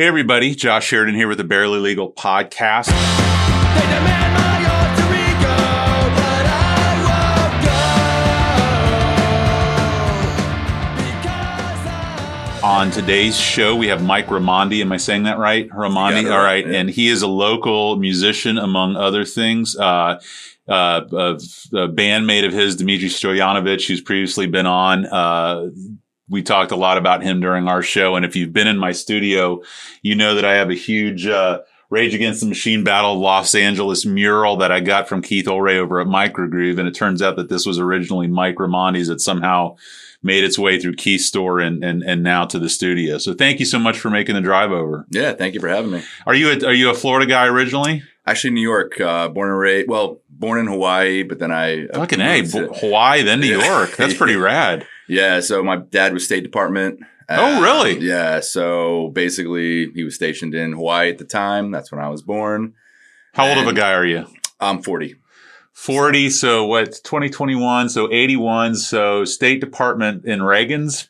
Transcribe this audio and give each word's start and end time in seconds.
Hey, 0.00 0.06
everybody. 0.06 0.54
Josh 0.54 0.86
Sheridan 0.86 1.14
here 1.14 1.28
with 1.28 1.36
the 1.36 1.44
Barely 1.44 1.78
Legal 1.78 2.10
podcast. 2.10 2.86
They 2.86 2.94
demand 3.82 4.32
my 4.32 4.64
alter 4.72 5.12
ego, 5.12 5.56
but 6.16 6.46
I 6.48 7.04
won't 7.04 7.60
go. 10.96 12.56
Because 12.56 12.64
On 12.64 12.90
today's 12.90 13.38
show, 13.38 13.76
we 13.76 13.88
have 13.88 14.02
Mike 14.02 14.28
Ramondi. 14.28 14.80
Am 14.80 14.90
I 14.90 14.96
saying 14.96 15.24
that 15.24 15.36
right? 15.36 15.68
Ramondi. 15.68 16.22
You 16.22 16.32
All 16.32 16.38
right, 16.38 16.64
right. 16.64 16.66
yeah. 16.66 16.78
And 16.78 16.88
he 16.88 17.08
is 17.08 17.20
a 17.20 17.28
local 17.28 17.96
musician, 17.96 18.56
among 18.56 18.96
other 18.96 19.26
things. 19.26 19.76
Uh, 19.76 20.18
uh, 20.66 21.02
a, 21.12 21.34
a 21.34 21.88
bandmate 21.88 22.46
of 22.46 22.54
his, 22.54 22.76
Dmitry 22.76 23.10
Stoyanovich, 23.10 23.86
who's 23.86 24.00
previously 24.00 24.46
been 24.46 24.64
on. 24.64 25.04
Uh, 25.04 25.68
we 26.30 26.42
talked 26.42 26.70
a 26.72 26.76
lot 26.76 26.96
about 26.96 27.22
him 27.22 27.40
during 27.40 27.68
our 27.68 27.82
show. 27.82 28.16
And 28.16 28.24
if 28.24 28.36
you've 28.36 28.52
been 28.52 28.66
in 28.68 28.78
my 28.78 28.92
studio, 28.92 29.62
you 30.02 30.14
know 30.14 30.34
that 30.36 30.44
I 30.44 30.54
have 30.54 30.70
a 30.70 30.74
huge, 30.74 31.26
uh, 31.26 31.60
Rage 31.90 32.14
Against 32.14 32.40
the 32.40 32.46
Machine 32.46 32.84
Battle 32.84 33.18
Los 33.18 33.52
Angeles 33.52 34.06
mural 34.06 34.56
that 34.58 34.70
I 34.70 34.78
got 34.78 35.08
from 35.08 35.22
Keith 35.22 35.46
Olray 35.46 35.76
over 35.76 36.00
at 36.00 36.06
Microgroove. 36.06 36.78
And 36.78 36.86
it 36.86 36.94
turns 36.94 37.20
out 37.20 37.34
that 37.34 37.48
this 37.48 37.66
was 37.66 37.80
originally 37.80 38.28
Mike 38.28 38.54
Ramondi's 38.56 39.08
that 39.08 39.20
somehow 39.20 39.74
made 40.22 40.44
its 40.44 40.56
way 40.56 40.78
through 40.78 40.94
Keith's 40.94 41.26
store 41.26 41.58
and, 41.58 41.82
and, 41.82 42.04
and 42.04 42.22
now 42.22 42.44
to 42.44 42.60
the 42.60 42.68
studio. 42.68 43.18
So 43.18 43.34
thank 43.34 43.58
you 43.58 43.66
so 43.66 43.80
much 43.80 43.98
for 43.98 44.08
making 44.08 44.36
the 44.36 44.40
drive 44.40 44.70
over. 44.70 45.04
Yeah, 45.10 45.32
thank 45.32 45.54
you 45.54 45.60
for 45.60 45.66
having 45.68 45.90
me. 45.90 46.04
Are 46.26 46.34
you 46.34 46.50
a, 46.52 46.66
are 46.66 46.72
you 46.74 46.90
a 46.90 46.94
Florida 46.94 47.26
guy 47.26 47.46
originally? 47.46 48.04
Actually, 48.24 48.50
New 48.52 48.60
York, 48.62 49.00
uh, 49.00 49.28
born 49.28 49.48
and 49.48 49.58
raised. 49.58 49.88
Well, 49.88 50.20
born 50.28 50.60
in 50.60 50.66
Hawaii, 50.68 51.24
but 51.24 51.40
then 51.40 51.50
I 51.50 51.86
Fucking 51.88 52.20
A, 52.20 52.42
moved 52.42 52.52
to- 52.52 52.66
Bo- 52.68 52.74
Hawaii, 52.74 53.22
then 53.22 53.40
New 53.40 53.58
York. 53.64 53.96
That's 53.96 54.14
pretty 54.14 54.36
rad. 54.36 54.86
Yeah. 55.10 55.40
So 55.40 55.62
my 55.62 55.76
dad 55.76 56.12
was 56.12 56.24
State 56.24 56.42
Department. 56.42 57.00
Oh, 57.28 57.60
really? 57.62 57.98
Yeah. 58.00 58.40
So 58.40 59.10
basically, 59.14 59.90
he 59.94 60.02
was 60.04 60.14
stationed 60.16 60.54
in 60.54 60.72
Hawaii 60.72 61.10
at 61.10 61.18
the 61.18 61.24
time. 61.24 61.70
That's 61.70 61.92
when 61.92 62.00
I 62.00 62.08
was 62.08 62.22
born. 62.22 62.74
How 63.34 63.48
old 63.48 63.58
of 63.58 63.68
a 63.68 63.72
guy 63.72 63.92
are 63.92 64.04
you? 64.06 64.26
I'm 64.58 64.82
40. 64.82 65.14
40. 65.72 66.30
So 66.30 66.66
what? 66.66 66.86
2021. 67.04 67.88
So 67.88 68.12
81. 68.12 68.74
So 68.74 69.24
State 69.24 69.60
Department 69.60 70.24
in 70.24 70.42
Reagan's 70.42 71.08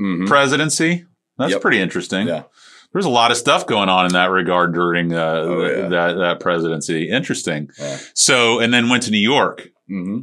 Mhm. 0.00 0.26
presidency. 0.26 1.04
That's 1.38 1.52
Yep. 1.52 1.60
pretty 1.60 1.80
interesting. 1.80 2.26
Yeah. 2.28 2.44
There's 2.92 3.04
a 3.04 3.10
lot 3.10 3.30
of 3.30 3.36
stuff 3.36 3.66
going 3.66 3.90
on 3.90 4.06
in 4.06 4.12
that 4.12 4.30
regard 4.30 4.72
during 4.72 5.12
uh, 5.12 5.18
Oh, 5.44 5.62
yeah. 5.66 5.88
that 5.88 6.12
that 6.16 6.40
presidency. 6.40 7.10
Interesting. 7.10 7.68
Yeah. 7.78 7.98
So 8.14 8.58
and 8.58 8.72
then 8.72 8.88
went 8.88 9.02
to 9.04 9.10
New 9.10 9.18
York. 9.18 9.68
hmm 9.86 10.20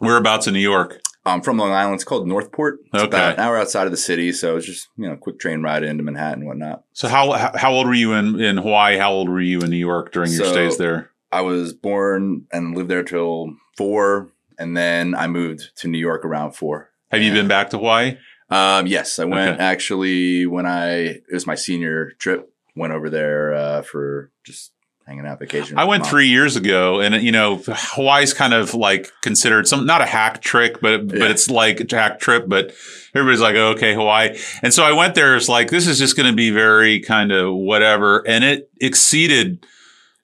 Whereabouts 0.00 0.48
in 0.48 0.54
New 0.54 0.58
York? 0.60 1.00
I'm 1.24 1.40
from 1.42 1.56
Long 1.58 1.70
Island. 1.70 1.94
It's 1.96 2.04
called 2.04 2.26
Northport. 2.26 2.80
It's 2.92 3.04
Okay. 3.04 3.06
about 3.06 3.34
an 3.34 3.40
hour 3.40 3.56
outside 3.56 3.86
of 3.86 3.92
the 3.92 3.96
city. 3.96 4.32
So 4.32 4.56
it's 4.56 4.66
just, 4.66 4.88
you 4.96 5.08
know, 5.08 5.16
quick 5.16 5.38
train 5.38 5.62
ride 5.62 5.84
into 5.84 6.02
Manhattan 6.02 6.40
and 6.40 6.48
whatnot. 6.48 6.82
So 6.92 7.08
how 7.08 7.32
how- 7.32 7.72
old 7.72 7.86
were 7.86 7.94
you 7.94 8.12
in 8.14 8.40
in 8.40 8.56
Hawaii? 8.58 8.96
How 8.98 9.12
old 9.12 9.28
were 9.28 9.40
you 9.40 9.60
in 9.60 9.70
New 9.70 9.76
York 9.76 10.12
during 10.12 10.32
your 10.32 10.44
So- 10.46 10.52
stays 10.52 10.78
there? 10.78 11.10
I 11.30 11.40
was 11.42 11.72
born 11.72 12.46
and 12.52 12.76
lived 12.76 12.90
there 12.90 13.02
till 13.04 13.54
four. 13.76 14.28
And 14.58 14.76
then 14.76 15.14
I 15.14 15.26
moved 15.28 15.70
to 15.76 15.88
New 15.88 15.98
York 15.98 16.24
around 16.24 16.52
four. 16.52 16.90
Have 17.10 17.22
you 17.22 17.32
been 17.32 17.48
back 17.48 17.70
to 17.70 17.78
Hawaii? 17.78 18.16
Um, 18.50 18.86
yes, 18.86 19.18
I 19.18 19.24
went 19.24 19.54
Okay. 19.54 19.62
actually 19.64 20.46
when 20.46 20.66
I 20.66 20.88
it 21.04 21.32
was 21.32 21.46
my 21.46 21.54
senior 21.54 22.10
trip. 22.18 22.48
Went 22.76 22.92
over 22.92 23.08
there 23.10 23.54
uh, 23.54 23.82
for 23.82 24.30
just 24.44 24.72
hanging 25.06 25.26
out 25.26 25.38
vacation. 25.38 25.78
I 25.78 25.84
went 25.84 26.06
three 26.06 26.28
years 26.28 26.56
ago, 26.56 27.00
and 27.00 27.22
you 27.22 27.32
know 27.32 27.62
Hawaii's 27.66 28.32
kind 28.34 28.54
of 28.54 28.74
like 28.74 29.10
considered 29.22 29.66
some 29.68 29.86
not 29.86 30.00
a 30.00 30.06
hack 30.06 30.40
trick, 30.40 30.80
but 30.80 31.08
but 31.08 31.30
it's 31.30 31.50
like 31.50 31.80
a 31.80 31.96
hack 31.96 32.20
trip. 32.20 32.48
But 32.48 32.74
everybody's 33.14 33.40
like, 33.40 33.56
oh, 33.56 33.70
okay, 33.70 33.94
Hawaii, 33.94 34.38
and 34.62 34.72
so 34.72 34.84
I 34.84 34.92
went 34.92 35.14
there. 35.14 35.36
It's 35.36 35.48
like 35.48 35.70
this 35.70 35.86
is 35.86 35.98
just 35.98 36.16
going 36.16 36.30
to 36.30 36.36
be 36.36 36.50
very 36.50 37.00
kind 37.00 37.32
of 37.32 37.54
whatever, 37.54 38.26
and 38.26 38.44
it 38.44 38.70
exceeded. 38.80 39.66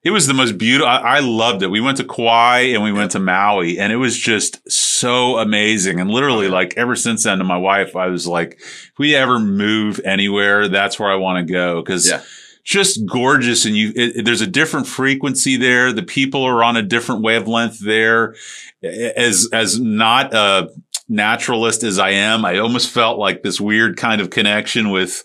It 0.04 0.12
was 0.12 0.28
the 0.28 0.32
most 0.32 0.56
beautiful. 0.56 0.88
I, 0.88 0.98
I 0.98 1.18
loved 1.18 1.62
it. 1.62 1.70
We 1.70 1.80
went 1.80 1.96
to 1.98 2.04
Kauai 2.04 2.72
and 2.72 2.84
we 2.84 2.92
went 2.92 3.10
to 3.12 3.18
Maui, 3.18 3.80
and 3.80 3.92
it 3.92 3.96
was 3.96 4.16
just 4.16 4.70
so 4.70 5.38
amazing. 5.38 5.98
And 6.00 6.08
literally, 6.08 6.48
like 6.48 6.74
ever 6.76 6.94
since 6.94 7.24
then, 7.24 7.38
to 7.38 7.44
my 7.44 7.58
wife, 7.58 7.96
I 7.96 8.06
was 8.06 8.26
like, 8.26 8.54
if 8.60 8.92
we 8.98 9.16
ever 9.16 9.40
move 9.40 10.00
anywhere, 10.04 10.68
that's 10.68 11.00
where 11.00 11.10
I 11.10 11.16
want 11.16 11.46
to 11.46 11.52
go 11.52 11.82
because 11.82 12.08
Yeah. 12.08 12.22
Just 12.68 13.06
gorgeous 13.06 13.64
and 13.64 13.74
you 13.74 13.88
it, 13.96 14.16
it- 14.16 14.24
there's 14.26 14.42
a 14.42 14.46
different 14.46 14.86
frequency 14.86 15.56
there. 15.56 15.90
The 15.92 16.02
people 16.02 16.44
are 16.44 16.62
on 16.62 16.76
a 16.76 16.82
different 16.82 17.22
wavelength 17.22 17.80
there. 17.80 18.34
As 18.82 19.48
as 19.52 19.80
not 19.80 20.34
a 20.34 20.68
naturalist 21.10 21.82
as 21.84 21.98
i 21.98 22.10
am 22.10 22.44
i 22.44 22.58
almost 22.58 22.90
felt 22.90 23.18
like 23.18 23.42
this 23.42 23.58
weird 23.58 23.96
kind 23.96 24.20
of 24.20 24.28
connection 24.28 24.90
with 24.90 25.24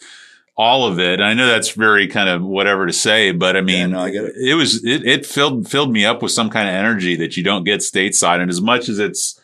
all 0.56 0.88
of 0.88 0.98
it. 0.98 1.20
And 1.20 1.26
i 1.26 1.34
know 1.34 1.46
that's 1.46 1.72
very 1.72 2.08
kind 2.08 2.30
of 2.30 2.42
whatever 2.42 2.88
to 2.88 2.94
say 2.94 3.34
but 3.34 3.58
i 3.58 3.62
mean 3.62 3.92
no, 3.92 4.00
I 4.00 4.10
get 4.10 4.24
it. 4.24 4.56
was 4.56 4.82
it, 4.86 5.06
it 5.06 5.26
filled 5.26 5.68
filled 5.70 5.92
me 5.92 6.06
up 6.06 6.22
with 6.22 6.32
some 6.32 6.50
kind 6.50 6.70
of 6.70 6.74
energy 6.76 7.18
that 7.18 7.36
you 7.36 7.44
don't 7.44 7.66
get 7.66 7.82
stateside. 7.82 8.40
And 8.40 8.50
as 8.50 8.62
much 8.62 8.88
as 8.88 8.98
it's 8.98 9.38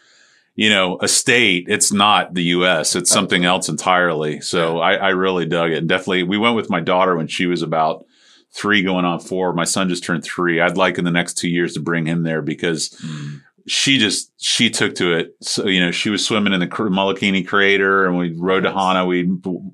you 0.59 0.69
know, 0.69 0.97
a 1.01 1.07
state, 1.07 1.65
it's 1.69 1.89
not 1.93 2.33
the 2.33 2.43
U.S. 2.57 2.93
It's 2.95 3.09
something 3.09 3.45
else 3.45 3.69
entirely. 3.69 4.41
So 4.41 4.79
I, 4.79 4.93
I 4.95 5.09
really 5.09 5.45
dug 5.45 5.71
it. 5.71 5.77
And 5.77 5.87
definitely, 5.87 6.23
we 6.23 6.37
went 6.37 6.55
with 6.57 6.69
my 6.69 6.81
daughter 6.81 7.15
when 7.15 7.27
she 7.27 7.45
was 7.45 7.61
about 7.61 8.05
three 8.51 8.81
going 8.83 9.05
on 9.05 9.19
four. 9.21 9.53
My 9.53 9.63
son 9.63 9.87
just 9.87 10.03
turned 10.03 10.23
three. 10.25 10.59
I'd 10.59 10.75
like 10.75 10.97
in 10.97 11.05
the 11.05 11.11
next 11.11 11.35
two 11.37 11.47
years 11.49 11.73
to 11.75 11.79
bring 11.79 12.05
him 12.05 12.23
there 12.23 12.41
because 12.41 12.89
Mm. 12.89 13.39
she 13.67 13.99
just, 13.99 14.33
she 14.37 14.69
took 14.69 14.95
to 14.95 15.13
it. 15.19 15.35
So, 15.41 15.65
you 15.67 15.79
know, 15.79 15.91
she 15.91 16.09
was 16.09 16.25
swimming 16.25 16.51
in 16.51 16.59
the 16.59 16.67
Molokini 16.67 17.47
crater 17.47 18.05
and 18.05 18.17
we 18.17 18.33
rode 18.35 18.63
to 18.63 18.71
Hana. 18.73 19.05
We 19.05 19.29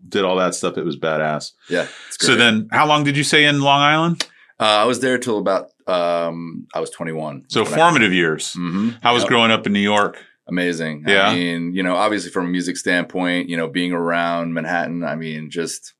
did 0.09 0.23
all 0.23 0.35
that 0.35 0.53
stuff. 0.53 0.77
It 0.77 0.85
was 0.85 0.97
badass. 0.99 1.53
Yeah. 1.67 1.87
So 2.11 2.35
then 2.35 2.67
how 2.71 2.85
long 2.85 3.03
did 3.03 3.17
you 3.17 3.23
say 3.23 3.45
in 3.45 3.59
Long 3.61 3.81
Island? 3.81 4.27
uh, 4.59 4.63
I 4.63 4.85
was 4.85 4.99
there 4.99 5.17
till 5.17 5.39
about 5.39 5.71
um, 5.87 6.67
I 6.75 6.79
was 6.79 6.89
21. 6.91 7.45
So 7.47 7.65
formative 7.65 8.13
years. 8.13 8.53
hmm 8.53 8.89
How 9.01 9.13
was 9.15 9.25
growing 9.25 9.49
up 9.51 9.65
in 9.65 9.73
New 9.73 9.79
York? 9.95 10.23
Amazing. 10.47 11.03
Yeah. 11.07 11.29
I 11.29 11.35
mean, 11.35 11.73
you 11.73 11.83
know, 11.83 11.95
obviously 11.95 12.31
from 12.31 12.45
a 12.45 12.49
music 12.49 12.77
standpoint, 12.77 13.49
you 13.49 13.57
know, 13.57 13.67
being 13.67 13.91
around 13.93 14.53
Manhattan, 14.53 15.03
I 15.03 15.15
mean, 15.15 15.49
just 15.49 15.93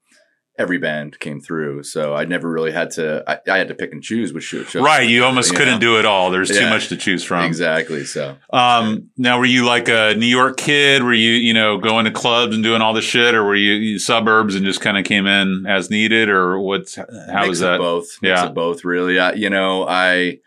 every 0.57 0.77
band 0.77 1.19
came 1.19 1.41
through. 1.41 1.83
So 1.83 2.15
I 2.15 2.23
never 2.23 2.49
really 2.49 2.71
had 2.71 2.91
to. 2.91 3.21
I, 3.27 3.39
I 3.51 3.57
had 3.57 3.67
to 3.67 3.75
pick 3.75 3.91
and 3.91 4.01
choose 4.01 4.31
which 4.31 4.45
shows. 4.45 4.73
Right. 4.73 5.05
You 5.09 5.25
almost 5.25 5.51
you 5.51 5.57
couldn't 5.57 5.75
know? 5.75 5.79
do 5.81 5.99
it 5.99 6.05
all. 6.05 6.31
There's 6.31 6.49
too 6.49 6.69
much 6.69 6.87
to 6.89 6.95
choose 6.95 7.25
from. 7.25 7.43
Exactly. 7.43 8.05
So 8.05 8.37
Um, 8.53 9.09
now 9.17 9.37
were 9.37 9.45
you 9.45 9.65
like 9.65 9.89
a 9.89 10.13
New 10.15 10.25
York 10.27 10.55
kid? 10.55 11.03
Were 11.03 11.13
you, 11.13 11.31
you 11.31 11.53
know, 11.53 11.77
going 11.77 12.05
to 12.05 12.11
clubs 12.11 12.55
and 12.55 12.63
doing 12.63 12.81
all 12.81 12.93
the 12.93 13.01
shit 13.01 13.35
or 13.35 13.43
were 13.43 13.55
you, 13.55 13.73
you 13.73 13.99
suburbs 13.99 14.55
and 14.55 14.63
just 14.63 14.79
kind 14.79 14.97
of 14.97 15.03
came 15.03 15.27
in 15.27 15.65
as 15.67 15.89
needed 15.89 16.29
or 16.29 16.57
what's, 16.57 16.95
how 16.95 17.49
was 17.49 17.59
that? 17.59 17.79
both. 17.79 18.07
Mix 18.21 18.39
Yeah. 18.39 18.47
both, 18.47 18.85
really. 18.85 19.19
I, 19.19 19.33
you 19.33 19.49
know, 19.49 19.85
I 19.85 20.39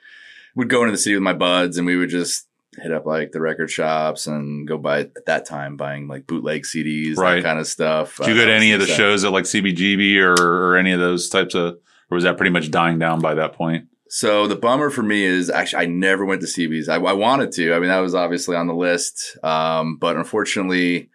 would 0.56 0.70
go 0.70 0.80
into 0.80 0.92
the 0.92 0.98
city 0.98 1.14
with 1.14 1.22
my 1.22 1.34
buds, 1.34 1.76
and 1.76 1.86
we 1.86 1.96
would 1.96 2.08
just 2.08 2.47
hit 2.80 2.92
up 2.92 3.06
like 3.06 3.32
the 3.32 3.40
record 3.40 3.70
shops 3.70 4.26
and 4.26 4.66
go 4.66 4.78
buy 4.78 5.00
at 5.00 5.26
that 5.26 5.46
time 5.46 5.76
buying 5.76 6.08
like 6.08 6.26
bootleg 6.26 6.62
CDs, 6.64 7.16
Right. 7.16 7.36
that 7.36 7.42
kind 7.44 7.58
of 7.58 7.66
stuff. 7.66 8.16
Did 8.18 8.28
you 8.28 8.34
go 8.34 8.46
to 8.46 8.52
any 8.52 8.72
of 8.72 8.80
the 8.80 8.86
shows 8.86 9.24
at 9.24 9.32
like 9.32 9.44
CBGB 9.44 10.16
or, 10.22 10.32
or 10.40 10.76
any 10.76 10.92
of 10.92 11.00
those 11.00 11.28
types 11.28 11.54
of, 11.54 11.74
or 12.10 12.14
was 12.14 12.24
that 12.24 12.36
pretty 12.36 12.50
much 12.50 12.70
dying 12.70 12.98
down 12.98 13.20
by 13.20 13.34
that 13.34 13.52
point? 13.54 13.86
So 14.10 14.46
the 14.46 14.56
bummer 14.56 14.88
for 14.88 15.02
me 15.02 15.22
is 15.24 15.50
actually 15.50 15.82
I 15.82 15.86
never 15.86 16.24
went 16.24 16.40
to 16.40 16.46
CB's. 16.46 16.88
I, 16.88 16.96
I 16.96 17.12
wanted 17.12 17.52
to. 17.52 17.74
I 17.74 17.78
mean, 17.78 17.88
that 17.90 17.98
was 18.00 18.14
obviously 18.14 18.56
on 18.56 18.66
the 18.66 18.74
list, 18.74 19.36
um, 19.42 19.98
but 19.98 20.16
unfortunately, 20.16 21.10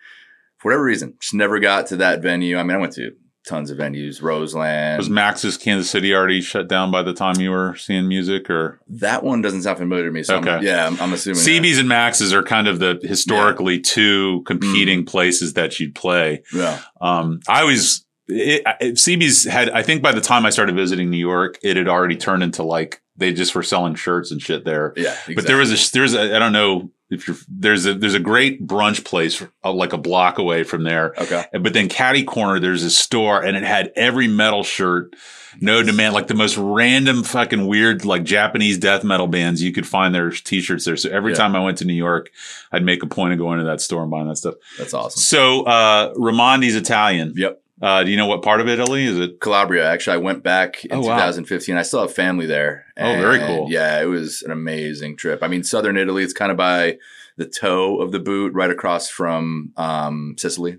for 0.57 0.69
whatever 0.69 0.83
reason, 0.83 1.15
just 1.19 1.33
never 1.33 1.59
got 1.59 1.87
to 1.87 1.95
that 1.97 2.21
venue. 2.21 2.57
I 2.57 2.63
mean, 2.63 2.75
I 2.77 2.79
went 2.79 2.93
to 2.93 3.13
tons 3.45 3.69
of 3.71 3.77
venues, 3.77 4.21
Roseland. 4.21 4.97
Was 4.97 5.09
Max's 5.09 5.57
Kansas 5.57 5.89
City 5.89 6.13
already 6.13 6.41
shut 6.41 6.67
down 6.67 6.91
by 6.91 7.01
the 7.03 7.13
time 7.13 7.39
you 7.39 7.51
were 7.51 7.75
seeing 7.75 8.07
music 8.07 8.49
or? 8.49 8.79
that 8.87 9.23
one 9.23 9.41
doesn't 9.41 9.63
sound 9.63 9.77
familiar 9.77 10.05
to 10.05 10.11
me. 10.11 10.23
So 10.23 10.35
I'm- 10.35 10.47
Okay. 10.47 10.65
yeah, 10.65 10.87
I'm, 10.87 10.99
I'm 11.01 11.13
assuming. 11.13 11.37
that- 11.43 11.49
CB's 11.49 11.77
and 11.79 11.89
Max's 11.89 12.33
are 12.33 12.43
kind 12.43 12.67
of 12.67 12.79
the 12.79 12.99
historically 13.03 13.79
two 13.79 14.39
Mm. 14.41 14.45
competing 14.45 15.05
places 15.05 15.53
that 15.53 15.79
you'd 15.79 15.95
play. 15.95 16.43
Yeah. 16.53 16.79
Um, 17.01 17.39
I 17.47 17.61
always 17.61 18.05
it, 18.29 18.61
it, 18.79 18.93
CB's 18.95 19.43
had. 19.43 19.69
I 19.71 19.83
think 19.83 20.01
by 20.01 20.13
the 20.13 20.21
time 20.21 20.45
I 20.45 20.49
started 20.49 20.75
visiting 20.75 21.09
New 21.09 21.17
York, 21.17 21.59
it 21.61 21.75
had 21.75 21.89
already 21.89 22.15
turned 22.15 22.41
into 22.41 22.63
like 22.63 23.01
they 23.17 23.33
just 23.33 23.53
were 23.53 23.63
selling 23.63 23.95
shirts 23.95 24.31
and 24.31 24.41
shit 24.41 24.63
there. 24.63 24.93
Yeah. 24.95 25.09
Exactly. 25.11 25.35
But 25.35 25.47
there 25.47 25.57
was 25.57 25.71
a 25.71 25.91
there's 25.91 26.13
a 26.13 26.33
I 26.35 26.39
don't 26.39 26.53
know 26.53 26.89
if 27.13 27.27
you're 27.27 27.37
there's 27.47 27.85
a 27.85 27.93
there's 27.93 28.13
a 28.15 28.19
great 28.19 28.65
brunch 28.65 29.03
place 29.05 29.41
uh, 29.63 29.71
like 29.71 29.93
a 29.93 29.97
block 29.97 30.37
away 30.37 30.63
from 30.63 30.83
there. 30.83 31.13
Okay. 31.17 31.45
But 31.53 31.73
then 31.73 31.87
Caddy 31.89 32.23
Corner, 32.23 32.59
there's 32.59 32.83
a 32.83 32.89
store 32.89 33.43
and 33.43 33.55
it 33.55 33.63
had 33.63 33.91
every 33.95 34.27
metal 34.27 34.63
shirt, 34.63 35.15
no 35.61 35.83
demand, 35.83 36.13
like 36.13 36.27
the 36.27 36.33
most 36.33 36.57
random 36.57 37.23
fucking 37.23 37.67
weird, 37.67 38.05
like 38.05 38.23
Japanese 38.23 38.77
death 38.77 39.03
metal 39.03 39.27
bands. 39.27 39.61
You 39.61 39.71
could 39.71 39.87
find 39.87 40.13
their 40.13 40.31
t-shirts 40.31 40.85
there. 40.85 40.97
So 40.97 41.09
every 41.09 41.31
Yeah. 41.31 41.37
time 41.37 41.55
I 41.55 41.63
went 41.63 41.77
to 41.79 41.85
New 41.85 41.93
York, 41.93 42.31
I'd 42.71 42.83
make 42.83 43.03
a 43.03 43.07
point 43.07 43.33
of 43.33 43.39
going 43.39 43.59
to 43.59 43.65
that 43.65 43.79
store 43.81 44.01
and 44.01 44.11
buying 44.11 44.27
that 44.27 44.37
stuff. 44.37 44.55
That's 44.77 44.93
awesome. 44.93 45.19
So, 45.21 45.63
uh, 45.63 46.13
Ramondi's 46.15 46.75
Italian. 46.75 47.33
Yep. 47.37 47.59
Uh, 47.83 48.01
do 48.03 48.11
you 48.11 48.15
know 48.15 48.27
what 48.27 48.41
part 48.41 48.61
of 48.61 48.69
Italy 48.69 49.03
is 49.05 49.19
it? 49.19 49.41
Calabria. 49.41 49.91
Actually, 49.91 50.13
I 50.13 50.17
went 50.19 50.41
back 50.41 50.85
in 50.85 50.93
Oh, 50.93 50.99
wow. 51.01 51.15
2015. 51.17 51.75
I 51.75 51.81
still 51.81 51.99
have 51.99 52.13
family 52.13 52.45
there. 52.45 52.85
Oh, 52.97 53.13
very 53.19 53.39
cool. 53.39 53.67
Yeah, 53.69 54.01
it 54.01 54.05
was 54.05 54.41
an 54.41 54.51
amazing 54.51 55.17
trip. 55.17 55.43
I 55.43 55.49
mean, 55.49 55.65
southern 55.65 55.97
Italy. 55.97 56.23
It's 56.23 56.31
kind 56.31 56.49
of 56.49 56.57
by 56.57 56.97
the 57.35 57.45
toe 57.45 57.99
of 57.99 58.13
the 58.13 58.19
boot, 58.19 58.53
right 58.53 58.69
across 58.69 59.09
from 59.09 59.73
um, 59.75 60.35
Sicily. 60.37 60.77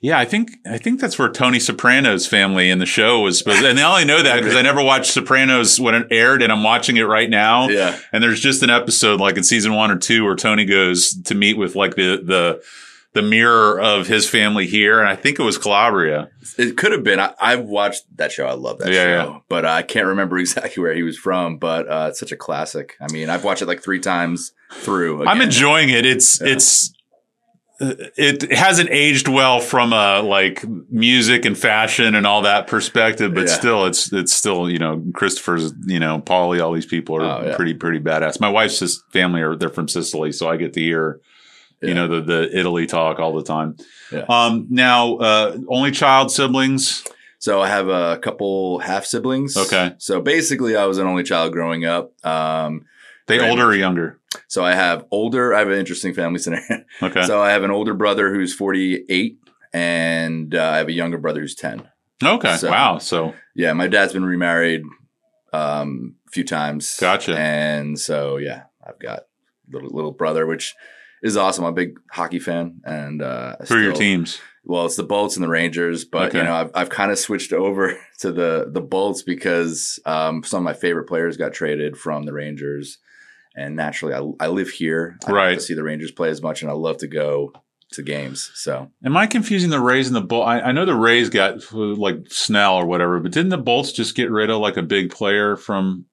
Yeah, 0.00 0.16
I 0.20 0.24
think 0.24 0.52
I 0.64 0.78
think 0.78 1.00
that's 1.00 1.18
where 1.18 1.28
Tony 1.28 1.58
Soprano's 1.58 2.28
family 2.28 2.70
in 2.70 2.78
the 2.78 2.86
show 2.86 3.18
was 3.22 3.36
supposed. 3.38 3.64
And 3.64 3.80
I 3.80 3.90
only 3.90 4.04
know 4.04 4.22
that 4.22 4.36
because 4.40 4.54
I 4.54 4.62
never 4.62 4.80
watched 4.80 5.10
Sopranos 5.10 5.80
when 5.80 5.96
it 5.96 6.06
aired, 6.12 6.42
and 6.42 6.52
I'm 6.52 6.62
watching 6.62 6.96
it 6.96 7.02
right 7.02 7.28
now. 7.28 7.68
Yeah. 7.68 7.98
And 8.12 8.22
there's 8.22 8.38
just 8.40 8.62
an 8.62 8.70
episode 8.70 9.18
like 9.18 9.36
in 9.36 9.42
season 9.42 9.74
one 9.74 9.90
or 9.90 9.96
two 9.98 10.24
where 10.24 10.36
Tony 10.36 10.64
goes 10.64 11.20
to 11.24 11.34
meet 11.34 11.58
with 11.58 11.74
like 11.74 11.96
the 11.96 12.22
the 12.22 12.62
the 13.14 13.22
mirror 13.22 13.80
of 13.80 14.06
his 14.08 14.28
family 14.28 14.66
here, 14.66 14.98
and 15.00 15.08
I 15.08 15.16
think 15.16 15.38
it 15.38 15.42
was 15.42 15.56
Calabria. 15.56 16.28
It 16.58 16.76
could 16.76 16.92
have 16.92 17.04
been. 17.04 17.18
I, 17.20 17.32
I've 17.40 17.64
watched 17.64 18.02
that 18.16 18.32
show. 18.32 18.46
I 18.46 18.52
love 18.54 18.78
that 18.78 18.88
Yeah, 18.92 19.04
show, 19.24 19.30
yeah. 19.32 19.38
but 19.48 19.64
I 19.64 19.82
can't 19.82 20.06
remember 20.06 20.36
exactly 20.38 20.82
where 20.82 20.94
he 20.94 21.02
was 21.02 21.16
from. 21.16 21.58
But 21.58 21.88
uh, 21.88 22.06
it's 22.10 22.18
such 22.20 22.32
a 22.32 22.36
classic. 22.36 22.94
I 23.00 23.10
mean, 23.12 23.30
I've 23.30 23.44
watched 23.44 23.62
it 23.62 23.66
like 23.66 23.82
three 23.82 24.00
times 24.00 24.52
through. 24.72 25.26
I'm 25.26 25.40
enjoying 25.40 25.88
it. 25.90 26.04
It's 26.04 26.40
Yeah. 26.40 26.48
it's 26.52 26.92
uh, 27.80 27.92
it 28.16 28.52
hasn't 28.52 28.88
aged 28.90 29.26
well 29.26 29.58
from 29.58 29.92
a 29.92 30.20
like 30.22 30.64
music 30.90 31.44
and 31.44 31.58
fashion 31.58 32.14
and 32.14 32.24
all 32.26 32.42
that 32.42 32.66
perspective, 32.68 33.34
but 33.34 33.46
Yeah. 33.48 33.52
still, 33.54 33.86
it's 33.86 34.12
it's 34.12 34.32
still 34.32 34.70
you 34.70 34.78
know 34.78 35.04
Christopher's 35.14 35.72
you 35.86 35.98
know 35.98 36.20
Paulie, 36.20 36.62
all 36.62 36.72
these 36.72 36.86
people 36.86 37.16
are 37.16 37.22
Oh, 37.22 37.46
yeah. 37.48 37.56
pretty 37.56 37.74
pretty 37.74 37.98
badass. 38.00 38.40
My 38.40 38.48
wife's 38.48 39.02
family 39.12 39.40
are 39.42 39.56
they're 39.56 39.68
from 39.70 39.88
Sicily, 39.88 40.30
so 40.32 40.48
I 40.48 40.56
get 40.56 40.72
to 40.74 40.80
hear 40.80 41.20
you 41.88 41.94
know 41.94 42.08
the 42.08 42.20
the 42.20 42.58
Italy 42.58 42.86
talk 42.86 43.18
all 43.18 43.34
the 43.34 43.42
time. 43.44 43.76
Yeah. 44.12 44.24
Um, 44.28 44.66
now, 44.70 45.16
uh, 45.16 45.56
only 45.68 45.90
child 45.90 46.30
siblings. 46.30 47.04
So 47.38 47.60
I 47.60 47.68
have 47.68 47.88
a 47.88 48.18
couple 48.18 48.78
half 48.78 49.04
siblings. 49.04 49.56
Okay. 49.56 49.94
So 49.98 50.20
basically, 50.20 50.76
I 50.76 50.86
was 50.86 50.98
an 50.98 51.06
only 51.06 51.22
child 51.24 51.52
growing 51.52 51.84
up. 51.84 52.12
Um, 52.24 52.86
They 53.26 53.38
Right. 53.38 53.50
older 53.50 53.66
or 53.66 53.74
younger? 53.74 54.18
so 54.48 54.64
I 54.64 54.74
have 54.74 55.04
older. 55.10 55.54
I 55.54 55.58
have 55.60 55.68
an 55.68 55.78
interesting 55.78 56.12
family 56.14 56.38
scenario. 56.38 56.84
Okay. 57.02 57.22
So 57.24 57.40
I 57.42 57.50
have 57.50 57.62
an 57.64 57.70
older 57.70 57.94
brother 57.94 58.32
who's 58.34 58.54
48, 58.54 59.38
and 59.72 60.54
uh, 60.54 60.70
I 60.74 60.76
have 60.78 60.88
a 60.88 60.92
younger 60.92 61.18
brother 61.18 61.40
who's 61.40 61.54
10. 61.54 61.82
okay. 62.22 62.56
so- 62.56 62.70
wow. 62.70 62.98
So 62.98 63.34
Yeah, 63.54 63.72
my 63.74 63.88
dad's 63.88 64.12
been 64.12 64.24
remarried 64.24 64.82
um, 65.52 66.14
a 66.26 66.30
few 66.30 66.44
times. 66.44 66.96
Gotcha. 67.00 67.36
And 67.38 67.98
so 67.98 68.38
yeah, 68.38 68.64
I've 68.86 68.98
got 68.98 69.20
little 69.70 69.90
little 69.90 70.12
brother, 70.12 70.46
which 70.46 70.74
is 71.24 71.36
awesome. 71.36 71.64
I'm 71.64 71.72
a 71.72 71.74
big 71.74 71.98
hockey 72.12 72.38
fan, 72.38 72.80
and 72.84 73.20
uh, 73.22 73.56
who 73.66 73.74
are 73.76 73.80
your 73.82 73.92
teams? 73.92 74.40
Well, 74.66 74.86
it's 74.86 74.96
the 74.96 75.02
Bolts 75.02 75.36
and 75.36 75.42
the 75.44 75.48
Rangers, 75.48 76.04
but 76.04 76.28
Okay. 76.28 76.38
you 76.38 76.44
know, 76.44 76.54
I've 76.54 76.70
I've 76.74 76.88
kind 76.90 77.10
of 77.10 77.18
switched 77.18 77.52
over 77.52 77.98
to 78.20 78.30
the 78.32 78.68
the 78.70 78.80
Bolts 78.80 79.22
because 79.22 79.98
um, 80.06 80.42
some 80.44 80.58
of 80.58 80.64
my 80.64 80.72
favorite 80.74 81.04
players 81.08 81.36
got 81.36 81.52
traded 81.52 81.96
from 81.98 82.24
the 82.24 82.32
Rangers, 82.32 82.98
and 83.56 83.74
naturally, 83.76 84.14
I 84.14 84.44
I 84.44 84.48
live 84.48 84.68
here. 84.70 85.16
I 85.24 85.26
don't 85.26 85.36
Right. 85.36 85.60
see 85.62 85.74
the 85.74 85.82
Rangers 85.82 86.12
play 86.12 86.28
as 86.30 86.40
much, 86.42 86.62
and 86.62 86.70
I 86.70 86.74
love 86.74 86.98
to 86.98 87.06
go 87.08 87.52
to 87.92 88.02
games. 88.02 88.50
So 88.54 88.90
Am 89.04 89.16
I 89.16 89.26
confusing 89.26 89.70
the 89.70 89.80
Rays 89.80 90.08
and 90.08 90.16
the 90.16 90.20
Bolts? 90.20 90.48
I, 90.48 90.60
I 90.60 90.72
know 90.72 90.84
the 90.84 90.94
Rays 90.96 91.28
got 91.30 91.58
like 91.72 92.16
Snell 92.28 92.74
or 92.76 92.86
whatever, 92.86 93.20
but 93.20 93.32
didn't 93.32 93.50
the 93.50 93.58
Bolts 93.58 93.92
just 93.92 94.14
get 94.16 94.30
rid 94.30 94.50
of 94.50 94.58
like 94.60 94.76
a 94.76 94.82
big 94.82 95.10
player 95.10 95.56
from? 95.56 96.06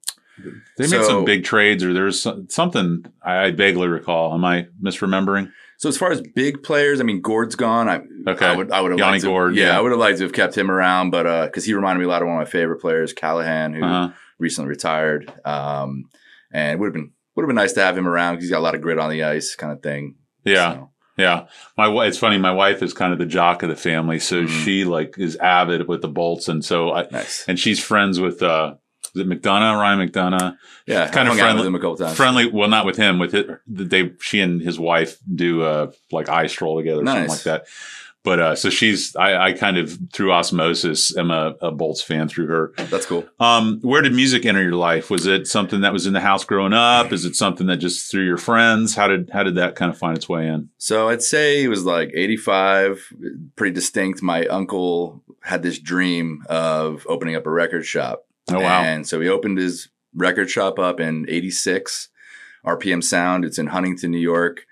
They 0.77 0.83
made 0.85 0.89
So- 0.89 1.03
some 1.03 1.25
big 1.25 1.43
trades, 1.43 1.83
or 1.83 1.93
there's 1.93 2.25
something 2.49 3.05
I, 3.23 3.51
vaguely 3.51 3.87
recall. 3.87 4.33
Am 4.33 4.43
I 4.45 4.67
misremembering? 4.83 5.51
so 5.77 5.89
as 5.89 5.97
far 5.97 6.11
as 6.11 6.21
big 6.35 6.61
players, 6.61 6.99
I 7.01 7.03
mean, 7.03 7.21
Gourde's 7.21 7.55
gone. 7.55 7.89
I 7.89 8.01
Okay. 8.27 8.45
I 8.45 8.55
would 8.55 8.71
I 8.71 8.81
would 8.81 8.91
have 8.91 8.99
Yanni 8.99 9.13
liked 9.19 9.23
to, 9.23 9.51
yeah, 9.55 9.67
yeah. 9.69 9.77
I 9.77 9.81
would 9.81 9.91
have 9.91 9.99
liked 9.99 10.17
to 10.19 10.23
have 10.25 10.33
kept 10.33 10.55
him 10.55 10.69
around, 10.69 11.09
but 11.09 11.25
uh, 11.25 11.45
because 11.47 11.65
he 11.65 11.73
reminded 11.73 11.99
me 11.99 12.05
a 12.05 12.09
lot 12.09 12.21
of 12.21 12.27
one 12.27 12.37
of 12.39 12.47
my 12.47 12.49
favorite 12.49 12.79
players, 12.81 13.13
Callahan, 13.13 13.73
who 13.73 13.83
Uh-huh. 13.83 14.09
recently 14.37 14.69
retired. 14.69 15.31
Um, 15.43 16.03
and 16.53 16.73
it 16.73 16.79
would 16.79 16.87
have 16.87 16.93
been 16.93 17.11
would 17.35 17.43
have 17.43 17.47
been 17.47 17.55
nice 17.55 17.73
to 17.73 17.81
have 17.81 17.97
him 17.97 18.07
around. 18.07 18.35
'cause 18.35 18.43
He's 18.43 18.51
got 18.51 18.59
a 18.59 18.67
lot 18.67 18.75
of 18.75 18.81
grit 18.81 18.99
on 18.99 19.09
the 19.09 19.23
ice, 19.23 19.55
kind 19.55 19.71
of 19.73 19.81
thing. 19.81 20.15
Yeah, 20.43 20.73
So, 20.73 20.89
yeah. 21.17 21.45
My 21.77 21.87
it's 22.05 22.17
funny. 22.17 22.37
My 22.37 22.51
wife 22.51 22.83
is 22.83 22.93
kind 22.93 23.13
of 23.13 23.17
the 23.19 23.25
jock 23.25 23.63
of 23.63 23.69
the 23.69 23.75
family, 23.75 24.19
so 24.19 24.43
Mhm. 24.43 24.63
she 24.63 24.83
like 24.85 25.15
is 25.17 25.35
avid 25.37 25.87
with 25.87 26.01
the 26.01 26.09
Bolts, 26.09 26.47
and 26.47 26.63
so 26.63 26.91
I 26.93 27.07
nice. 27.11 27.43
and 27.47 27.57
she's 27.57 27.81
friends 27.83 28.19
with 28.19 28.43
uh, 28.43 28.75
it 29.15 29.27
McDonagh, 29.27 29.79
Ryan 29.79 30.09
McDonagh, 30.09 30.57
Yeah, 30.85 31.07
kind 31.09 31.27
of 31.27 31.35
friendly- 31.37 31.57
with 31.59 31.67
him 31.67 31.75
a 31.75 31.79
couple 31.79 31.97
times. 31.97 32.15
friendly. 32.17 32.47
Well, 32.49 32.69
not 32.69 32.85
with 32.85 32.97
him. 32.97 33.19
With 33.19 33.33
it, 33.33 33.47
they 33.67 34.11
she 34.21 34.39
and 34.41 34.61
his 34.61 34.79
wife 34.79 35.17
do 35.33 35.63
uh 35.63 35.91
like 36.11 36.29
eye 36.29 36.47
stroll 36.47 36.77
together, 36.77 37.01
or 37.03 37.05
something 37.05 37.29
like 37.29 37.43
that. 37.43 37.65
But 38.23 38.39
uh, 38.39 38.55
so 38.55 38.69
she's 38.69 39.15
I, 39.15 39.47
I 39.47 39.53
kind 39.53 39.79
of 39.79 39.97
through 40.13 40.31
osmosis 40.31 41.17
am 41.17 41.31
a, 41.31 41.55
a 41.59 41.71
Bolts 41.71 42.03
fan 42.03 42.27
through 42.29 42.45
her. 42.45 42.71
That's 42.77 43.07
cool. 43.07 43.25
Um, 43.39 43.79
where 43.81 44.03
did 44.03 44.13
music 44.13 44.45
enter 44.45 44.61
your 44.61 44.75
life? 44.75 45.09
Was 45.09 45.25
it 45.25 45.47
something 45.47 45.81
that 45.81 45.91
was 45.91 46.05
in 46.05 46.13
the 46.13 46.19
house 46.19 46.43
growing 46.43 46.71
up? 46.71 47.11
Is 47.11 47.25
it 47.25 47.35
something 47.35 47.65
that 47.65 47.77
just 47.77 48.11
through 48.11 48.25
your 48.27 48.37
friends? 48.37 48.93
How 48.95 49.07
did 49.07 49.31
how 49.33 49.41
did 49.41 49.55
that 49.55 49.75
kind 49.75 49.91
of 49.91 49.97
find 49.97 50.15
its 50.15 50.29
way 50.29 50.47
in? 50.47 50.69
So 50.77 51.09
I'd 51.09 51.23
say 51.23 51.63
it 51.63 51.67
was 51.69 51.83
like 51.83 52.11
85, 52.13 53.11
pretty 53.55 53.73
distinct. 53.73 54.21
My 54.21 54.45
uncle 54.45 55.23
had 55.41 55.63
this 55.63 55.79
dream 55.79 56.43
of 56.47 57.07
opening 57.09 57.35
up 57.35 57.47
a 57.47 57.51
record 57.51 57.87
shop. 57.87 58.25
Oh 58.49 58.59
wow, 58.59 58.81
And 58.83 59.07
so 59.07 59.19
he 59.21 59.27
opened 59.29 59.57
his 59.57 59.89
record 60.15 60.49
shop 60.49 60.79
up 60.79 60.99
in 60.99 61.25
86, 61.29 62.09
RPM 62.65 63.03
Sound. 63.03 63.45
It's 63.45 63.59
in 63.59 63.67
Huntington, 63.67 64.11
New 64.11 64.19
York. 64.19 64.65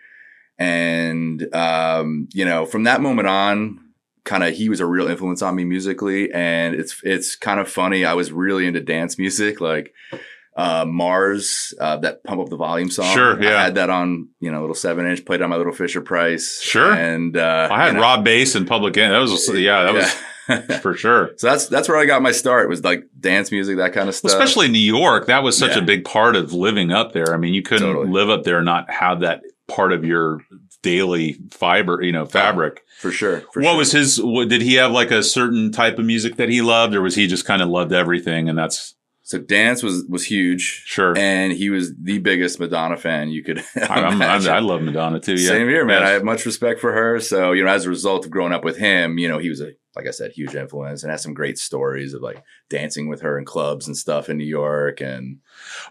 And, 0.57 1.54
um, 1.56 2.27
you 2.33 2.44
know, 2.44 2.66
from 2.66 2.83
that 2.83 3.01
moment 3.01 3.27
on, 3.27 3.80
kind 4.25 4.44
of 4.44 4.54
he 4.54 4.69
was 4.69 4.81
a 4.81 4.86
real 4.86 5.07
influence 5.07 5.42
on 5.42 5.56
me 5.56 5.63
musically. 5.63 6.31
And 6.33 6.75
it's, 6.75 7.01
it's 7.04 7.36
kind 7.36 7.60
of 7.60 7.69
funny. 7.69 8.04
I 8.04 8.13
was 8.13 8.31
really 8.31 8.68
into 8.68 8.81
dance 8.81 9.18
music, 9.18 9.62
like, 9.62 9.94
uh, 10.59 10.83
MARRS, 10.85 11.73
uh, 11.79 11.95
that 11.97 12.21
pump 12.25 12.41
up 12.41 12.50
the 12.50 12.57
volume 12.57 12.89
song. 12.91 13.13
Sure, 13.13 13.41
yeah. 13.41 13.57
I 13.57 13.63
had 13.63 13.75
that 13.75 13.89
on, 13.89 14.27
you 14.41 14.51
know, 14.51 14.59
little 14.59 14.75
seven 14.75 15.07
inch, 15.07 15.23
played 15.25 15.41
on 15.41 15.50
my 15.50 15.56
little 15.56 15.71
Fisher 15.71 16.01
Price. 16.01 16.59
Sure. 16.61 16.91
And, 16.91 17.38
uh, 17.38 17.69
I 17.71 17.77
had 17.85 17.88
you 17.88 17.94
know, 17.94 18.01
Rob 18.01 18.23
Base 18.25 18.56
and 18.56 18.67
Public 18.67 18.97
Enemy. 18.97 19.13
That 19.13 19.21
was 19.21 19.50
yeah, 19.57 19.83
that 19.83 19.94
was 19.94 20.79
for 20.81 20.94
sure. 20.95 21.31
so 21.38 21.47
that's, 21.47 21.67
that's 21.67 21.88
where 21.88 21.97
I 21.97 22.06
got 22.06 22.21
my 22.21 22.31
start 22.33 22.67
was 22.67 22.83
like 22.83 23.06
dance 23.17 23.51
music, 23.51 23.77
that 23.77 23.94
kind 23.94 24.09
of 24.09 24.15
stuff. 24.15 24.31
Especially 24.31 24.65
in 24.65 24.73
New 24.73 24.79
York, 24.79 25.27
that 25.27 25.44
was 25.44 25.57
such 25.57 25.77
Yeah. 25.77 25.83
a 25.83 25.85
big 25.85 26.03
part 26.03 26.35
of 26.35 26.51
living 26.51 26.91
up 26.91 27.13
there. 27.13 27.33
I 27.33 27.38
mean, 27.38 27.53
you 27.53 27.61
couldn't 27.61 27.88
Totally. 27.88 28.09
live 28.09 28.29
up 28.29 28.44
there 28.44 28.57
and 28.57 28.65
not 28.65 28.91
have 28.91 29.21
that 29.21 29.41
part 29.67 29.94
of 29.94 30.03
your 30.03 30.41
daily 30.81 31.38
fiber, 31.51 32.01
you 32.01 32.11
know, 32.11 32.25
fabric. 32.25 32.83
for 32.97 33.11
sure. 33.11 33.41
For 33.53 33.61
what 33.61 33.69
sure. 33.71 33.77
was 33.77 33.91
his? 33.91 34.21
What, 34.21 34.50
did 34.50 34.61
he 34.61 34.75
have 34.75 34.91
like 34.91 35.11
a 35.11 35.23
certain 35.23 35.71
type 35.71 36.00
of 36.00 36.06
music 36.06 36.35
that 36.38 36.50
he 36.50 36.61
loved, 36.61 36.95
or 36.95 37.01
was 37.01 37.15
he 37.15 37.27
just 37.27 37.45
kind 37.45 37.61
of 37.61 37.69
loved 37.69 37.94
everything? 37.94 38.50
And 38.50 38.57
that's 38.57 38.95
So 39.29 39.37
dance 39.37 39.83
was 39.83 40.05
was 40.09 40.25
huge, 40.25 40.85
sure. 40.87 41.15
and 41.15 41.53
he 41.53 41.69
was 41.69 41.93
the 41.95 42.17
biggest 42.17 42.59
Madonna 42.59 42.97
fan 42.97 43.29
you 43.29 43.43
could. 43.43 43.59
I, 43.75 44.01
I'm, 44.01 44.19
I'm. 44.19 44.47
I 44.47 44.57
love 44.57 44.81
Madonna 44.81 45.19
too. 45.19 45.35
Yeah, 45.35 45.49
Same 45.49 45.67
here, 45.67 45.85
man. 45.85 46.01
Yes. 46.01 46.09
I 46.09 46.11
have 46.13 46.23
much 46.23 46.47
respect 46.47 46.79
for 46.79 46.91
her. 46.93 47.19
So 47.19 47.51
you 47.51 47.63
know, 47.63 47.69
as 47.69 47.85
a 47.85 47.89
result 47.89 48.25
of 48.25 48.31
growing 48.31 48.53
up 48.53 48.63
with 48.63 48.77
him, 48.77 49.19
you 49.19 49.29
know, 49.29 49.37
he 49.37 49.49
was 49.49 49.61
a 49.61 49.73
like 49.95 50.07
I 50.07 50.11
said, 50.11 50.31
huge 50.31 50.55
influence, 50.55 51.03
and 51.03 51.11
has 51.11 51.21
some 51.21 51.35
great 51.35 51.59
stories 51.59 52.15
of 52.15 52.23
like 52.23 52.43
dancing 52.71 53.07
with 53.07 53.21
her 53.21 53.37
in 53.37 53.45
clubs 53.45 53.85
and 53.85 53.95
stuff 53.95 54.29
in 54.29 54.37
New 54.37 54.47
York, 54.47 54.99
and 54.99 55.37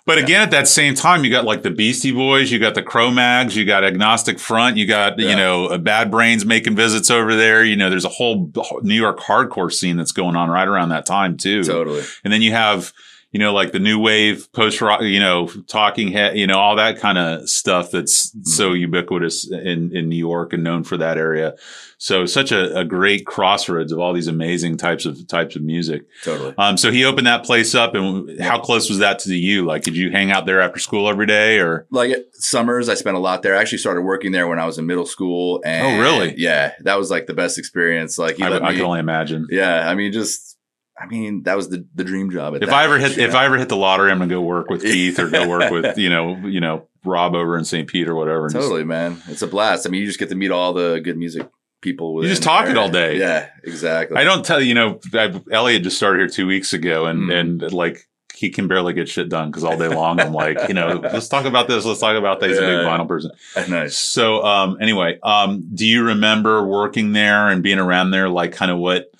But 0.04 0.16
again, 0.16 0.40
at 0.40 0.50
that 0.52 0.66
same 0.66 0.94
time, 0.94 1.22
you 1.22 1.30
got 1.30 1.44
like 1.44 1.62
the 1.62 1.70
Beastie 1.70 2.12
Boys, 2.12 2.50
you 2.50 2.58
got 2.58 2.74
the 2.74 2.82
Cro-Mags, 2.82 3.54
you 3.54 3.66
got 3.66 3.84
Agnostic 3.84 4.38
Front, 4.38 4.78
you 4.78 4.86
got, 4.86 5.18
you 5.18 5.36
know, 5.36 5.66
uh, 5.66 5.76
Bad 5.76 6.10
Brains 6.10 6.46
making 6.46 6.76
visits 6.76 7.10
over 7.10 7.36
there. 7.36 7.62
You 7.62 7.76
know, 7.76 7.90
there's 7.90 8.06
a 8.06 8.10
whole 8.10 8.50
New 8.82 8.94
York 8.94 9.18
hardcore 9.18 9.70
scene 9.70 9.98
that's 9.98 10.12
going 10.12 10.34
on 10.34 10.48
right 10.48 10.66
around 10.66 10.88
that 10.90 11.04
time 11.04 11.36
too. 11.36 11.62
totally. 11.62 12.04
And 12.24 12.32
then 12.32 12.40
you 12.40 12.52
have, 12.52 12.94
you 13.32 13.38
know, 13.38 13.52
like 13.52 13.72
the 13.72 13.78
new 13.78 13.98
wave 13.98 14.50
post 14.52 14.80
rock, 14.80 15.02
you 15.02 15.20
know, 15.20 15.48
talking 15.66 16.10
head, 16.12 16.38
you 16.38 16.46
know, 16.46 16.58
all 16.58 16.76
that 16.76 16.98
kind 16.98 17.18
of 17.18 17.46
stuff 17.46 17.90
that's 17.90 18.34
so 18.50 18.72
ubiquitous 18.72 19.50
in, 19.50 19.94
in 19.94 20.08
New 20.08 20.16
York 20.16 20.54
and 20.54 20.64
known 20.64 20.82
for 20.82 20.96
that 20.96 21.18
area. 21.18 21.54
So 21.98 22.24
such 22.24 22.52
a, 22.52 22.78
a 22.78 22.84
great 22.84 23.26
crossroads 23.26 23.92
of 23.92 23.98
all 23.98 24.14
these 24.14 24.28
amazing 24.28 24.78
types 24.78 25.04
of 25.04 25.26
types 25.26 25.56
of 25.56 25.62
music. 25.62 26.04
Totally. 26.22 26.54
Um, 26.56 26.78
so 26.78 26.90
he 26.90 27.04
opened 27.04 27.26
that 27.26 27.44
place 27.44 27.74
up 27.74 27.94
and 27.94 28.40
how 28.40 28.60
close 28.60 28.88
was 28.88 29.00
that 29.00 29.18
to 29.20 29.28
you? 29.58 29.64
Like, 29.66 29.82
did 29.82 29.96
you 29.96 30.10
hang 30.10 30.30
out 30.30 30.46
there 30.46 30.60
after 30.60 30.78
school 30.78 31.08
every 31.08 31.26
day 31.26 31.58
or? 31.58 31.86
Like 31.90 32.12
summers, 32.32 32.88
I 32.88 32.94
spent 32.94 33.16
a 33.16 33.20
lot 33.20 33.42
there. 33.42 33.56
I 33.56 33.60
actually 33.60 33.78
started 33.78 34.02
working 34.02 34.32
there 34.32 34.46
when 34.48 34.58
I 34.58 34.66
was 34.66 34.78
in 34.78 34.86
middle 34.86 35.06
school. 35.06 35.60
And 35.64 35.86
Oh, 35.86 36.00
really? 36.00 36.34
Yeah, 36.36 36.72
that 36.84 36.98
was 36.98 37.10
like 37.10 37.26
the 37.26 37.34
best 37.34 37.58
experience. 37.58 38.18
Like 38.18 38.40
I, 38.40 38.48
let 38.48 38.62
I 38.62 38.72
can 38.74 38.82
only 38.82 39.00
imagine. 39.00 39.46
yeah. 39.50 39.88
I 39.88 39.94
mean, 39.94 40.12
just 40.12 40.56
I 41.00 41.06
mean, 41.06 41.42
that 41.44 41.56
was 41.56 41.68
the 41.68 41.86
the 41.94 42.04
dream 42.04 42.30
job. 42.30 42.56
At 42.56 42.62
If 42.62 42.70
I 42.72 42.84
ever 42.84 42.96
age, 42.96 43.02
hit, 43.14 43.18
if 43.18 43.32
know? 43.32 43.38
I 43.38 43.44
ever 43.44 43.56
hit 43.58 43.68
the 43.68 43.76
lottery, 43.76 44.10
I'm 44.10 44.18
gonna 44.18 44.30
go 44.30 44.40
work 44.40 44.68
with 44.70 44.82
Keith 44.82 45.18
or 45.18 45.28
go 45.30 45.48
work 45.48 45.70
with 45.70 45.96
you 46.04 46.10
know, 46.10 46.34
you 46.38 46.60
know, 46.60 46.88
Rob 47.04 47.34
over 47.34 47.56
in 47.56 47.64
St. 47.64 47.88
Pete 47.88 48.08
or 48.08 48.14
whatever. 48.16 48.46
and 48.46 48.52
just- 48.52 48.64
Totally, 48.64 48.84
man. 48.84 49.22
It's 49.28 49.42
a 49.42 49.46
blast. 49.46 49.86
I 49.86 49.90
mean, 49.90 50.00
you 50.00 50.06
just 50.06 50.18
get 50.18 50.28
to 50.30 50.34
meet 50.34 50.50
all 50.50 50.72
the 50.72 51.00
good 51.02 51.16
music 51.16 51.48
people. 51.80 52.20
You 52.22 52.28
just 52.28 52.42
talk 52.42 52.68
it 52.68 52.76
all 52.76 52.90
day. 52.90 53.16
Yeah, 53.18 53.48
exactly. 53.62 54.16
I 54.16 54.24
don't 54.24 54.44
tell 54.44 54.60
you 54.60 54.74
know. 54.74 54.98
I, 55.14 55.40
Elliot 55.52 55.84
just 55.84 55.96
started 55.96 56.18
here 56.18 56.28
two 56.28 56.46
weeks 56.48 56.72
ago, 56.72 57.06
and 57.06 57.30
Mm. 57.30 57.34
and 57.62 57.72
like 57.72 58.00
he 58.38 58.50
can 58.50 58.68
barely 58.68 58.92
get 58.92 59.08
shit 59.08 59.28
done 59.28 59.50
because 59.50 59.64
all 59.64 59.76
day 59.76 59.88
long 59.88 60.20
I'm 60.20 60.32
like, 60.32 60.68
you 60.68 60.74
know, 60.74 61.00
let's 61.02 61.26
talk 61.26 61.44
about 61.44 61.66
this. 61.66 61.84
Let's 61.84 61.98
talk 61.98 62.16
about 62.16 62.38
that. 62.38 62.50
He's 62.50 62.58
a 62.58 62.60
big 62.60 62.86
vinyl 62.86 63.08
person. 63.08 63.32
nice. 63.68 63.96
So, 63.96 64.44
um, 64.44 64.78
anyway, 64.80 65.18
um, 65.24 65.68
do 65.74 65.84
you 65.84 66.04
remember 66.04 66.64
working 66.64 67.14
there 67.14 67.48
and 67.48 67.64
being 67.64 67.80
around 67.80 68.12
there? 68.12 68.28
Like, 68.28 68.52
kind 68.52 68.70
of 68.70 68.78
what 68.78 69.10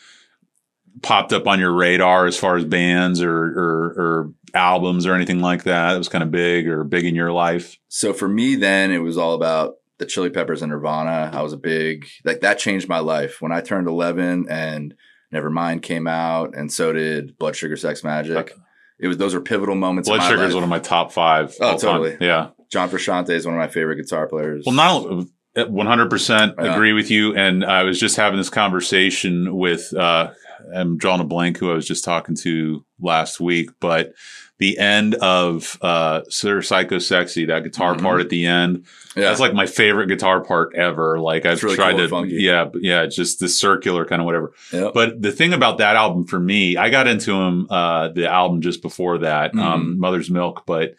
popped 1.02 1.32
up 1.32 1.48
on 1.48 1.58
your 1.58 1.72
radar 1.72 2.26
as 2.26 2.38
far 2.38 2.56
as 2.56 2.64
bands 2.64 3.20
or 3.20 3.34
or, 3.34 3.84
or 3.96 4.32
albums 4.54 5.04
or 5.04 5.14
anything 5.14 5.40
like 5.40 5.64
that? 5.64 5.96
It 5.96 5.98
was 5.98 6.08
kind 6.08 6.22
of 6.22 6.30
big 6.30 6.68
or 6.68 6.84
big 6.84 7.04
in 7.04 7.16
your 7.16 7.32
life. 7.32 7.76
So 7.88 8.12
for 8.12 8.28
me, 8.28 8.54
then 8.54 8.92
it 8.92 8.98
was 8.98 9.18
all 9.18 9.34
about 9.34 9.78
the 9.98 10.06
Chili 10.06 10.30
Peppers 10.30 10.62
and 10.62 10.70
Nirvana. 10.70 11.32
I 11.34 11.42
was 11.42 11.52
a 11.52 11.58
big 11.58 12.06
like 12.22 12.42
that 12.42 12.60
changed 12.60 12.88
my 12.88 13.00
life 13.00 13.42
when 13.42 13.50
I 13.50 13.62
turned 13.62 13.88
11 13.88 14.46
and 14.48 14.94
Nevermind 15.34 15.82
came 15.82 16.06
out, 16.06 16.56
and 16.56 16.72
so 16.72 16.92
did 16.92 17.36
Blood 17.36 17.56
Sugar 17.56 17.76
Sex 17.76 18.02
Magik. 18.02 18.52
It 19.00 19.08
was 19.08 19.16
those 19.16 19.34
are 19.34 19.40
pivotal 19.40 19.74
moments. 19.74 20.08
Blood 20.08 20.22
Sugar 20.28 20.44
is 20.44 20.54
one 20.54 20.64
of 20.64 20.68
my 20.68 20.78
top 20.80 21.12
five. 21.12 21.54
Oh, 21.60 21.66
all 21.68 21.78
time. 21.78 21.90
totally. 22.00 22.16
Yeah. 22.20 22.48
John 22.70 22.90
Frusciante 22.90 23.30
is 23.30 23.46
one 23.46 23.54
of 23.54 23.58
my 23.58 23.68
favorite 23.68 23.96
guitar 23.96 24.26
players. 24.26 24.64
Well, 24.66 24.74
not 24.74 25.26
one 25.70 25.86
hundred 25.86 26.10
percent 26.10 26.54
Yeah. 26.58 26.74
agree 26.74 26.92
with 26.92 27.10
you. 27.10 27.34
And 27.36 27.64
I 27.64 27.82
was 27.84 27.98
just 27.98 28.16
having 28.16 28.38
this 28.38 28.50
conversation 28.50 29.56
with 29.56 29.92
uh, 29.94 30.30
I'm 30.74 30.98
drawing 30.98 31.20
a 31.20 31.24
blank 31.24 31.58
who 31.58 31.70
I 31.70 31.74
was 31.74 31.86
just 31.86 32.04
talking 32.04 32.34
to 32.42 32.84
last 33.00 33.40
week, 33.40 33.70
but 33.80 34.12
the 34.58 34.76
end 34.78 35.14
of 35.16 35.78
uh, 35.82 36.22
Sir 36.28 36.62
Psycho 36.62 36.98
Sexy, 36.98 37.44
that 37.46 37.62
guitar 37.62 37.94
Mhm. 37.94 38.02
part 38.02 38.20
at 38.20 38.28
the 38.28 38.46
end, 38.46 38.84
yeah, 39.16 39.24
that's 39.24 39.38
like 39.40 39.54
my 39.54 39.66
favorite 39.66 40.08
guitar 40.08 40.40
part 40.40 40.74
ever. 40.74 41.18
Like 41.20 41.46
I've 41.46 41.62
really 41.62 41.76
tried 41.76 41.96
cool 42.08 42.22
to, 42.24 42.28
yeah, 42.28 42.66
yeah, 42.80 43.06
just 43.06 43.38
the 43.40 43.48
circular 43.48 44.04
kind 44.04 44.20
of 44.20 44.26
whatever. 44.26 44.52
Yep. 44.72 44.94
But 44.94 45.22
the 45.22 45.30
thing 45.32 45.52
about 45.52 45.78
that 45.78 45.94
album 45.96 46.24
for 46.24 46.40
me, 46.40 46.76
I 46.76 46.90
got 46.90 47.06
into 47.06 47.34
him 47.40 47.66
uh, 47.70 48.08
the 48.08 48.28
album 48.30 48.60
just 48.60 48.82
before 48.82 49.18
that, 49.18 49.52
Mm-hmm. 49.52 49.60
um, 49.60 49.98
Mother's 50.00 50.28
Milk, 50.30 50.64
but 50.66 50.94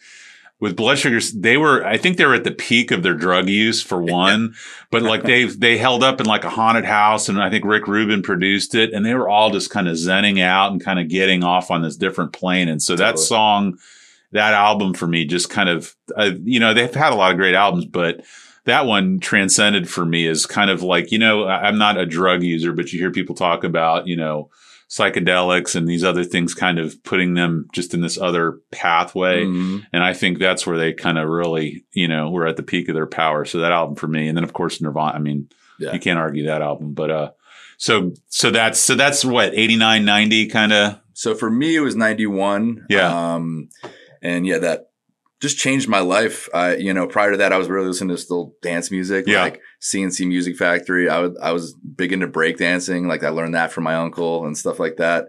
with 0.59 0.75
blood 0.75 0.97
sugars, 0.97 1.31
they 1.31 1.57
were 1.57 1.85
I 1.85 1.97
think 1.97 2.17
they 2.17 2.25
were 2.25 2.35
at 2.35 2.43
the 2.43 2.51
peak 2.51 2.91
of 2.91 3.01
their 3.01 3.13
drug 3.13 3.47
use 3.47 3.81
for 3.81 4.01
one, 4.01 4.55
but 4.91 5.01
like 5.01 5.23
they 5.23 5.45
they 5.45 5.77
held 5.77 6.03
up 6.03 6.19
in 6.19 6.25
like 6.25 6.43
a 6.43 6.49
haunted 6.49 6.85
house, 6.85 7.29
and 7.29 7.41
I 7.41 7.49
think 7.49 7.65
Rick 7.65 7.87
Rubin 7.87 8.21
produced 8.21 8.75
it, 8.75 8.93
and 8.93 9.05
they 9.05 9.13
were 9.13 9.29
all 9.29 9.51
just 9.51 9.69
kind 9.69 9.87
of 9.87 9.95
zenning 9.95 10.41
out 10.41 10.71
and 10.71 10.83
kind 10.83 10.99
of 10.99 11.07
getting 11.07 11.43
off 11.43 11.71
on 11.71 11.81
this 11.81 11.95
different 11.95 12.33
plane, 12.33 12.67
and 12.67 12.81
so 12.81 12.95
that 12.95 13.19
song, 13.19 13.77
that 14.31 14.53
album 14.53 14.93
for 14.93 15.07
me, 15.07 15.25
just 15.25 15.49
kind 15.49 15.69
of 15.69 15.95
uh, 16.17 16.31
you 16.43 16.59
know 16.59 16.73
they've 16.73 16.93
had 16.93 17.13
a 17.13 17.15
lot 17.15 17.31
of 17.31 17.37
great 17.37 17.55
albums, 17.55 17.85
but 17.85 18.21
that 18.65 18.85
one 18.85 19.19
transcended 19.19 19.89
for 19.89 20.05
me 20.05 20.27
as 20.27 20.45
kind 20.45 20.69
of 20.69 20.83
like, 20.83 21.11
you 21.11 21.17
know 21.17 21.47
i'm 21.47 21.77
not 21.77 21.97
a 21.97 22.05
drug 22.05 22.43
user, 22.43 22.73
but 22.73 22.91
you 22.91 22.99
hear 22.99 23.11
people 23.11 23.33
talk 23.33 23.63
about, 23.63 24.07
you 24.07 24.15
know, 24.15 24.49
psychedelics 24.89 25.75
and 25.75 25.87
these 25.87 26.03
other 26.03 26.23
things 26.23 26.53
kind 26.53 26.79
of 26.79 27.01
putting 27.03 27.35
them 27.35 27.67
just 27.73 27.93
in 27.93 28.01
this 28.01 28.17
other 28.17 28.59
pathway. 28.71 29.43
Mhm. 29.45 29.85
And 29.93 30.03
I 30.03 30.13
think 30.13 30.39
that's 30.39 30.65
where 30.65 30.77
they 30.77 30.93
kind 30.93 31.17
of 31.19 31.29
really, 31.29 31.85
you 31.93 32.07
know, 32.07 32.29
were 32.31 32.47
at 32.47 32.57
the 32.57 32.63
peak 32.63 32.89
of 32.89 32.95
their 32.95 33.05
power. 33.05 33.45
So 33.45 33.59
that 33.59 33.71
album 33.71 33.95
for 33.95 34.07
me. 34.07 34.27
And 34.27 34.35
then 34.35 34.43
of 34.43 34.53
course 34.53 34.81
Nirvana, 34.81 35.13
I 35.13 35.19
mean, 35.19 35.47
Yeah. 35.79 35.93
you 35.93 35.99
can't 35.99 36.17
argue 36.19 36.45
that 36.47 36.61
album, 36.61 36.93
but, 36.93 37.11
uh, 37.11 37.31
so, 37.77 38.13
so 38.27 38.49
that's, 38.51 38.79
so 38.79 38.95
that's 38.95 39.23
what, 39.23 39.53
89, 39.53 40.03
90 40.05 40.47
kind 40.47 40.73
of. 40.73 40.99
So 41.13 41.35
for 41.35 41.49
me, 41.49 41.75
it 41.75 41.79
was 41.81 41.95
91. 41.95 42.85
Yeah. 42.89 43.35
Um, 43.35 43.69
and 44.21 44.45
yeah, 44.45 44.57
that 44.57 44.88
just 45.41 45.57
changed 45.57 45.87
my 45.87 45.99
life. 45.99 46.49
I, 46.53 46.75
you 46.75 46.93
know, 46.93 47.07
prior 47.07 47.31
to 47.31 47.37
that, 47.37 47.53
I 47.53 47.57
was 47.57 47.69
really 47.69 47.87
listening 47.87 48.15
to 48.15 48.21
still 48.21 48.53
dance 48.61 48.91
music, 48.91 49.25
Yeah. 49.27 49.43
like 49.43 49.61
C+C 49.79 50.25
Music 50.25 50.57
Factory. 50.57 51.09
I 51.09 51.19
would, 51.21 51.37
I 51.41 51.51
was 51.53 51.73
big 51.73 52.11
into 52.11 52.27
breakdancing. 52.27 53.07
Like 53.07 53.23
I 53.23 53.29
learned 53.29 53.55
that 53.55 53.71
from 53.71 53.85
my 53.85 53.95
uncle 53.95 54.45
and 54.45 54.57
stuff 54.57 54.79
like 54.79 54.97
that. 54.97 55.27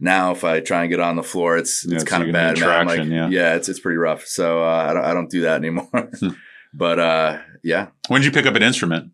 Now, 0.00 0.32
if 0.32 0.42
I 0.42 0.60
try 0.60 0.80
and 0.82 0.90
get 0.90 0.98
on 1.00 1.16
the 1.16 1.22
floor, 1.22 1.56
it's, 1.56 1.84
Yeah, 1.86 1.94
it's 1.96 2.04
kind 2.04 2.22
of 2.24 2.32
bad, 2.32 2.54
need 2.54 2.60
man. 2.62 2.70
I'm 2.70 2.86
traction, 2.86 3.10
like, 3.20 3.30
yeah. 3.30 3.54
it's, 3.54 3.68
it's 3.68 3.78
pretty 3.78 3.98
rough. 3.98 4.24
So, 4.26 4.64
uh, 4.64 4.86
I 4.90 4.92
don't, 4.94 5.04
I 5.04 5.14
don't 5.14 5.30
do 5.30 5.42
that 5.42 5.56
anymore. 5.56 5.88
Hmm. 6.18 6.28
but, 6.74 6.98
uh, 6.98 7.38
yeah. 7.62 7.88
When 8.08 8.20
did 8.20 8.26
you 8.26 8.32
pick 8.32 8.46
up 8.46 8.54
an 8.56 8.62
instrument? 8.62 9.12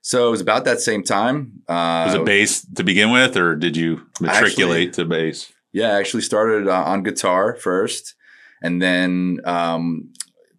So 0.00 0.28
it 0.28 0.30
was 0.30 0.40
about 0.40 0.64
that 0.66 0.80
same 0.80 1.02
time. 1.02 1.62
Uh, 1.68 2.04
Was 2.06 2.14
it 2.14 2.24
bass 2.24 2.64
to 2.76 2.84
begin 2.84 3.10
with, 3.10 3.36
or 3.36 3.56
did 3.56 3.76
you 3.76 4.02
matriculate 4.20 4.92
to 4.94 5.04
bass? 5.04 5.50
Yeah, 5.72 5.88
I 5.94 5.98
actually 5.98 6.22
started 6.22 6.68
uh, 6.68 6.84
on 6.84 7.02
guitar 7.02 7.54
first, 7.56 8.14
and 8.62 8.80
then 8.82 9.40
um, 9.44 10.12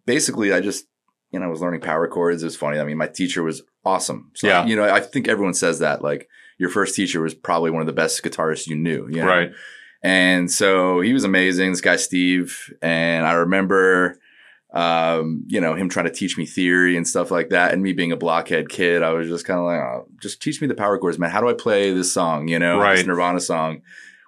basically 0.06 0.52
I 0.52 0.60
just 0.60 0.86
you 1.30 1.38
know 1.40 1.46
I 1.46 1.48
was 1.48 1.60
learning 1.60 1.80
power 1.80 2.06
chords. 2.08 2.42
It 2.42 2.46
was 2.46 2.56
funny. 2.56 2.78
I 2.78 2.84
mean, 2.84 2.96
my 2.98 3.08
teacher 3.08 3.42
was 3.42 3.62
awesome. 3.84 4.30
So, 4.34 4.46
Yeah. 4.46 4.66
you 4.66 4.74
know, 4.76 4.84
I 4.84 5.00
think 5.00 5.28
everyone 5.28 5.54
says 5.54 5.78
that 5.80 6.02
like 6.02 6.28
your 6.58 6.70
first 6.70 6.94
teacher 6.94 7.20
was 7.20 7.34
probably 7.34 7.70
one 7.70 7.80
of 7.82 7.86
the 7.86 7.92
best 7.92 8.22
guitarists 8.22 8.66
you 8.66 8.76
knew. 8.76 9.06
You 9.10 9.20
know? 9.22 9.26
Right. 9.26 9.50
And 10.02 10.50
so 10.50 11.00
he 11.00 11.12
was 11.12 11.24
amazing. 11.24 11.70
This 11.72 11.80
guy 11.80 11.96
Steve, 11.96 12.72
and 12.82 13.26
I 13.26 13.32
remember. 13.32 14.18
Um, 14.72 15.44
you 15.46 15.60
know, 15.60 15.74
him 15.74 15.88
trying 15.88 16.04
to 16.06 16.12
teach 16.12 16.36
me 16.36 16.44
theory 16.44 16.96
and 16.98 17.08
stuff 17.08 17.30
like 17.30 17.48
that. 17.50 17.72
And 17.72 17.82
me 17.82 17.94
being 17.94 18.12
a 18.12 18.16
blockhead 18.16 18.68
kid, 18.68 19.02
I 19.02 19.12
was 19.12 19.26
just 19.26 19.46
kind 19.46 19.58
of 19.58 19.64
like, 19.64 19.78
oh, 19.80 20.06
just 20.20 20.42
teach 20.42 20.60
me 20.60 20.66
the 20.66 20.74
power 20.74 20.98
chords, 20.98 21.18
man. 21.18 21.30
How 21.30 21.40
do 21.40 21.48
I 21.48 21.54
play 21.54 21.94
this 21.94 22.12
song? 22.12 22.48
You 22.48 22.58
know, 22.58 22.78
Right. 22.78 22.96
this 22.96 23.06
Nirvana 23.06 23.40
song, 23.40 23.80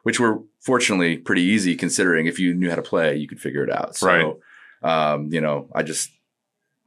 which 0.05 0.19
were 0.19 0.39
fortunately 0.71 1.17
pretty 1.29 1.43
easy 1.55 1.75
considering 1.77 2.27
if 2.27 2.39
you 2.39 2.55
knew 2.55 2.69
how 2.69 2.77
to 2.77 2.83
play, 2.93 3.17
you 3.17 3.27
could 3.27 3.41
figure 3.41 3.65
it 3.65 3.71
out. 3.79 3.97
So, 3.97 4.41
um, 4.83 5.19
you 5.33 5.41
know, 5.41 5.57
I 5.75 5.83
just, 5.83 6.11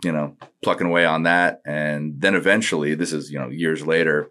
you 0.04 0.12
know, 0.12 0.36
plucking 0.64 0.88
away 0.88 1.06
on 1.06 1.24
that. 1.24 1.62
And 1.66 2.22
then 2.24 2.36
eventually, 2.36 2.94
this 2.96 3.12
is, 3.12 3.32
you 3.32 3.40
know, 3.40 3.50
years 3.50 3.82
later, 3.86 4.30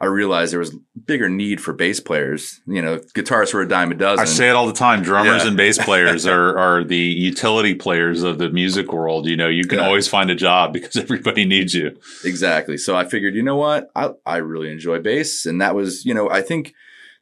I 0.00 0.06
realized 0.06 0.52
there 0.52 0.60
was 0.66 0.74
bigger 1.10 1.28
need 1.28 1.58
for 1.60 1.72
bass 1.72 2.00
players. 2.00 2.60
You 2.66 2.82
know, 2.82 2.98
guitarists 3.16 3.52
were 3.54 3.62
a 3.62 3.68
dime 3.68 3.92
a 3.92 3.94
dozen. 3.94 4.22
I 4.22 4.24
say 4.26 4.48
it 4.50 4.56
all 4.56 4.66
the 4.66 4.72
time. 4.86 5.02
Drummers 5.02 5.42
Yeah. 5.42 5.48
and 5.48 5.56
bass 5.56 5.76
players 5.88 6.26
are, 6.26 6.58
are 6.58 6.84
the 6.84 6.96
utility 6.96 7.74
players 7.74 8.22
of 8.22 8.38
the 8.38 8.48
music 8.50 8.92
world. 8.92 9.26
You 9.26 9.36
know, 9.36 9.48
you 9.48 9.64
can 9.64 9.78
Yeah. 9.78 9.86
always 9.86 10.08
find 10.08 10.30
a 10.30 10.34
job 10.34 10.72
because 10.72 10.96
everybody 11.04 11.44
needs 11.44 11.72
you. 11.74 11.96
Exactly. 12.24 12.76
So 12.78 12.94
I 12.96 13.04
figured, 13.04 13.34
you 13.34 13.42
know 13.42 13.56
what? 13.56 13.88
I 13.94 14.10
I 14.24 14.36
really 14.38 14.70
enjoy 14.72 14.98
bass, 15.00 15.46
and 15.46 15.60
that 15.60 15.74
was, 15.74 16.04
you 16.08 16.14
know, 16.14 16.28
I 16.30 16.40
think 16.42 16.72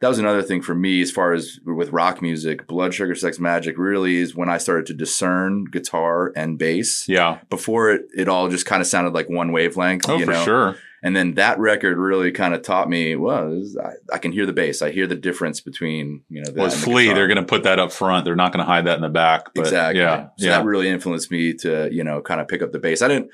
that 0.01 0.09
was 0.09 0.19
another 0.19 0.43
thing 0.43 0.63
for 0.63 0.75
me 0.75 1.01
as 1.03 1.11
far 1.11 1.33
as 1.33 1.59
with 1.65 1.91
rock 1.91 2.21
music. 2.21 2.67
Blood 2.67 2.95
Sugar 2.95 3.15
Sex 3.15 3.39
Magik 3.39 3.75
really 3.77 4.17
is 4.17 4.35
when 4.35 4.49
I 4.49 4.59
started 4.59 4.87
to 4.87 4.95
discern 4.95 5.65
guitar 5.65 6.33
and 6.37 6.59
bass. 6.59 7.09
Yeah. 7.09 7.39
Before 7.51 7.91
it, 7.91 8.07
it 8.17 8.29
all 8.29 8.49
just 8.49 8.67
kind 8.67 8.81
of 8.81 8.87
sounded 8.87 9.15
like 9.15 9.29
one 9.29 9.53
wavelength. 9.53 10.09
Oh, 10.09 10.19
you 10.19 10.25
for 10.25 10.33
know? 10.33 10.45
sure. 10.45 10.77
And 11.03 11.15
then 11.15 11.35
that 11.35 11.59
record 11.59 11.99
really 11.99 12.33
kind 12.33 12.55
of 12.55 12.63
taught 12.63 12.89
me, 12.89 13.15
well, 13.15 13.53
is- 13.53 13.77
I, 13.77 13.93
I 14.15 14.19
can 14.19 14.33
hear 14.33 14.47
the 14.47 14.55
bass. 14.55 14.81
I 14.81 14.91
hear 14.91 15.07
the 15.07 15.15
difference 15.15 15.61
between, 15.61 16.23
you 16.31 16.43
know, 16.43 16.51
Well, 16.55 16.65
and 16.65 16.73
the 16.73 16.79
Flea. 16.79 17.13
They're 17.13 17.29
going 17.29 17.37
to 17.37 17.45
put 17.45 17.65
that 17.65 17.79
up 17.79 17.93
front. 17.93 18.25
They're 18.25 18.35
not 18.35 18.53
going 18.53 18.65
to 18.65 18.71
hide 18.71 18.87
that 18.87 18.97
in 18.97 19.03
the 19.03 19.11
back. 19.11 19.53
But 19.55 19.67
exactly. 19.67 20.01
Yeah. 20.01 20.29
So 20.39 20.47
yeah. 20.47 20.59
that 20.59 20.65
really 20.65 20.89
influenced 20.89 21.31
me 21.31 21.53
to, 21.57 21.91
you 21.93 22.05
know, 22.05 22.23
kind 22.23 22.41
of 22.41 22.49
pick 22.49 22.63
up 22.63 22.73
the 22.73 22.79
bass. 22.79 23.03
I 23.03 23.09
didn't, 23.09 23.31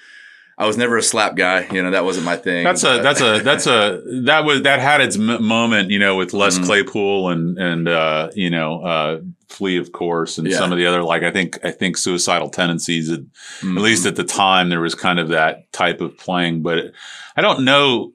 I 0.60 0.66
was 0.66 0.76
never 0.76 0.98
a 0.98 1.02
slap 1.02 1.36
guy. 1.36 1.66
You 1.72 1.82
know, 1.82 1.90
that 1.92 2.04
wasn't 2.04 2.26
my 2.26 2.36
thing. 2.36 2.64
That's 2.64 2.84
a 2.84 3.00
that's 3.02 3.20
a 3.22 3.40
that's 3.42 3.66
a 3.66 4.02
that 4.26 4.44
was 4.44 4.62
that 4.62 4.78
had 4.78 5.00
its 5.00 5.16
m- 5.16 5.42
moment, 5.42 5.90
you 5.90 5.98
know, 5.98 6.16
with 6.16 6.34
Les 6.34 6.58
Mhm. 6.58 6.66
Claypool 6.66 7.30
and 7.30 7.58
and 7.58 7.88
uh, 7.88 8.28
you 8.34 8.50
know 8.50 8.82
uh, 8.82 9.20
Flea, 9.48 9.78
of 9.78 9.92
course, 9.92 10.36
and 10.36 10.46
Yeah. 10.46 10.58
some 10.58 10.70
of 10.70 10.76
the 10.76 10.84
other 10.86 11.02
like 11.02 11.22
I 11.22 11.30
think 11.30 11.58
I 11.64 11.70
think 11.70 11.96
suicidal 11.96 12.50
tendencies. 12.50 13.10
At, 13.10 13.20
Mhm. 13.62 13.76
at 13.76 13.82
least 13.82 14.04
at 14.04 14.16
the 14.16 14.24
time, 14.24 14.68
there 14.68 14.80
was 14.82 14.94
kind 14.94 15.18
of 15.18 15.28
that 15.28 15.72
type 15.72 16.02
of 16.02 16.18
playing, 16.18 16.60
but 16.62 16.92
I 17.36 17.40
don't 17.40 17.64
know. 17.64 18.12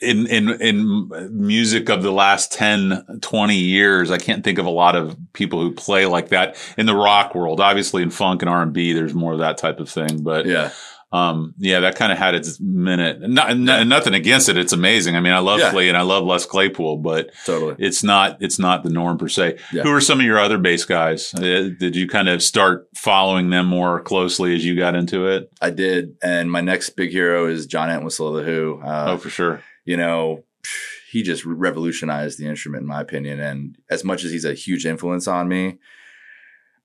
In, 0.00 0.26
in 0.26 0.50
in 0.60 1.08
music 1.30 1.88
of 1.88 2.02
the 2.02 2.10
last 2.10 2.52
10 2.52 3.20
20 3.22 3.54
years 3.56 4.10
i 4.10 4.18
can't 4.18 4.42
think 4.44 4.58
of 4.58 4.66
a 4.66 4.70
lot 4.70 4.96
of 4.96 5.16
people 5.32 5.60
who 5.62 5.72
play 5.72 6.04
like 6.04 6.28
that 6.28 6.56
in 6.76 6.84
the 6.84 6.94
rock 6.96 7.34
world 7.34 7.60
obviously 7.60 8.02
in 8.02 8.10
funk 8.10 8.42
and 8.42 8.48
r&b 8.50 8.92
there's 8.92 9.14
more 9.14 9.32
of 9.32 9.38
that 9.38 9.56
type 9.56 9.78
of 9.80 9.88
thing 9.88 10.22
but 10.22 10.44
yeah. 10.46 10.70
Um, 11.14 11.54
yeah, 11.58 11.78
that 11.80 11.94
kind 11.94 12.10
of 12.10 12.18
had 12.18 12.34
its 12.34 12.58
minute. 12.60 13.20
Not, 13.20 13.56
nothing 13.56 14.14
against 14.14 14.48
it. 14.48 14.56
It's 14.56 14.72
amazing. 14.72 15.14
I 15.16 15.20
mean, 15.20 15.32
I 15.32 15.38
love 15.38 15.60
Yeah. 15.60 15.70
Flea 15.70 15.88
and 15.88 15.96
I 15.96 16.02
love 16.02 16.24
Les 16.24 16.44
Claypool, 16.44 16.96
but 16.98 17.30
Totally. 17.46 17.76
it's 17.78 18.02
not, 18.02 18.38
it's 18.40 18.58
not 18.58 18.82
the 18.82 18.90
norm 18.90 19.16
per 19.16 19.28
se. 19.28 19.58
Yeah. 19.72 19.82
Who 19.84 19.92
are 19.92 20.00
some 20.00 20.18
of 20.18 20.26
your 20.26 20.40
other 20.40 20.58
bass 20.58 20.84
guys? 20.84 21.32
Uh, 21.32 21.70
did 21.78 21.94
you 21.94 22.08
kind 22.08 22.28
of 22.28 22.42
start 22.42 22.88
following 22.96 23.50
them 23.50 23.66
more 23.66 24.00
closely 24.00 24.56
as 24.56 24.64
you 24.64 24.76
got 24.76 24.96
into 24.96 25.26
it? 25.28 25.52
I 25.60 25.70
did. 25.70 26.16
And 26.20 26.50
my 26.50 26.60
next 26.60 26.90
big 26.90 27.10
hero 27.10 27.46
is 27.46 27.66
John 27.66 27.90
Entwistle 27.90 28.36
of 28.36 28.44
The 28.44 28.50
Who. 28.50 28.80
Uh, 28.84 29.04
oh, 29.10 29.16
for 29.18 29.30
sure. 29.30 29.62
You 29.84 29.96
know, 29.96 30.44
he 31.12 31.22
just 31.22 31.44
revolutionized 31.44 32.40
the 32.40 32.48
instrument, 32.48 32.82
in 32.82 32.88
my 32.88 33.00
opinion. 33.00 33.38
And 33.38 33.78
as 33.88 34.02
much 34.02 34.24
as 34.24 34.32
he's 34.32 34.44
a 34.44 34.54
huge 34.54 34.84
influence 34.84 35.28
on 35.28 35.46
me, 35.46 35.78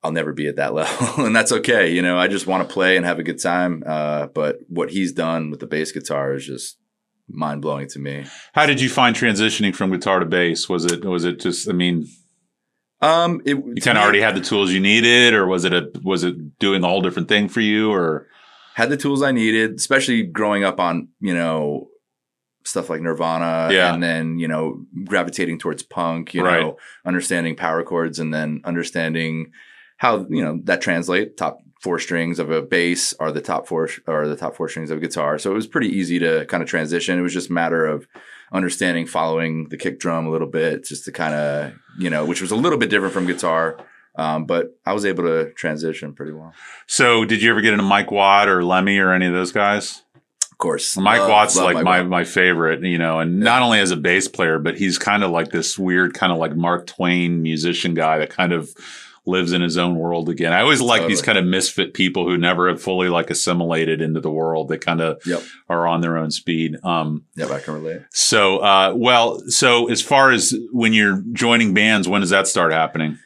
I'll 0.03 0.11
never 0.11 0.31
be 0.33 0.47
at 0.47 0.55
that 0.57 0.73
level. 0.79 1.25
and 1.25 1.35
that's 1.35 1.51
okay. 1.51 1.91
You 1.91 2.01
know, 2.01 2.17
I 2.17 2.27
just 2.27 2.47
want 2.47 2.67
to 2.67 2.73
play 2.73 2.95
and 2.97 3.05
have 3.05 3.19
a 3.19 3.23
good 3.23 3.41
time. 3.41 3.83
Uh, 3.85 4.27
but 4.27 4.59
what 4.67 4.89
he's 4.91 5.11
done 5.11 5.51
with 5.51 5.59
the 5.59 5.67
bass 5.67 5.91
guitar 5.91 6.33
is 6.33 6.45
just 6.45 6.77
mind 7.27 7.61
blowing 7.61 7.87
to 7.89 7.99
me. 7.99 8.25
How 8.53 8.65
did 8.65 8.81
you 8.81 8.89
find 8.89 9.15
transitioning 9.15 9.75
from 9.75 9.91
guitar 9.91 10.19
to 10.19 10.25
bass? 10.25 10.67
Was 10.69 10.85
it, 10.85 11.03
was 11.05 11.25
it 11.25 11.39
just, 11.39 11.69
I 11.69 11.73
mean, 11.73 12.07
Um, 13.01 13.41
it, 13.45 13.55
you 13.55 13.81
kind 13.81 13.97
of 13.97 14.03
already 14.03 14.21
had 14.21 14.35
the 14.35 14.41
tools 14.41 14.71
you 14.71 14.79
needed 14.79 15.33
or 15.33 15.45
was 15.45 15.63
it 15.63 15.73
a, 15.73 15.89
was 16.03 16.23
it 16.23 16.57
doing 16.59 16.83
a 16.83 16.87
whole 16.87 17.01
different 17.01 17.27
thing 17.29 17.47
for 17.47 17.61
you 17.61 17.91
or? 17.91 18.27
had 18.75 18.89
the 18.89 18.97
tools 18.97 19.21
I 19.21 19.31
needed, 19.33 19.75
especially 19.75 20.23
growing 20.23 20.63
up 20.63 20.79
on, 20.79 21.09
you 21.19 21.33
know, 21.33 21.89
stuff 22.65 22.89
like 22.89 23.01
Nirvana 23.01 23.73
Yeah. 23.73 23.93
and 23.93 24.01
then, 24.01 24.37
you 24.39 24.47
know, 24.47 24.85
gravitating 25.05 25.59
towards 25.59 25.83
punk, 25.83 26.33
you 26.33 26.43
Right. 26.43 26.61
know, 26.61 26.77
understanding 27.05 27.55
power 27.55 27.83
chords 27.83 28.19
and 28.19 28.33
then 28.33 28.61
understanding 28.63 29.51
how, 29.99 30.25
you 30.29 30.43
know, 30.43 30.59
that 30.63 30.81
translate 30.81 31.37
top 31.37 31.59
four 31.81 31.99
strings 31.99 32.39
of 32.39 32.49
a 32.49 32.61
bass 32.61 33.13
are 33.19 33.31
the 33.31 33.41
top 33.41 33.67
four 33.67 33.89
or 34.07 34.27
the 34.27 34.35
top 34.35 34.55
four 34.55 34.67
strings 34.67 34.91
of 34.91 34.97
a 34.97 35.01
guitar. 35.01 35.37
So 35.37 35.51
it 35.51 35.53
was 35.53 35.67
pretty 35.67 35.89
easy 35.89 36.19
to 36.19 36.45
kind 36.47 36.63
of 36.63 36.67
transition. 36.67 37.19
It 37.19 37.21
was 37.21 37.33
just 37.33 37.49
a 37.49 37.53
matter 37.53 37.85
of 37.85 38.07
understanding, 38.51 39.05
following 39.05 39.67
the 39.69 39.77
kick 39.77 39.99
drum 39.99 40.25
a 40.25 40.31
little 40.31 40.47
bit, 40.47 40.85
just 40.85 41.05
to 41.05 41.11
kind 41.11 41.33
of, 41.35 41.73
you 41.97 42.09
know, 42.09 42.25
which 42.25 42.41
was 42.41 42.51
a 42.51 42.55
little 42.55 42.79
bit 42.79 42.89
different 42.89 43.13
from 43.13 43.27
guitar. 43.27 43.77
Um, 44.15 44.45
but 44.45 44.77
I 44.85 44.93
was 44.93 45.05
able 45.05 45.23
to 45.23 45.53
transition 45.53 46.13
pretty 46.13 46.31
well. 46.31 46.53
So, 46.87 47.23
did 47.25 47.41
you 47.41 47.51
ever 47.51 47.61
get 47.61 47.73
into 47.73 47.85
Mike 47.85 48.11
Watt 48.11 48.49
or 48.49 48.63
Lemmy 48.63 48.97
or 48.97 49.13
any 49.13 49.27
of 49.27 49.33
those 49.33 49.51
guys? 49.51 50.03
Of 50.51 50.57
course, 50.57 50.97
Mike 50.97 51.19
Love- 51.19 51.29
Watt's 51.29 51.55
love 51.55 51.65
like 51.65 51.75
Mike 51.75 51.83
my, 51.85 52.01
Watt. 52.01 52.09
my 52.09 52.23
favorite, 52.25 52.83
you 52.83 52.97
know, 52.97 53.19
and 53.19 53.39
not 53.39 53.61
only 53.61 53.79
as 53.79 53.91
a 53.91 53.95
bass 53.97 54.27
player, 54.27 54.59
but 54.59 54.77
he's 54.77 54.97
kind 54.97 55.23
of 55.23 55.31
like 55.31 55.51
this 55.51 55.77
weird, 55.77 56.13
kind 56.13 56.33
of 56.33 56.37
like 56.37 56.55
Mark 56.55 56.87
Twain 56.87 57.41
musician 57.41 57.93
guy 57.93 58.17
that 58.17 58.29
kind 58.29 58.51
of 58.51 58.69
lives 59.29 59.51
in 59.53 59.61
his 59.61 59.77
own 59.77 59.95
world 59.95 60.27
again. 60.29 60.51
I 60.53 60.61
always 60.61 60.81
like 60.81 61.07
these 61.07 61.21
kind 61.21 61.37
of 61.37 61.45
misfit 61.45 61.93
people 61.93 62.25
who 62.27 62.37
never 62.37 62.67
have 62.67 62.81
fully 62.81 63.07
like 63.09 63.29
assimilated 63.29 64.01
into 64.01 64.19
the 64.19 64.31
world. 64.31 64.69
They 64.69 64.77
kind 64.77 65.01
of 65.01 65.21
Yep. 65.25 65.41
are 65.69 65.87
on 65.87 66.01
their 66.01 66.17
own 66.17 66.31
speed. 66.31 66.75
Um, 66.83 67.23
Yep, 67.37 67.51
I 67.51 67.59
can 67.59 67.73
relate. 67.75 68.01
so, 68.11 68.57
uh, 68.59 68.93
well, 68.95 69.39
so 69.47 69.89
as 69.89 70.01
far 70.01 70.31
as 70.31 70.53
when 70.71 70.93
you're 70.93 71.23
joining 71.33 71.73
bands, 71.73 72.07
when 72.07 72.21
does 72.21 72.31
that 72.31 72.47
start 72.47 72.71
happening? 72.73 73.17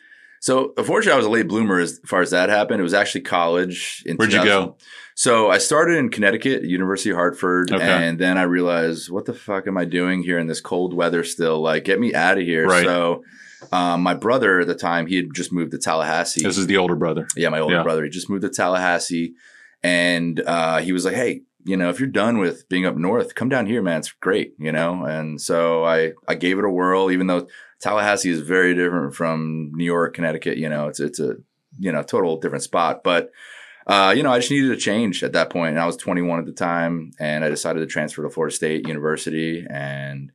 So, 0.41 0.73
unfortunately, 0.75 1.13
I 1.13 1.17
was 1.17 1.25
a 1.25 1.29
late 1.29 1.47
bloomer 1.47 1.79
as 1.79 1.99
far 2.05 2.21
as 2.21 2.31
that 2.31 2.49
happened. 2.49 2.81
It 2.81 2.83
was 2.83 2.93
actually 2.93 3.21
college. 3.21 4.03
In 4.05 4.17
Where'd 4.17 4.33
you 4.33 4.43
go? 4.43 4.75
So, 5.15 5.49
I 5.49 5.57
started 5.57 5.97
in 5.97 6.09
Connecticut, 6.09 6.63
University 6.63 7.11
of 7.11 7.15
Hartford, 7.15 7.71
Okay. 7.71 7.81
and 7.81 8.19
then 8.19 8.37
I 8.37 8.41
realized, 8.43 9.09
what 9.09 9.23
the 9.25 9.33
fuck 9.33 9.67
am 9.67 9.77
I 9.77 9.85
doing 9.85 10.21
here 10.21 10.39
in 10.39 10.47
this 10.47 10.59
cold 10.59 10.93
weather 10.93 11.23
still? 11.23 11.61
Like, 11.61 11.85
get 11.85 11.97
me 11.99 12.13
out 12.13 12.37
of 12.37 12.43
here. 12.43 12.65
Right. 12.67 12.83
So, 12.83 13.23
um, 13.71 14.01
my 14.01 14.13
brother 14.13 14.59
at 14.61 14.67
the 14.67 14.75
time, 14.75 15.07
he 15.07 15.15
had 15.15 15.33
just 15.33 15.51
moved 15.51 15.71
to 15.71 15.77
Tallahassee. 15.77 16.43
This 16.43 16.57
is 16.57 16.67
the 16.67 16.77
older 16.77 16.95
brother. 16.95 17.27
Yeah, 17.35 17.49
my 17.49 17.59
older 17.59 17.75
Yeah. 17.77 17.83
brother. 17.83 18.03
He 18.03 18.09
just 18.09 18.29
moved 18.29 18.41
to 18.43 18.49
Tallahassee, 18.49 19.33
and 19.81 20.39
uh, 20.45 20.79
he 20.79 20.91
was 20.91 21.05
like, 21.05 21.15
"Hey, 21.15 21.41
you 21.65 21.77
know, 21.77 21.89
if 21.89 21.99
you're 21.99 22.09
done 22.09 22.37
with 22.39 22.67
being 22.69 22.85
up 22.85 22.95
north, 22.95 23.35
come 23.35 23.49
down 23.49 23.65
here, 23.67 23.81
man. 23.81 23.99
It's 23.99 24.11
great, 24.11 24.53
you 24.59 24.71
know." 24.71 25.05
And 25.05 25.39
so 25.41 25.83
I 25.85 26.13
I 26.27 26.35
gave 26.35 26.59
it 26.59 26.65
a 26.65 26.69
whirl, 26.69 27.11
even 27.11 27.27
though 27.27 27.47
Tallahassee 27.81 28.29
is 28.29 28.41
very 28.41 28.73
different 28.73 29.13
from 29.15 29.71
New 29.73 29.85
York, 29.85 30.13
Connecticut. 30.15 30.57
You 30.57 30.69
know, 30.69 30.87
it's 30.87 30.99
it's 30.99 31.19
a 31.19 31.35
you 31.79 31.91
know 31.91 32.03
total 32.03 32.39
different 32.39 32.63
spot, 32.63 33.03
but. 33.03 33.31
Uh, 33.85 34.13
you 34.15 34.23
know, 34.23 34.31
I 34.31 34.39
just 34.39 34.49
needed 34.49 34.71
a 34.71 34.77
change 34.77 35.25
at 35.25 35.33
that 35.33 35.49
point, 35.49 35.71
and 35.71 35.79
I 35.81 35.85
was 35.85 35.97
21 35.97 36.39
at 36.39 36.45
the 36.45 36.53
time, 36.53 37.11
and 37.19 37.43
I 37.43 37.49
decided 37.49 37.81
to 37.81 37.85
transfer 37.85 38.23
to 38.23 38.29
Florida 38.29 38.55
State 38.55 38.87
University, 38.87 39.67
and 39.69 40.31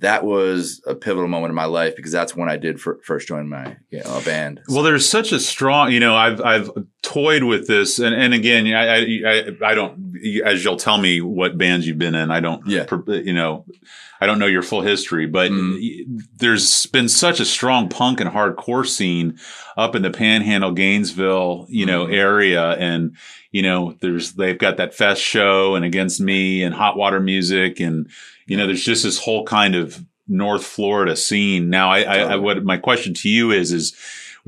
that 0.00 0.24
was 0.24 0.82
a 0.86 0.94
pivotal 0.94 1.28
moment 1.28 1.50
in 1.52 1.54
my 1.54 1.64
life 1.66 1.94
because 1.96 2.10
that's 2.12 2.34
when 2.34 2.48
I 2.48 2.56
did 2.56 2.80
fir- 2.80 2.98
first 3.04 3.28
join 3.28 3.48
my 3.48 3.76
you 3.90 4.00
know 4.02 4.18
a 4.18 4.20
band. 4.22 4.60
Well, 4.68 4.82
there's 4.82 5.08
such 5.08 5.30
a 5.32 5.38
strong, 5.40 5.92
you 5.92 6.00
know, 6.00 6.14
I've 6.16 6.40
I've 6.40 6.70
toyed 7.02 7.44
with 7.44 7.66
this, 7.68 7.98
and 7.98 8.14
and 8.14 8.34
again, 8.34 8.66
I 8.66 8.86
I 8.96 9.20
I, 9.26 9.70
I 9.70 9.74
don't, 9.74 10.16
as 10.44 10.64
you'll 10.64 10.76
tell 10.76 10.98
me 10.98 11.20
what 11.20 11.56
bands 11.56 11.86
you've 11.86 11.98
been 11.98 12.14
in, 12.14 12.30
I 12.30 12.40
don't, 12.40 12.66
Yeah. 12.66 12.86
you 13.08 13.32
know, 13.32 13.64
I 14.20 14.26
don't 14.26 14.38
know 14.38 14.46
your 14.46 14.62
full 14.62 14.80
history, 14.82 15.26
but 15.26 15.50
Mhm. 15.50 16.18
there's 16.38 16.86
been 16.86 17.08
such 17.08 17.38
a 17.40 17.44
strong 17.44 17.88
punk 17.88 18.20
and 18.20 18.30
hardcore 18.30 18.86
scene 18.86 19.38
up 19.76 19.94
in 19.94 20.02
the 20.02 20.10
Panhandle, 20.10 20.72
Gainesville, 20.72 21.66
you 21.68 21.86
know, 21.86 22.06
Mhm. 22.06 22.14
area, 22.14 22.70
and 22.72 23.16
you 23.52 23.62
know, 23.62 23.94
there's 24.00 24.32
they've 24.32 24.58
got 24.58 24.78
that 24.78 24.94
fest 24.94 25.22
show 25.22 25.76
and 25.76 25.84
Against 25.84 26.20
Me 26.20 26.64
and 26.64 26.74
Hot 26.74 26.96
Water 26.96 27.20
Music, 27.20 27.78
and 27.78 28.08
you 28.46 28.56
know, 28.56 28.66
there's 28.66 28.84
just 28.84 29.02
this 29.02 29.18
whole 29.18 29.44
kind 29.44 29.74
of 29.74 30.04
North 30.26 30.64
Florida 30.64 31.16
scene. 31.16 31.70
Now, 31.70 31.90
I, 31.90 32.00
I, 32.02 32.16
I 32.18 32.36
what 32.36 32.64
my 32.64 32.76
question 32.76 33.14
to 33.14 33.28
you 33.28 33.50
is 33.50 33.72
is 33.72 33.94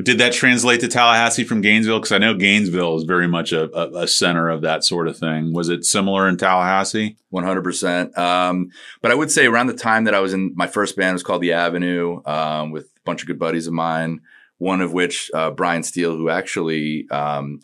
did 0.03 0.19
that 0.19 0.35
translate 0.35 0.81
to 0.81 0.89
Tallahassee 0.89 1.45
from 1.45 1.63
Gainesville? 1.63 2.01
Because 2.01 2.13
I 2.13 2.19
know 2.19 2.35
Gainesville 2.35 2.97
is 2.97 3.05
very 3.05 3.27
much 3.27 3.53
a, 3.53 3.75
a, 3.75 4.03
a 4.03 4.09
center 4.09 4.51
of 4.51 4.61
that 4.61 4.85
sort 4.85 5.09
of 5.09 5.17
thing. 5.17 5.55
Was 5.55 5.71
it 5.71 5.87
similar 5.87 6.29
in 6.29 6.37
Tallahassee? 6.37 7.17
One 7.31 7.45
hundred 7.45 7.65
percent. 7.65 8.17
Um, 8.19 8.71
but 9.01 9.11
I 9.11 9.15
would 9.15 9.31
say 9.31 9.47
around 9.47 9.69
the 9.69 9.75
time 9.75 10.05
that 10.05 10.15
I 10.15 10.21
was 10.21 10.35
in 10.35 10.53
my 10.55 10.67
first 10.67 10.97
band 10.97 11.15
was 11.15 11.23
called 11.23 11.41
The 11.41 11.55
Avenue, 11.55 12.21
um, 12.27 12.73
with 12.73 12.85
a 12.85 13.01
bunch 13.05 13.23
of 13.23 13.27
good 13.27 13.39
buddies 13.39 13.67
of 13.67 13.73
mine. 13.73 14.21
One 14.59 14.81
of 14.81 14.93
which, 14.93 15.31
uh, 15.35 15.51
Brian 15.51 15.83
Steele, 15.83 16.17
who 16.17 16.31
actually 16.31 17.07
um, 17.11 17.61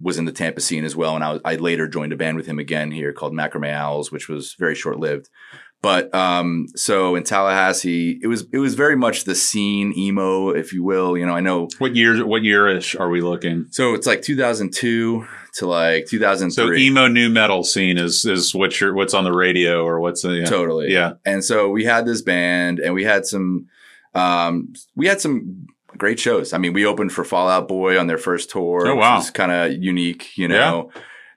was 0.00 0.18
in 0.18 0.24
the 0.24 0.32
Tampa 0.32 0.60
scene 0.60 0.84
as 0.84 0.96
well, 0.96 1.14
and 1.14 1.24
I, 1.24 1.32
was, 1.32 1.40
I 1.44 1.56
later 1.56 1.86
joined 1.88 2.12
a 2.12 2.16
band 2.16 2.36
with 2.36 2.46
him 2.46 2.58
again 2.58 2.90
here 2.90 3.12
called 3.12 3.34
Macrame 3.34 3.70
Owls, 3.70 4.10
which 4.10 4.28
was 4.28 4.54
very 4.58 4.74
short 4.74 4.98
lived. 4.98 5.28
But 5.82 6.14
um, 6.14 6.66
so 6.76 7.14
in 7.16 7.22
Tallahassee, 7.24 8.18
it 8.22 8.26
was 8.26 8.44
it 8.52 8.58
was 8.58 8.74
very 8.74 8.96
much 8.96 9.24
the 9.24 9.34
scene 9.34 9.94
emo, 9.96 10.50
if 10.50 10.74
you 10.74 10.84
will. 10.84 11.16
You 11.16 11.24
know, 11.24 11.32
I 11.32 11.40
know. 11.40 11.68
What 11.78 11.96
year? 11.96 12.24
What 12.26 12.42
yearish 12.42 12.98
are 13.00 13.08
we 13.08 13.22
looking? 13.22 13.66
So 13.70 13.94
it's 13.94 14.06
like 14.06 14.20
2002 14.20 15.26
to 15.54 15.66
like 15.66 16.06
2003. 16.06 16.52
So 16.52 16.72
emo 16.74 17.08
nu 17.08 17.30
metal 17.30 17.64
scene 17.64 17.96
is 17.96 18.26
is 18.26 18.54
what 18.54 18.78
you're, 18.78 18.92
what's 18.94 19.14
on 19.14 19.24
the 19.24 19.32
radio 19.32 19.82
or 19.84 20.00
what's 20.00 20.22
the, 20.22 20.34
yeah. 20.34 20.44
Totally. 20.44 20.92
yeah. 20.92 21.14
And 21.24 21.42
so 21.42 21.70
we 21.70 21.84
had 21.84 22.04
this 22.04 22.20
band 22.20 22.78
and 22.78 22.92
we 22.92 23.04
had 23.04 23.24
some 23.24 23.66
um 24.14 24.74
we 24.94 25.06
had 25.06 25.20
some 25.20 25.66
great 25.96 26.20
shows. 26.20 26.52
I 26.52 26.58
mean, 26.58 26.72
we 26.72 26.84
opened 26.84 27.12
for 27.12 27.24
Fall 27.24 27.48
Out 27.48 27.68
Boy 27.68 27.98
on 27.98 28.06
their 28.06 28.18
first 28.18 28.50
tour. 28.50 28.86
Oh, 28.86 28.96
wow. 28.96 29.16
Which 29.16 29.24
was 29.24 29.30
kind 29.30 29.50
of 29.50 29.82
unique, 29.82 30.36
you 30.36 30.46
know. 30.48 30.90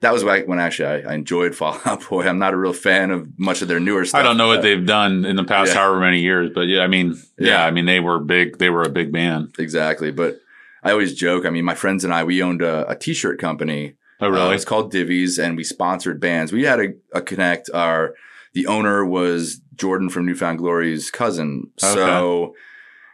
That 0.04 0.12
was 0.14 0.24
back 0.24 0.48
when 0.48 0.60
actually 0.60 1.04
I, 1.06 1.12
I 1.12 1.14
enjoyed 1.16 1.56
Fall 1.56 1.80
Out 1.86 2.06
Boy. 2.10 2.28
I'm 2.28 2.38
not 2.38 2.54
a 2.54 2.58
real 2.58 2.74
fan 2.74 3.10
of 3.10 3.28
much 3.40 3.62
of 3.62 3.68
their 3.70 3.80
newer 3.80 4.04
stuff. 4.06 4.20
I 4.20 4.24
don't 4.24 4.38
know 4.38 4.48
what 4.48 4.62
they've 4.62 4.86
done 4.86 5.24
in 5.26 5.36
the 5.38 5.44
past 5.46 5.70
Yeah. 5.74 5.80
however 5.80 6.00
many 6.02 6.20
years, 6.20 6.52
but 6.54 6.68
yeah, 6.68 6.82
I 6.82 6.88
mean, 6.88 7.14
yeah, 7.40 7.48
Yeah. 7.50 7.66
I 7.66 7.72
mean 7.72 7.86
they 7.86 8.00
were 8.02 8.20
big. 8.20 8.58
They 8.58 8.70
were 8.70 8.84
a 8.84 8.90
big 8.90 9.12
band. 9.12 9.56
exactly, 9.58 10.12
but 10.12 10.40
I 10.84 10.92
always 10.92 11.14
joke. 11.16 11.46
I 11.46 11.50
mean, 11.50 11.64
my 11.66 11.76
friends 11.76 12.04
and 12.04 12.14
I 12.14 12.24
we 12.26 12.44
owned 12.44 12.62
a, 12.62 12.88
a 12.90 12.96
t-shirt 12.96 13.40
company 13.40 13.96
Oh, 14.20 14.28
Uh, 14.28 14.30
really? 14.30 14.56
it's 14.56 14.66
called 14.66 14.92
Divvies, 14.94 15.42
and 15.44 15.58
we 15.58 15.64
sponsored 15.64 16.20
bands. 16.20 16.52
We 16.54 16.64
had 16.64 16.80
a, 16.80 16.88
a 17.14 17.22
connect. 17.22 17.70
Our 17.74 18.14
the 18.54 18.68
owner 18.68 19.04
was 19.06 19.62
Jordan 19.76 20.10
from 20.10 20.26
New 20.26 20.36
Found 20.36 20.60
Glory's 20.60 21.10
cousin, 21.12 21.72
so 21.78 22.54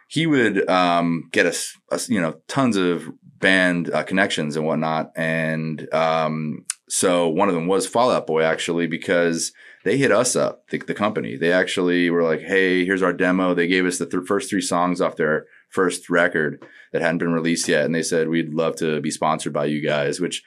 he 0.08 0.26
would 0.26 0.68
um, 0.68 1.28
get 1.30 1.46
us, 1.46 1.76
us, 1.92 2.08
you 2.08 2.20
know, 2.20 2.32
tons 2.48 2.76
of 2.76 3.08
band 3.38 3.90
uh, 3.90 4.02
connections 4.02 4.56
and 4.56 4.66
whatnot. 4.66 5.12
And 5.16 5.88
um, 5.94 6.66
so 6.90 7.28
one 7.28 7.48
of 7.48 7.54
them 7.54 7.66
was 7.66 7.86
Fall 7.86 8.10
Out 8.10 8.26
Boy, 8.26 8.42
actually, 8.42 8.86
because 8.86 9.52
they 9.84 9.96
hit 9.96 10.10
us 10.10 10.34
up, 10.34 10.68
the, 10.68 10.78
the 10.78 10.94
company. 10.94 11.36
They 11.36 11.52
actually 11.52 12.10
were 12.10 12.22
like, 12.22 12.40
"Hey, 12.40 12.84
here's 12.84 13.02
our 13.02 13.12
demo." 13.12 13.54
They 13.54 13.68
gave 13.68 13.86
us 13.86 13.98
the 13.98 14.06
th- 14.06 14.26
first 14.26 14.50
three 14.50 14.60
songs 14.60 15.00
off 15.00 15.16
their 15.16 15.46
first 15.68 16.10
record 16.10 16.64
that 16.92 17.00
hadn't 17.00 17.18
been 17.18 17.32
released 17.32 17.68
yet, 17.68 17.84
and 17.84 17.94
they 17.94 18.02
said, 18.02 18.28
"We'd 18.28 18.52
love 18.52 18.76
to 18.76 19.00
be 19.00 19.10
sponsored 19.10 19.52
by 19.52 19.66
you 19.66 19.80
guys," 19.80 20.20
which 20.20 20.42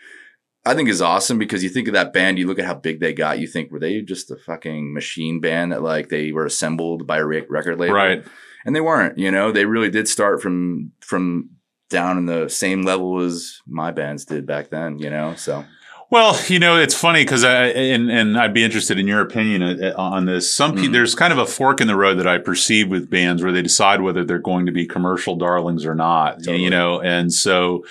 I 0.66 0.74
think 0.76 0.90
is 0.90 1.02
awesome 1.02 1.38
because 1.38 1.64
you 1.64 1.70
think 1.70 1.88
of 1.88 1.94
that 1.94 2.14
band, 2.14 2.40
you 2.40 2.48
look 2.48 2.60
at 2.60 2.66
how 2.66 2.76
big 2.76 3.00
they 3.00 3.14
got, 3.14 3.40
you 3.40 3.48
think 3.48 3.72
were 3.72 3.80
they 3.80 4.02
just 4.02 4.32
a 4.32 4.36
fucking 4.36 4.94
machine 4.94 5.42
band 5.42 5.72
that 5.72 5.82
like 5.82 6.10
they 6.10 6.32
were 6.32 6.46
assembled 6.46 7.06
by 7.06 7.18
a 7.18 7.26
record 7.26 7.80
label, 7.80 7.94
Right. 7.94 8.24
And 8.66 8.74
they 8.74 8.82
weren't. 8.82 9.18
You 9.18 9.30
know, 9.30 9.52
they 9.52 9.66
really 9.66 9.90
did 9.90 10.08
start 10.08 10.42
from 10.42 10.92
from 11.02 11.50
down 11.90 12.18
in 12.18 12.26
the 12.26 12.50
same 12.50 12.84
level 12.84 13.20
as 13.20 13.60
my 13.68 13.92
bands 13.92 14.26
did 14.26 14.46
back 14.46 14.70
then. 14.70 15.00
You 15.00 15.10
know, 15.10 15.36
so 15.36 15.66
Well, 16.14 16.40
you 16.48 16.60
know, 16.60 16.78
it's 16.78 16.94
funny 16.94 17.24
because 17.24 17.44
I 17.44 17.66
and 17.70 18.12
and 18.12 18.38
I'd 18.38 18.54
be 18.54 18.64
interested 18.64 19.00
in 19.00 19.08
your 19.08 19.20
opinion 19.22 19.84
uh, 19.84 19.94
on 19.98 20.26
this. 20.26 20.54
Some 20.54 20.76
pe- 20.76 20.84
Mhm. 20.84 20.92
there's 20.94 21.16
kind 21.16 21.34
of 21.34 21.40
a 21.40 21.48
fork 21.48 21.82
in 21.82 21.88
the 21.88 21.96
road 21.96 22.20
that 22.20 22.28
I 22.28 22.38
perceive 22.38 22.88
with 22.90 23.10
bands 23.10 23.42
where 23.42 23.52
they 23.52 23.64
decide 23.64 24.00
whether 24.00 24.24
they're 24.24 24.38
going 24.38 24.68
to 24.68 24.72
be 24.72 24.86
commercial 24.86 25.36
darlings 25.36 25.88
or 25.88 25.96
not. 25.96 26.38
Totally. 26.44 26.64
You 26.64 26.70
know, 26.70 27.02
and 27.02 27.34
so 27.34 27.84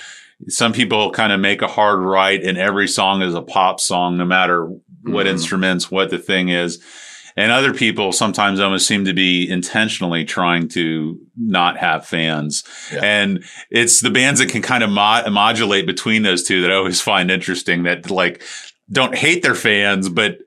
some 0.49 0.73
people 0.73 1.11
kind 1.11 1.33
of 1.33 1.41
make 1.41 1.63
a 1.63 1.67
hard 1.67 1.99
right, 1.99 2.41
and 2.41 2.57
every 2.57 2.87
song 2.87 3.23
is 3.23 3.35
a 3.35 3.43
pop 3.43 3.81
song, 3.81 4.17
no 4.19 4.25
matter 4.25 4.67
what 5.03 5.27
Mhm. 5.27 5.31
instruments, 5.31 5.91
what 5.91 6.11
the 6.11 6.19
thing 6.19 6.49
is. 6.49 6.79
And 7.37 7.51
other 7.51 7.73
people 7.73 8.13
sometimes 8.13 8.61
almost 8.61 8.87
seem 8.87 9.05
to 9.07 9.15
be 9.15 9.49
intentionally 9.49 10.25
trying 10.25 10.69
to 10.71 11.19
not 11.37 11.79
have 11.79 12.07
fans. 12.07 12.65
Yeah. 12.93 13.01
And 13.03 13.45
it's 13.71 14.01
the 14.01 14.11
bands 14.11 14.41
that 14.41 14.51
can 14.51 14.63
kind 14.63 14.85
of 14.85 14.91
mo- 14.91 15.29
modulate 15.31 15.87
between 15.87 16.23
those 16.23 16.43
two 16.43 16.63
that 16.63 16.71
I 16.71 16.75
always 16.75 17.01
find 17.01 17.31
interesting 17.31 17.85
that 17.85 18.11
like 18.11 18.43
don't 18.91 19.15
hate 19.15 19.43
their 19.43 19.55
fans, 19.55 20.09
but 20.09 20.39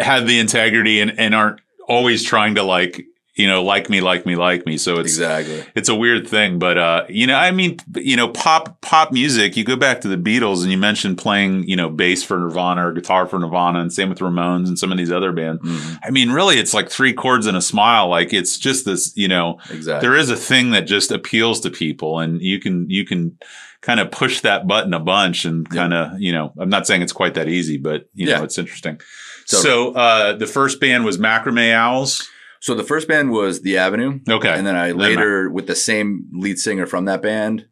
have 0.00 0.26
the 0.26 0.38
integrity 0.38 1.00
and, 1.00 1.18
and 1.18 1.34
aren't 1.34 1.60
always 1.88 2.22
trying 2.22 2.56
to 2.56 2.62
like, 2.62 3.02
you 3.38 3.46
know, 3.46 3.62
like 3.62 3.88
me, 3.88 4.00
like 4.00 4.26
me, 4.26 4.34
like 4.36 4.66
me. 4.66 4.76
So 4.76 4.94
it's, 4.98 5.12
exactly. 5.12 5.64
it's 5.74 5.88
a 5.88 5.94
weird 5.94 6.26
thing, 6.28 6.58
but 6.58 6.76
uh, 6.76 7.04
you 7.08 7.26
know, 7.26 7.36
I 7.36 7.50
mean, 7.52 7.78
you 7.96 8.16
know, 8.16 8.28
pop 8.28 8.80
pop 8.82 9.12
music. 9.12 9.56
You 9.56 9.64
go 9.64 9.76
back 9.76 10.00
to 10.02 10.08
the 10.08 10.16
Beatles, 10.16 10.62
and 10.62 10.70
you 10.72 10.76
mentioned 10.78 11.18
playing, 11.18 11.68
you 11.68 11.76
know, 11.76 11.88
bass 11.88 12.22
for 12.24 12.36
Nirvana 12.38 12.88
or 12.88 12.92
guitar 12.92 13.26
for 13.26 13.38
Nirvana, 13.38 13.80
and 13.80 13.92
same 13.92 14.08
with 14.08 14.18
Ramones 14.18 14.66
and 14.68 14.78
some 14.78 14.90
of 14.92 14.98
these 14.98 15.12
other 15.12 15.32
bands. 15.32 15.62
Mhm. 15.62 15.98
I 16.02 16.10
mean, 16.10 16.30
really, 16.30 16.58
it's 16.58 16.74
like 16.74 16.90
three 16.90 17.12
chords 17.12 17.46
and 17.46 17.56
a 17.56 17.62
smile. 17.62 18.08
Like 18.08 18.32
it's 18.32 18.58
just 18.58 18.84
this, 18.84 19.12
you 19.16 19.28
know, 19.28 19.58
Exactly. 19.70 20.06
there 20.08 20.16
is 20.18 20.30
a 20.30 20.36
thing 20.36 20.72
that 20.72 20.82
just 20.88 21.12
appeals 21.12 21.60
to 21.60 21.70
people, 21.70 22.18
and 22.20 22.42
you 22.42 22.58
can 22.58 22.90
you 22.90 23.04
can 23.06 23.38
kind 23.80 24.00
of 24.00 24.10
push 24.10 24.40
that 24.40 24.66
button 24.66 24.92
a 24.92 24.98
bunch, 24.98 25.44
and 25.44 25.64
Yeah. 25.72 25.80
kind 25.82 25.94
of, 25.94 26.20
you 26.20 26.32
know, 26.32 26.52
I'm 26.58 26.68
not 26.68 26.86
saying 26.88 27.02
it's 27.02 27.12
quite 27.12 27.34
that 27.34 27.48
easy, 27.48 27.76
but 27.76 28.08
you 28.14 28.26
know, 28.26 28.42
it's 28.42 28.58
interesting. 28.58 29.00
Totally. 29.48 29.62
So 29.62 29.92
uh, 29.92 30.32
the 30.34 30.46
first 30.48 30.80
band 30.80 31.04
was 31.04 31.16
Macrame 31.18 31.72
Owls. 31.72 32.28
So 32.60 32.74
the 32.74 32.84
first 32.84 33.08
band 33.08 33.30
was 33.30 33.62
The 33.62 33.78
Avenue. 33.78 34.20
Okay, 34.28 34.50
And 34.50 34.66
then 34.66 34.76
I 34.76 34.88
Then 34.88 34.98
later, 34.98 35.50
with 35.50 35.66
the 35.66 35.74
same 35.76 36.28
lead 36.32 36.58
singer 36.58 36.86
from 36.86 37.04
that 37.06 37.22
band, 37.22 37.66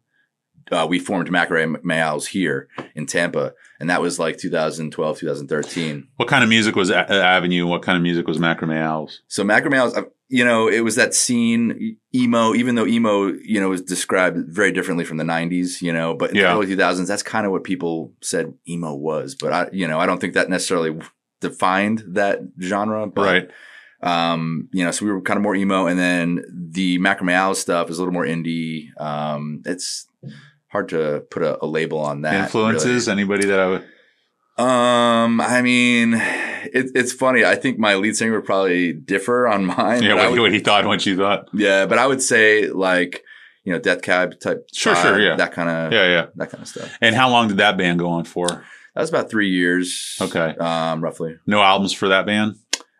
uh, 0.71 0.85
we 0.89 0.99
formed 0.99 1.29
Macrame 1.29 1.77
Owls 1.91 2.27
here 2.27 2.67
in 2.95 3.05
Tampa. 3.05 3.53
And 3.79 3.89
that 3.89 4.01
was 4.01 4.19
like 4.19 4.37
2012, 4.37 5.19
2013. 5.19 6.07
what 6.17 6.27
kind 6.27 6.43
of 6.43 6.49
music 6.49 6.75
was 6.75 6.89
A- 6.89 7.09
Avenue? 7.11 7.65
What 7.67 7.83
kind 7.83 7.95
of 7.95 8.01
music 8.03 8.27
was 8.27 8.37
Macrame 8.37 8.75
Owls? 8.77 9.21
So 9.27 9.43
Macrame 9.43 9.75
Owls, 9.75 9.97
you 10.29 10.43
know, 10.43 10.67
it 10.67 10.81
was 10.81 10.95
that 10.95 11.13
scene 11.13 11.97
emo, 12.13 12.53
even 12.53 12.75
though 12.75 12.85
emo, 12.85 13.27
you 13.43 13.61
know, 13.61 13.69
was 13.69 13.81
described 13.81 14.37
very 14.49 14.73
differently 14.73 15.05
from 15.05 15.15
the 15.17 15.23
nineties, 15.23 15.81
you 15.81 15.93
know, 15.93 16.13
but 16.15 16.31
in 16.31 16.35
Yeah. 16.37 16.53
the 16.53 16.59
early 16.59 16.67
2000s, 16.75 17.07
that's 17.07 17.23
kind 17.23 17.45
of 17.45 17.53
what 17.53 17.63
people 17.63 18.11
said 18.21 18.53
emo 18.67 18.93
was. 18.93 19.35
But 19.35 19.53
I, 19.53 19.69
you 19.71 19.87
know, 19.87 19.99
I 19.99 20.05
don't 20.05 20.19
think 20.19 20.33
that 20.33 20.49
necessarily 20.49 20.99
defined 21.39 22.03
that 22.09 22.39
genre, 22.61 23.07
but, 23.07 23.21
right. 23.21 23.49
Um, 24.01 24.69
you 24.73 24.83
know, 24.83 24.91
so 24.91 25.05
we 25.05 25.11
were 25.11 25.21
kind 25.21 25.37
of 25.37 25.43
more 25.43 25.55
emo 25.55 25.87
and 25.87 25.97
then 25.99 26.43
the 26.71 26.99
Macrame 26.99 27.31
Owl 27.33 27.55
stuff 27.55 27.89
is 27.89 27.97
a 27.97 28.01
little 28.01 28.13
more 28.13 28.25
indie. 28.25 28.89
Um, 28.99 29.61
it's 29.65 30.07
hard 30.67 30.89
to 30.89 31.25
put 31.31 31.41
a, 31.43 31.63
a 31.63 31.67
label 31.67 31.99
on 31.99 32.21
that. 32.21 32.45
Influences? 32.45 33.07
Anybody 33.09 33.47
that 33.47 33.59
I 33.59 33.67
would. 33.67 33.83
Um, 34.57 35.39
I 35.39 35.61
mean, 35.61 36.15
it, 36.15 36.91
it's 36.95 37.13
funny. 37.13 37.45
I 37.45 37.55
think 37.55 37.77
my 37.77 37.95
lead 37.95 38.15
singer 38.15 38.33
would 38.33 38.45
probably 38.45 38.91
differ 38.93 39.47
on 39.47 39.65
mine. 39.65 40.01
Yeah, 40.03 40.15
what, 40.15 40.31
would- 40.31 40.39
what 40.39 40.51
he 40.53 40.59
thought 40.59 40.85
what 40.85 41.05
you 41.05 41.15
thought. 41.15 41.47
yeah, 41.53 41.85
but 41.85 41.99
I 41.99 42.07
would 42.07 42.21
say 42.21 42.67
like 42.69 43.23
you 43.63 43.71
know 43.73 43.79
Death 43.79 44.01
Cab 44.01 44.39
type. 44.39 44.67
Sure, 44.73 44.95
vibe, 44.95 45.01
sure, 45.03 45.19
yeah. 45.19 45.35
that 45.35 45.51
kind 45.51 45.69
of 45.69 45.93
Yeah, 45.93 46.07
yeah. 46.07 46.25
that 46.35 46.49
kind 46.49 46.61
of 46.63 46.67
stuff. 46.67 46.91
And 47.01 47.15
how 47.15 47.29
long 47.29 47.49
did 47.49 47.57
that 47.57 47.77
band 47.77 47.99
go 47.99 48.09
on 48.09 48.23
for? 48.25 48.47
That 48.47 49.01
was 49.01 49.09
about 49.09 49.29
three 49.29 49.49
years. 49.49 50.17
Okay. 50.19 50.55
um, 50.59 51.03
roughly. 51.03 51.37
No 51.45 51.61
albums 51.61 51.93
for 51.93 52.07
that 52.07 52.25
band? 52.25 52.55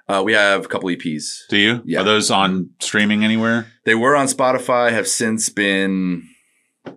Uh, 0.10 0.22
we 0.24 0.34
have 0.34 0.66
a 0.66 0.68
couple 0.68 0.90
EPs. 0.90 1.48
Do 1.50 1.58
you? 1.58 1.82
Yeah. 1.86 2.02
Are 2.02 2.04
those 2.04 2.32
on 2.32 2.70
streaming 2.80 3.24
anywhere? 3.24 3.68
They 3.84 3.96
were 3.96 4.16
on 4.16 4.28
Spotify, 4.28 4.92
have 4.92 5.08
since 5.08 5.50
been 5.50 6.30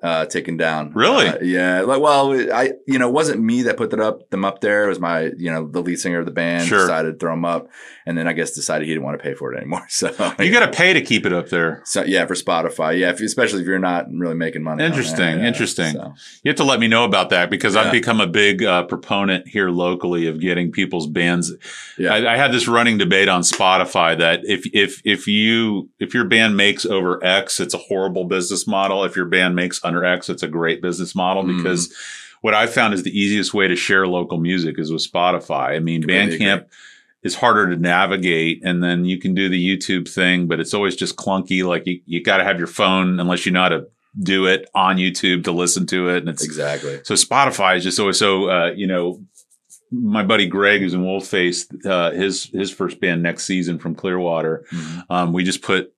uh, 0.02 0.26
taken 0.26 0.56
down. 0.56 0.92
Really? 0.92 1.26
Uh, 1.28 1.38
yeah. 1.42 1.80
Like, 1.82 2.00
well, 2.00 2.32
I 2.52 2.72
you 2.86 2.98
know, 2.98 3.08
it 3.08 3.12
wasn't 3.12 3.40
me 3.42 3.62
that 3.62 3.76
put 3.76 3.90
that 3.90 4.00
up 4.00 4.28
them 4.30 4.44
up 4.44 4.60
there. 4.60 4.84
It 4.84 4.88
was 4.88 5.00
my 5.00 5.30
you 5.36 5.50
know 5.50 5.66
the 5.66 5.80
lead 5.82 5.96
singer 5.98 6.20
of 6.20 6.24
the 6.26 6.32
band 6.32 6.66
Sure. 6.66 6.80
decided 6.80 7.12
to 7.12 7.18
throw 7.18 7.32
them 7.32 7.44
up, 7.44 7.68
and 8.06 8.16
then 8.16 8.26
I 8.28 8.32
guess 8.32 8.52
decided 8.52 8.86
he 8.88 8.94
didn't 8.94 9.04
want 9.04 9.18
to 9.18 9.22
pay 9.22 9.34
for 9.34 9.52
it 9.52 9.56
anymore. 9.58 9.86
So 9.90 10.08
You 10.38 10.50
got 10.52 10.66
to 10.66 10.72
pay 10.72 10.92
to 10.94 11.00
keep 11.00 11.26
it 11.26 11.32
up 11.32 11.48
there. 11.48 11.82
So 11.84 12.02
yeah, 12.04 12.24
for 12.26 12.34
Spotify, 12.34 12.98
yeah, 12.98 13.10
if, 13.10 13.20
especially 13.20 13.60
if 13.62 13.66
you're 13.66 13.78
not 13.78 14.06
really 14.12 14.34
making 14.34 14.62
money. 14.62 14.82
Interesting, 14.84 15.38
yeah, 15.40 15.46
interesting. 15.46 15.92
so. 15.92 16.14
You 16.42 16.50
have 16.50 16.56
to 16.56 16.64
let 16.64 16.80
me 16.80 16.88
know 16.88 17.04
about 17.04 17.30
that 17.30 17.50
because 17.50 17.74
Yeah. 17.74 17.82
I've 17.82 17.92
become 17.92 18.20
a 18.20 18.26
big 18.26 18.62
uh, 18.62 18.84
proponent 18.84 19.48
here 19.48 19.70
locally 19.70 20.26
of 20.26 20.40
getting 20.40 20.70
people's 20.72 21.06
bands. 21.06 21.52
Yeah. 21.98 22.14
I, 22.14 22.34
I 22.34 22.36
had 22.36 22.52
this 22.52 22.66
running 22.68 22.98
debate 22.98 23.28
on 23.28 23.42
Spotify 23.42 24.16
that 24.18 24.40
if 24.44 24.64
if 24.72 25.02
if 25.04 25.26
you 25.26 25.90
if 25.98 26.14
your 26.14 26.24
band 26.24 26.56
makes 26.56 26.86
over 26.86 27.22
X, 27.24 27.60
it's 27.60 27.74
a 27.74 27.78
horrible 27.78 28.24
business 28.24 28.66
model. 28.66 29.04
If 29.04 29.16
your 29.16 29.26
band 29.26 29.54
makes 29.56 29.79
under 29.84 30.04
X, 30.04 30.28
it's 30.28 30.42
a 30.42 30.48
great 30.48 30.80
business 30.82 31.14
model 31.14 31.42
Mhm. 31.44 31.56
because 31.58 31.92
what 32.42 32.54
I 32.54 32.66
found 32.66 32.94
is 32.94 33.02
the 33.02 33.18
easiest 33.18 33.52
way 33.54 33.68
to 33.68 33.76
share 33.76 34.06
local 34.06 34.38
music 34.38 34.78
is 34.78 34.90
with 34.92 35.02
Spotify. 35.10 35.76
I 35.76 35.78
mean, 35.78 36.02
Completely 36.02 36.38
Bandcamp 36.38 36.64
is 37.22 37.34
harder 37.34 37.68
to 37.68 37.76
navigate 37.80 38.62
and 38.64 38.82
then 38.82 39.04
you 39.04 39.18
can 39.18 39.34
do 39.34 39.48
the 39.50 39.62
YouTube 39.76 40.08
thing, 40.08 40.46
but 40.46 40.58
it's 40.58 40.72
always 40.72 40.96
just 40.96 41.16
clunky. 41.16 41.62
Like 41.64 41.86
you, 41.86 42.00
you 42.06 42.22
got 42.22 42.38
to 42.38 42.44
have 42.44 42.56
your 42.58 42.66
phone 42.66 43.20
unless 43.20 43.44
you 43.44 43.52
know 43.52 43.60
how 43.62 43.68
to 43.68 43.86
do 44.22 44.46
it 44.46 44.68
on 44.74 44.96
YouTube 44.96 45.44
to 45.44 45.52
listen 45.52 45.86
to 45.86 46.08
it. 46.08 46.18
And 46.18 46.28
it's 46.30 46.42
exactly. 46.42 47.00
so 47.04 47.14
Spotify 47.14 47.76
is 47.76 47.84
just 47.84 48.00
always 48.00 48.18
so, 48.18 48.48
uh, 48.50 48.72
you 48.74 48.86
know, 48.86 49.22
my 49.92 50.22
buddy 50.22 50.46
Greg, 50.46 50.80
who's 50.80 50.94
in 50.94 51.02
Wolfface, 51.02 51.66
uh, 51.84 52.12
his, 52.12 52.44
his 52.44 52.70
first 52.70 53.00
band 53.00 53.22
next 53.22 53.44
season 53.44 53.78
from 53.78 53.94
Clearwater, 53.94 54.64
Mhm. 54.72 55.04
um, 55.10 55.32
we 55.32 55.42
just 55.44 55.62
put 55.62 55.92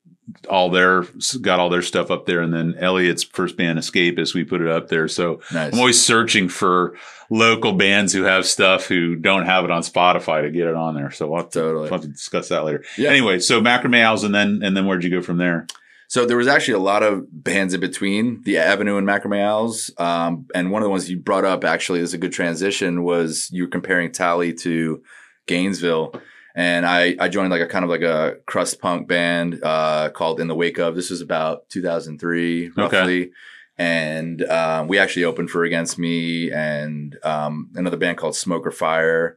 all 0.48 0.70
their, 0.70 1.02
got 1.40 1.58
all 1.60 1.68
their 1.68 1.82
stuff 1.82 2.10
up 2.10 2.26
there. 2.26 2.40
And 2.40 2.52
then 2.54 2.74
Elliot's 2.78 3.24
first 3.24 3.56
band 3.56 3.78
Escapist, 3.78 4.34
we 4.34 4.44
put 4.44 4.60
it 4.60 4.68
up 4.68 4.88
there. 4.88 5.08
So 5.08 5.40
Nice. 5.52 5.72
I'm 5.72 5.78
always 5.78 6.00
searching 6.02 6.48
for 6.48 6.96
local 7.30 7.72
bands 7.72 8.12
who 8.12 8.22
have 8.22 8.46
stuff 8.46 8.86
who 8.86 9.16
don't 9.16 9.46
have 9.46 9.64
it 9.64 9.70
on 9.70 9.82
Spotify 9.82 10.42
to 10.42 10.50
get 10.50 10.68
it 10.68 10.74
on 10.74 10.94
there. 10.94 11.10
So 11.10 11.28
we'll 11.28 11.40
have 11.42 11.50
to, 11.50 11.58
Totally. 11.58 11.82
we'll 11.84 11.92
have 11.92 12.02
to 12.02 12.08
discuss 12.08 12.48
that 12.50 12.64
later. 12.64 12.84
Yeah. 12.96 13.10
Anyway, 13.10 13.38
so 13.40 13.60
Macrame 13.60 14.00
Owls 14.02 14.22
and 14.24 14.34
then, 14.34 14.60
and 14.62 14.76
then 14.76 14.86
where'd 14.86 15.02
you 15.04 15.10
go 15.10 15.22
from 15.22 15.38
there? 15.38 15.66
So 16.08 16.26
there 16.26 16.36
was 16.36 16.46
actually 16.46 16.74
a 16.74 16.78
lot 16.80 17.02
of 17.02 17.24
bands 17.32 17.72
in 17.72 17.80
between 17.80 18.42
the 18.42 18.58
Avenue 18.58 18.98
and 18.98 19.08
Macrame 19.08 19.40
Owls. 19.42 19.90
Um, 19.96 20.46
and 20.54 20.70
one 20.70 20.82
of 20.82 20.84
the 20.84 20.90
ones 20.90 21.10
you 21.10 21.18
brought 21.18 21.46
up 21.46 21.64
actually 21.64 22.00
is 22.00 22.12
a 22.12 22.18
good 22.18 22.32
transition 22.34 23.02
was 23.02 23.48
you 23.50 23.62
were 23.62 23.70
comparing 23.70 24.12
Tally 24.12 24.52
to 24.54 25.02
Gainesville. 25.46 26.14
And 26.54 26.84
I, 26.84 27.16
I 27.18 27.28
joined 27.28 27.50
like 27.50 27.62
a 27.62 27.66
kind 27.66 27.84
of 27.84 27.90
like 27.90 28.02
a 28.02 28.36
crust 28.46 28.80
punk 28.80 29.08
band, 29.08 29.60
uh, 29.62 30.10
called 30.10 30.38
In 30.40 30.48
the 30.48 30.54
Wake 30.54 30.78
of. 30.78 30.94
This 30.94 31.10
was 31.10 31.20
about 31.20 31.68
2003 31.70 32.70
Okay. 32.78 32.98
roughly. 32.98 33.30
And, 33.78 34.42
um, 34.42 34.86
we 34.86 34.98
actually 34.98 35.24
opened 35.24 35.50
for 35.50 35.64
Against 35.64 35.98
Me 35.98 36.50
and, 36.52 37.16
um, 37.24 37.70
another 37.74 37.96
band 37.96 38.18
called 38.18 38.36
Smoke 38.36 38.66
or 38.66 38.70
Fire 38.70 39.36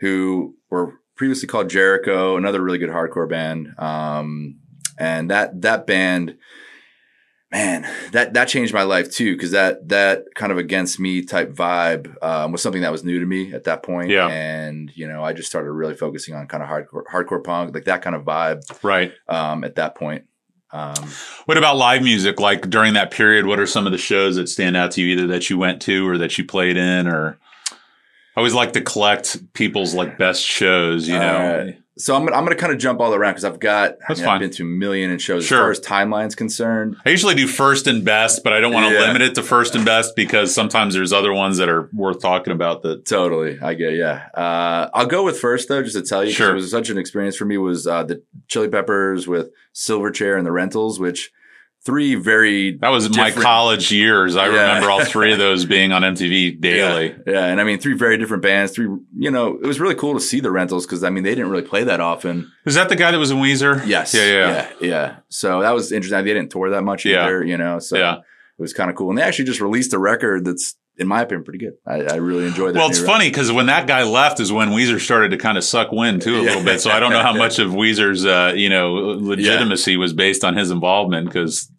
who 0.00 0.56
were 0.70 0.94
previously 1.16 1.46
called 1.48 1.68
Jericho, 1.70 2.36
another 2.36 2.60
really 2.60 2.78
good 2.78 2.90
hardcore 2.90 3.28
band. 3.28 3.74
Um, 3.78 4.56
and 4.98 5.30
that 5.30 5.62
that 5.62 5.86
band, 5.86 6.36
man, 7.50 7.86
that 8.12 8.34
that 8.34 8.48
changed 8.48 8.74
my 8.74 8.82
life 8.82 9.10
too 9.10 9.34
because 9.34 9.52
that 9.52 9.88
that 9.88 10.26
kind 10.34 10.52
of 10.52 10.58
against 10.58 11.00
me 11.00 11.22
type 11.22 11.52
vibe 11.52 12.14
um, 12.22 12.52
was 12.52 12.62
something 12.62 12.82
that 12.82 12.92
was 12.92 13.04
new 13.04 13.18
to 13.20 13.26
me 13.26 13.52
at 13.52 13.64
that 13.64 13.82
point. 13.82 14.10
Yeah. 14.10 14.28
and 14.28 14.90
you 14.94 15.08
know, 15.08 15.24
I 15.24 15.32
just 15.32 15.48
started 15.48 15.70
really 15.72 15.94
focusing 15.94 16.34
on 16.34 16.46
kind 16.46 16.62
of 16.62 16.68
hardcore 16.68 17.04
hardcore 17.12 17.42
punk, 17.44 17.74
like 17.74 17.84
that 17.84 18.02
kind 18.02 18.14
of 18.16 18.24
vibe 18.24 18.62
Right. 18.82 19.12
um, 19.28 19.64
at 19.64 19.76
that 19.76 19.94
point. 19.94 20.24
Um, 20.70 20.94
What 21.46 21.56
about 21.56 21.78
live 21.78 22.02
music? 22.02 22.38
Like 22.38 22.68
during 22.68 22.92
that 22.94 23.10
period, 23.10 23.46
what 23.46 23.58
are 23.58 23.66
some 23.66 23.86
of 23.86 23.92
the 23.92 23.98
shows 23.98 24.36
that 24.36 24.48
stand 24.50 24.76
out 24.76 24.90
to 24.92 25.00
you, 25.02 25.12
either 25.16 25.26
that 25.28 25.48
you 25.48 25.56
went 25.56 25.80
to 25.82 26.06
or 26.06 26.18
that 26.18 26.36
you 26.36 26.44
played 26.44 26.76
in? 26.76 27.08
Or 27.08 27.38
I 28.38 28.40
always 28.40 28.54
like 28.54 28.72
to 28.74 28.80
collect 28.80 29.52
people's 29.52 29.94
like 29.94 30.16
best 30.16 30.44
shows. 30.44 31.08
You 31.08 31.18
know. 31.18 31.72
So 31.96 32.14
I'm 32.14 32.24
gonna, 32.24 32.36
I'm 32.36 32.44
gonna 32.44 32.54
kind 32.54 32.72
of 32.72 32.78
jump 32.78 33.00
all 33.00 33.12
around 33.12 33.32
because 33.32 33.44
I've 33.44 33.58
got 33.58 33.96
That's 34.06 34.20
I 34.20 34.22
mean, 34.22 34.24
fine. 34.26 34.34
I've 34.36 34.40
been 34.42 34.50
to 34.52 34.62
a 34.62 34.66
million 34.66 35.10
in 35.10 35.18
shows 35.18 35.44
Sure. 35.44 35.58
as 35.58 35.60
far 35.60 35.70
as 35.72 35.80
timeline's 35.80 36.36
concerned. 36.36 36.96
I 37.04 37.10
usually 37.10 37.34
do 37.34 37.48
first 37.48 37.88
and 37.88 38.04
best, 38.04 38.44
but 38.44 38.52
I 38.52 38.60
don't 38.60 38.72
want 38.72 38.86
to 38.90 38.94
Yeah. 38.94 39.00
limit 39.08 39.22
it 39.22 39.34
to 39.34 39.42
first 39.42 39.74
and 39.74 39.84
best 39.84 40.14
because 40.14 40.54
sometimes 40.54 40.94
there's 40.94 41.12
other 41.12 41.32
ones 41.32 41.56
that 41.56 41.68
are 41.68 41.90
worth 41.92 42.22
talking 42.22 42.52
about. 42.52 42.82
That 42.84 43.04
Totally, 43.04 43.58
I 43.60 43.74
get 43.74 43.94
yeah. 43.94 44.26
Uh, 44.32 44.88
I'll 44.94 45.06
go 45.06 45.24
with 45.24 45.40
first 45.40 45.68
though, 45.68 45.82
just 45.82 45.96
to 45.96 46.02
tell 46.02 46.24
you, 46.24 46.30
Sure. 46.30 46.52
it 46.52 46.54
was 46.54 46.70
such 46.70 46.88
an 46.90 46.98
experience 46.98 47.34
for 47.36 47.44
me. 47.46 47.58
Was 47.58 47.88
uh, 47.88 48.04
the 48.04 48.22
Chili 48.46 48.68
Peppers 48.68 49.26
with 49.26 49.50
Silverchair 49.74 50.38
and 50.38 50.46
the 50.46 50.52
Rentals, 50.52 51.00
which 51.00 51.32
three 51.88 52.14
very 52.16 52.76
that 52.82 52.90
was 52.90 53.08
my 53.16 53.30
college 53.30 53.90
years. 53.90 54.36
I 54.36 54.44
Yeah. 54.46 54.50
remember 54.52 54.90
all 54.90 55.04
three 55.04 55.32
of 55.32 55.38
those 55.38 55.64
being 55.74 55.90
on 55.90 56.02
MTV 56.02 56.60
daily. 56.60 57.06
Yeah, 57.26 57.32
yeah, 57.32 57.44
and 57.46 57.60
I 57.60 57.64
mean 57.64 57.78
three 57.78 57.94
very 57.94 58.18
different 58.18 58.42
bands. 58.42 58.72
Three, 58.72 58.88
you 59.16 59.30
know, 59.30 59.54
it 59.62 59.66
was 59.66 59.80
really 59.80 59.94
cool 59.94 60.12
to 60.12 60.20
see 60.20 60.40
the 60.40 60.50
Rentals 60.50 60.84
because 60.84 61.02
I 61.02 61.08
mean 61.08 61.24
they 61.24 61.34
didn't 61.34 61.50
really 61.50 61.62
play 61.66 61.84
that 61.84 62.00
often. 62.00 62.52
Is 62.66 62.74
that 62.74 62.90
the 62.90 62.96
guy 62.96 63.10
that 63.10 63.18
was 63.18 63.30
in 63.30 63.38
Weezer? 63.38 63.86
Yes, 63.86 64.12
Yeah, 64.12 64.24
yeah, 64.26 64.50
yeah, 64.50 64.68
yeah. 64.88 65.16
So 65.30 65.62
that 65.62 65.72
was 65.72 65.90
interesting. 65.92 66.22
They 66.24 66.34
didn't 66.34 66.50
tour 66.50 66.68
that 66.70 66.82
much 66.82 67.06
Yeah. 67.06 67.24
either, 67.24 67.42
you 67.42 67.56
know. 67.56 67.78
So 67.78 67.96
Yeah. 67.96 68.16
it 68.16 68.62
was 68.62 68.74
kind 68.74 68.90
of 68.90 68.96
cool, 68.96 69.08
and 69.08 69.16
they 69.16 69.22
actually 69.22 69.46
just 69.46 69.62
released 69.62 69.94
a 69.94 69.98
record 69.98 70.44
that's, 70.44 70.74
in 70.98 71.06
my 71.06 71.22
opinion, 71.22 71.44
pretty 71.44 71.60
good. 71.60 71.74
I, 71.86 72.02
I 72.02 72.16
really 72.16 72.44
enjoyed 72.44 72.74
it. 72.74 72.78
Well, 72.78 72.88
it's 72.90 72.98
funny 73.00 73.28
because 73.28 73.52
when 73.52 73.66
that 73.66 73.86
guy 73.86 74.02
left 74.02 74.40
is 74.40 74.50
when 74.52 74.70
Weezer 74.70 75.00
started 75.00 75.30
to 75.30 75.36
kind 75.38 75.56
of 75.56 75.62
suck 75.62 75.92
wind 75.92 76.22
too 76.22 76.40
a 76.40 76.42
little 76.42 76.64
bit. 76.64 76.80
So 76.80 76.90
I 76.90 76.98
don't 76.98 77.12
know 77.12 77.22
how 77.22 77.32
much 77.44 77.60
of 77.60 77.70
Weezer's 77.70 78.26
uh, 78.26 78.52
you 78.56 78.68
know 78.68 78.92
legitimacy 78.94 79.96
was 79.96 80.12
based 80.12 80.44
on 80.44 80.56
his 80.56 80.70
involvement 80.72 81.26
because 81.28 81.70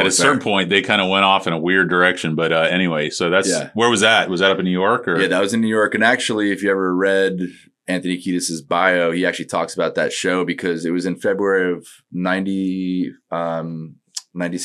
at 0.00 0.06
a 0.06 0.10
certain 0.10 0.40
point 0.40 0.70
they 0.70 0.80
kind 0.82 1.00
of 1.02 1.08
went 1.10 1.24
off 1.24 1.46
in 1.46 1.52
a 1.52 1.58
weird 1.58 1.88
direction. 1.90 2.34
But 2.34 2.52
uh, 2.52 2.60
anyway, 2.70 3.10
so 3.10 3.28
that's 3.30 3.48
Yeah. 3.48 3.70
where 3.74 3.90
was 3.90 4.00
that? 4.00 4.28
Was 4.30 4.40
that 4.40 4.50
up 4.50 4.58
in 4.58 4.64
New 4.64 4.70
York 4.70 5.06
or? 5.06 5.20
Yeah, 5.20 5.28
that 5.28 5.40
was 5.40 5.52
in 5.54 5.60
New 5.60 5.68
York. 5.68 5.94
And 5.94 6.02
actually, 6.02 6.50
if 6.50 6.62
you 6.62 6.70
ever 6.70 6.94
read 6.94 7.40
Anthony 7.88 8.16
Kiedis' 8.16 8.66
bio, 8.66 9.10
he 9.12 9.26
actually 9.26 9.46
talks 9.46 9.74
about 9.74 9.94
that 9.96 10.12
show 10.12 10.44
because 10.44 10.84
it 10.86 10.90
was 10.92 11.04
in 11.04 11.16
February 11.16 11.72
of 11.76 11.86
90, 12.12 13.12
um, 13.30 13.96
90, 14.34 14.58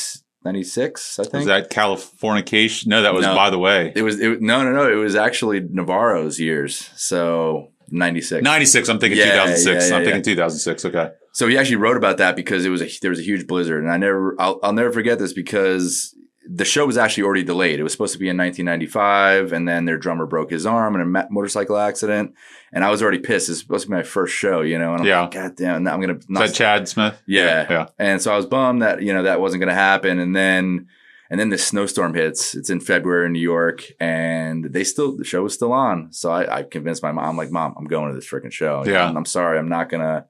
96, 0.46 1.20
I 1.20 1.24
think. 1.24 1.34
was 1.34 1.46
that 1.48 1.70
Californication? 1.72 2.88
No, 2.88 3.02
that 3.02 3.14
was 3.14 3.26
No. 3.26 3.36
by 3.36 3.50
the 3.50 3.60
way. 3.60 3.92
it 3.96 4.02
was, 4.04 4.20
it, 4.20 4.42
no, 4.42 4.64
no, 4.64 4.72
no. 4.72 4.90
It 4.90 4.96
was 4.96 5.16
actually 5.16 5.60
Navarro's 5.60 6.40
years. 6.40 6.90
So 6.96 7.72
96. 7.90 8.44
96. 8.44 8.88
I'm 8.90 9.00
thinking 9.00 9.18
Yeah, 9.20 9.26
2006. 9.32 9.90
yeah, 9.90 9.96
I'm 9.96 10.02
yeah, 10.04 10.06
thinking 10.12 10.24
2006. 10.24 10.86
Okay. 10.86 11.10
So 11.38 11.48
he 11.48 11.56
actually 11.56 11.76
wrote 11.76 11.98
about 11.98 12.18
that 12.18 12.36
because 12.36 12.66
it 12.66 12.70
was 12.70 12.82
a, 12.82 12.90
there 13.04 13.12
was 13.12 13.20
a 13.20 13.24
huge 13.24 13.46
blizzard, 13.46 13.84
and 13.84 13.92
I 13.92 13.98
never 13.98 14.36
I'll, 14.40 14.60
I'll 14.64 14.74
never 14.74 14.92
forget 14.92 15.20
this 15.20 15.34
because 15.34 16.16
the 16.50 16.66
show 16.66 16.88
was 16.88 16.98
actually 16.98 17.26
already 17.26 17.44
delayed. 17.44 17.80
It 17.80 17.84
was 17.84 17.92
supposed 17.92 18.14
to 18.14 18.18
be 18.20 18.28
in 18.28 18.38
1995, 18.38 19.52
and 19.54 19.68
then 19.68 19.86
their 19.86 20.00
drummer 20.00 20.26
broke 20.26 20.50
his 20.50 20.66
arm 20.66 20.96
in 20.96 21.02
a 21.16 21.28
motorcycle 21.30 21.78
accident, 21.78 22.34
and 22.74 22.84
I 22.84 22.90
was 22.90 23.04
already 23.04 23.20
pissed. 23.20 23.50
It's 23.50 23.60
supposed 23.60 23.84
to 23.84 23.90
be 23.92 23.96
my 23.98 24.02
first 24.02 24.34
show, 24.34 24.62
you 24.62 24.80
know, 24.80 24.94
and 24.94 25.02
I'm 25.02 25.08
Yeah. 25.08 25.22
like, 25.22 25.32
God 25.32 25.56
damn, 25.56 25.88
I'm 25.88 26.02
gonna 26.02 26.16
Is 26.16 26.26
not 26.28 26.48
that 26.48 26.56
Chad 26.56 26.88
Smith? 26.88 27.22
yeah. 27.28 27.68
Yeah. 27.70 27.86
And 28.00 28.20
so 28.20 28.34
I 28.34 28.36
was 28.38 28.48
bummed 28.48 28.82
that, 28.82 29.04
you 29.04 29.14
know, 29.14 29.22
that 29.22 29.40
wasn't 29.40 29.60
going 29.62 29.70
to 29.70 29.76
happen. 29.76 30.18
And 30.18 30.36
then, 30.36 30.88
and 31.30 31.40
then 31.40 31.50
the 31.50 31.58
snowstorm 31.60 32.16
hits. 32.16 32.56
It's 32.56 32.72
in 32.72 32.80
February 32.80 33.28
in 33.28 33.34
New 33.34 33.40
York 33.42 33.84
and 34.00 34.66
they 34.66 34.84
still, 34.84 35.16
the 35.16 35.24
show 35.24 35.44
was 35.44 35.54
still 35.54 35.72
on. 35.74 36.12
So 36.14 36.32
I, 36.32 36.60
I 36.60 36.64
convinced 36.64 37.04
my 37.04 37.12
mom, 37.12 37.26
I'm 37.30 37.38
like, 37.38 37.52
mom, 37.52 37.76
I'm 37.78 37.86
going 37.86 38.10
to 38.10 38.16
this 38.16 38.28
freaking 38.28 38.52
show. 38.52 38.84
Yeah. 38.88 39.08
I'm, 39.08 39.18
I'm 39.18 39.26
sorry. 39.26 39.60
I'm 39.60 39.70
not 39.70 39.90
going 39.90 40.02
to 40.02 40.26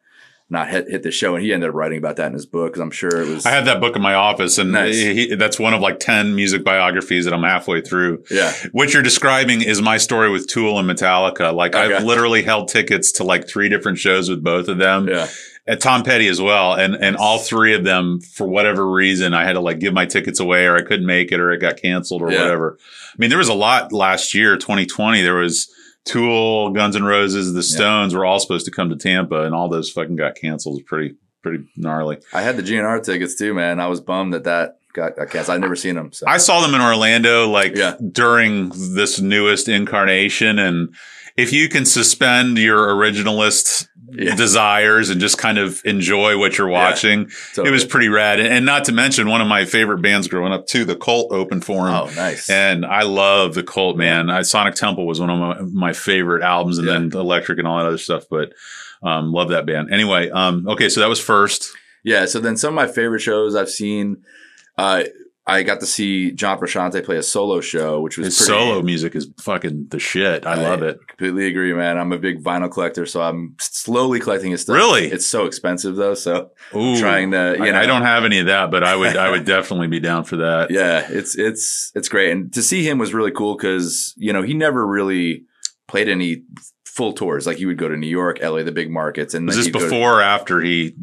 not 0.49 0.69
hit, 0.69 0.89
hit 0.89 1.03
the 1.03 1.11
show. 1.11 1.35
And 1.35 1.43
he 1.43 1.51
ended 1.53 1.69
up 1.69 1.75
writing 1.75 1.97
about 1.97 2.15
that 2.17 2.27
in 2.27 2.33
his 2.33 2.45
book 2.45 2.71
because 2.71 2.81
I'm 2.81 2.91
sure 2.91 3.09
it 3.21 3.27
was. 3.27 3.45
I 3.45 3.49
had 3.51 3.65
that 3.65 3.81
book 3.81 3.95
in 3.95 4.01
my 4.01 4.13
office, 4.13 4.57
and 4.57 4.71
Nice. 4.71 4.95
he, 4.95 5.35
that's 5.35 5.59
one 5.59 5.73
of 5.73 5.81
like 5.81 5.99
10 5.99 6.35
music 6.35 6.63
biographies 6.63 7.25
that 7.25 7.33
I'm 7.33 7.43
halfway 7.43 7.81
through. 7.81 8.23
yeah. 8.31 8.53
What 8.71 8.93
you're 8.93 9.03
describing 9.03 9.61
is 9.61 9.81
my 9.81 9.97
story 9.97 10.29
with 10.29 10.47
Tool 10.47 10.79
and 10.79 10.89
Metallica. 10.89 11.53
Like 11.53 11.75
I've 11.75 12.03
literally 12.03 12.43
held 12.43 12.69
tickets 12.69 13.11
to 13.13 13.23
like 13.23 13.47
three 13.47 13.67
different 13.69 13.97
shows 13.97 14.29
with 14.29 14.43
both 14.43 14.67
of 14.69 14.77
them. 14.77 15.07
Yeah. 15.09 15.27
at 15.69 15.81
Tom 15.81 16.01
Petty 16.03 16.29
as 16.29 16.39
well, 16.41 16.73
and 16.75 16.95
and 16.95 17.17
all 17.17 17.39
three 17.39 17.73
of 17.75 17.83
them 17.83 18.21
for 18.21 18.47
whatever 18.47 18.89
reason 18.89 19.33
I 19.33 19.43
had 19.43 19.53
to 19.53 19.59
like 19.59 19.79
give 19.79 19.93
my 19.93 20.05
tickets 20.05 20.39
away, 20.39 20.65
or 20.65 20.77
I 20.77 20.81
couldn't 20.81 21.05
make 21.05 21.33
it, 21.33 21.41
or 21.41 21.51
it 21.51 21.57
got 21.59 21.75
canceled, 21.75 22.21
or 22.21 22.31
Yeah. 22.31 22.43
whatever. 22.43 22.77
I 22.79 23.15
mean, 23.17 23.27
there 23.29 23.37
was 23.37 23.49
a 23.49 23.53
lot 23.53 23.91
last 23.91 24.33
year, 24.33 24.55
2020. 24.55 25.21
There 25.23 25.35
was 25.35 25.69
Tool, 26.07 26.71
Guns 26.71 26.95
N' 26.95 27.03
Roses, 27.03 27.53
The 27.53 27.63
Stones 27.63 28.13
were 28.15 28.25
all 28.25 28.39
supposed 28.39 28.65
to 28.65 28.71
come 28.71 28.89
to 28.89 28.95
Tampa, 28.95 29.43
and 29.43 29.53
all 29.53 29.69
those 29.69 29.91
fucking 29.91 30.15
got 30.15 30.35
canceled. 30.35 30.85
Pretty 30.85 31.15
pretty 31.43 31.63
gnarly. 31.77 32.17
I 32.33 32.41
had 32.41 32.57
the 32.57 32.63
GNR 32.63 33.03
tickets 33.03 33.35
too, 33.35 33.53
man. 33.53 33.79
I 33.79 33.87
was 33.87 34.01
bummed 34.01 34.33
that 34.33 34.43
that 34.45 34.77
got, 34.93 35.15
got 35.15 35.29
canceled. 35.29 35.55
I'd 35.55 35.61
never 35.61 35.75
seen 35.75 35.95
them. 35.95 36.11
So. 36.11 36.25
I 36.27 36.37
saw 36.37 36.61
them 36.61 36.73
in 36.73 36.81
Orlando, 36.81 37.47
like 37.49 37.75
Yeah. 37.75 37.95
during 38.11 38.69
this 38.95 39.19
newest 39.21 39.69
incarnation, 39.69 40.57
and 40.59 40.93
if 41.37 41.53
you 41.53 41.69
can 41.69 41.85
suspend 41.85 42.57
your 42.57 42.87
originalist 42.87 43.87
Yeah. 44.09 44.35
desires 44.35 45.09
and 45.09 45.19
just 45.19 45.37
kind 45.37 45.57
of 45.57 45.81
enjoy 45.83 46.37
what 46.39 46.57
you're 46.57 46.67
watching. 46.69 47.21
It 47.23 47.31
Totally. 47.55 47.71
was 47.71 47.83
pretty 47.85 48.07
rad. 48.07 48.39
And 48.39 48.65
not 48.65 48.85
to 48.85 48.91
mention 48.93 49.27
one 49.27 49.41
of 49.41 49.47
my 49.47 49.65
favorite 49.65 50.01
bands 50.01 50.27
growing 50.29 50.53
up 50.53 50.65
too, 50.65 50.85
the 50.85 50.95
Cult 50.95 51.31
opened 51.33 51.65
for 51.65 51.87
him. 51.87 51.93
Oh, 51.93 52.09
nice. 52.15 52.49
And 52.49 52.85
I 52.85 53.01
love 53.03 53.53
the 53.53 53.63
Cult, 53.63 53.97
man. 53.97 54.29
I, 54.29 54.43
Sonic 54.43 54.75
Temple 54.75 55.05
was 55.05 55.19
one 55.19 55.29
of 55.29 55.39
my, 55.39 55.61
my 55.89 55.93
favorite 55.93 56.41
albums, 56.43 56.77
and 56.77 56.87
Yeah. 56.87 56.93
then 56.93 57.11
Electric 57.11 57.59
and 57.59 57.67
all 57.67 57.79
that 57.79 57.85
other 57.87 57.97
stuff. 57.97 58.23
But 58.29 58.53
um, 59.03 59.31
love 59.33 59.49
that 59.49 59.65
band. 59.65 59.91
Anyway, 59.93 60.29
um, 60.29 60.67
okay, 60.69 60.87
so 60.89 61.01
that 61.01 61.09
was 61.09 61.19
first. 61.19 61.69
Yeah. 62.03 62.25
So 62.25 62.39
then 62.39 62.55
some 62.55 62.69
of 62.69 62.75
my 62.75 62.87
favorite 62.87 63.19
shows 63.19 63.55
I've 63.55 63.69
seen, 63.69 64.23
uh, 64.77 65.03
I 65.49 65.63
got 65.63 65.79
to 65.79 65.85
see 65.85 66.33
John 66.33 66.59
Frusciante 66.59 67.03
play 67.05 67.15
a 67.15 67.23
solo 67.23 67.61
show, 67.61 68.01
which 68.01 68.17
was 68.17 68.27
His 68.27 68.37
pretty, 68.37 68.49
solo 68.51 68.81
music 68.81 69.15
is 69.15 69.29
fucking 69.39 69.87
the 69.89 69.97
shit. 69.99 70.45
I 70.45 70.55
love 70.55 70.83
it. 70.83 70.99
Completely 71.07 71.47
agree, 71.47 71.73
man. 71.73 71.97
I'm 71.97 72.11
a 72.11 72.17
big 72.17 72.43
vinyl 72.43 72.69
collector, 72.69 73.05
so 73.05 73.21
I'm 73.21 73.55
slowly 73.59 74.19
collecting 74.19 74.51
his 74.51 74.61
stuff. 74.63 74.75
Really? 74.75 75.05
It's 75.05 75.25
so 75.25 75.45
expensive 75.45 75.95
though, 75.95 76.15
so 76.15 76.51
Ooh, 76.75 76.99
trying 76.99 77.31
to, 77.31 77.55
you 77.57 77.63
I, 77.63 77.71
know, 77.71 77.79
I 77.79 77.85
don't 77.85 78.01
have 78.01 78.25
any 78.25 78.39
of 78.39 78.47
that, 78.47 78.71
but 78.71 78.83
I 78.83 78.95
would 78.95 79.15
I 79.15 79.31
would 79.31 79.45
definitely 79.55 79.87
be 79.87 80.01
down 80.01 80.25
for 80.25 80.35
that. 80.35 80.69
Yeah, 80.69 81.07
it's 81.09 81.37
it's 81.37 81.91
it's 81.95 82.09
great, 82.09 82.31
and 82.31 82.51
to 82.53 82.61
see 82.61 82.83
him 82.87 82.97
was 82.97 83.13
really 83.13 83.31
cool 83.31 83.55
because 83.55 84.13
you 84.17 84.33
know 84.33 84.41
he 84.41 84.53
never 84.53 84.85
really 84.85 85.45
played 85.87 86.09
any 86.09 86.43
full 86.85 87.13
tours. 87.13 87.47
Like 87.47 87.55
he 87.57 87.65
would 87.65 87.77
go 87.77 87.87
to 87.87 87.95
New 87.95 88.07
York, 88.07 88.39
LA, 88.41 88.63
the 88.63 88.71
big 88.73 88.89
markets, 88.91 89.33
and 89.33 89.45
Was 89.47 89.55
this 89.55 89.67
he'd 89.67 89.71
to- 89.73 89.79
before 89.79 90.19
or 90.19 90.21
after 90.21 90.59
he 90.59 90.95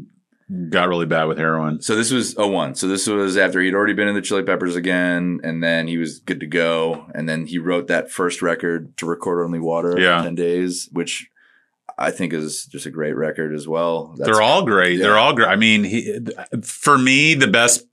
got 0.71 0.88
really 0.88 1.07
bad 1.07 1.25
with 1.25 1.38
heroin? 1.38 1.81
So 1.81 1.97
this 1.97 2.11
was 2.11 2.37
a 2.38 2.47
01. 2.47 2.75
So 2.77 2.88
this 2.88 3.07
was 3.07 3.37
after 3.37 3.61
he'd 3.61 3.75
already 3.75 3.93
been 3.95 4.09
in 4.09 4.14
the 4.14 4.23
Chili 4.23 4.43
Peppers 4.43 4.77
again, 4.77 5.40
and 5.43 5.62
then 5.62 5.88
he 5.88 5.99
was 5.99 6.19
good 6.21 6.40
to 6.40 6.47
go. 6.47 7.07
And 7.14 7.29
then 7.29 7.47
he 7.47 7.59
wrote 7.59 7.87
that 7.88 8.11
first 8.11 8.43
record 8.43 8.97
to 8.99 9.07
record 9.07 9.45
only 9.45 9.59
water 9.61 9.99
Yeah. 9.99 10.19
in 10.19 10.25
10 10.25 10.35
days, 10.35 10.88
which 10.93 11.29
I 11.97 12.11
think 12.11 12.33
is 12.33 12.67
just 12.67 12.87
a 12.87 12.90
great 12.90 13.14
record 13.17 13.55
as 13.55 13.69
well. 13.69 14.14
That's- 14.19 14.27
They're 14.27 14.43
all 14.43 14.64
great. 14.64 14.99
yeah. 14.99 15.05
They're 15.05 15.19
all 15.19 15.33
great. 15.33 15.49
I 15.49 15.57
mean, 15.57 15.85
he, 15.85 16.19
for 16.62 16.99
me, 16.99 17.35
the 17.35 17.47
best, 17.47 17.87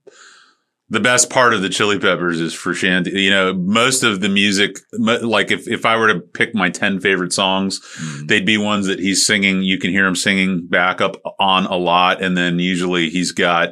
the 0.92 1.00
best 1.00 1.30
part 1.30 1.54
of 1.54 1.62
the 1.62 1.70
Chili 1.70 1.98
Peppers 1.98 2.38
is 2.38 2.54
Frusciante. 2.54 3.12
You 3.12 3.30
know, 3.30 3.54
most 3.54 4.02
of 4.02 4.20
the 4.20 4.28
music, 4.28 4.76
like 4.92 5.50
if, 5.50 5.66
if 5.66 5.86
I 5.86 5.96
were 5.96 6.12
to 6.12 6.20
pick 6.20 6.54
my 6.54 6.68
10 6.68 7.00
favorite 7.00 7.32
songs, 7.32 7.80
Mm. 7.80 8.28
they'd 8.28 8.44
be 8.46 8.58
ones 8.58 8.86
that 8.86 8.98
he's 8.98 9.24
singing. 9.24 9.62
You 9.62 9.78
can 9.78 9.90
hear 9.90 10.06
him 10.06 10.14
singing 10.16 10.66
back 10.66 11.00
up 11.00 11.16
on 11.40 11.64
a 11.64 11.76
lot. 11.76 12.22
And 12.22 12.36
then 12.36 12.58
usually 12.58 13.08
he's 13.08 13.32
got 13.32 13.70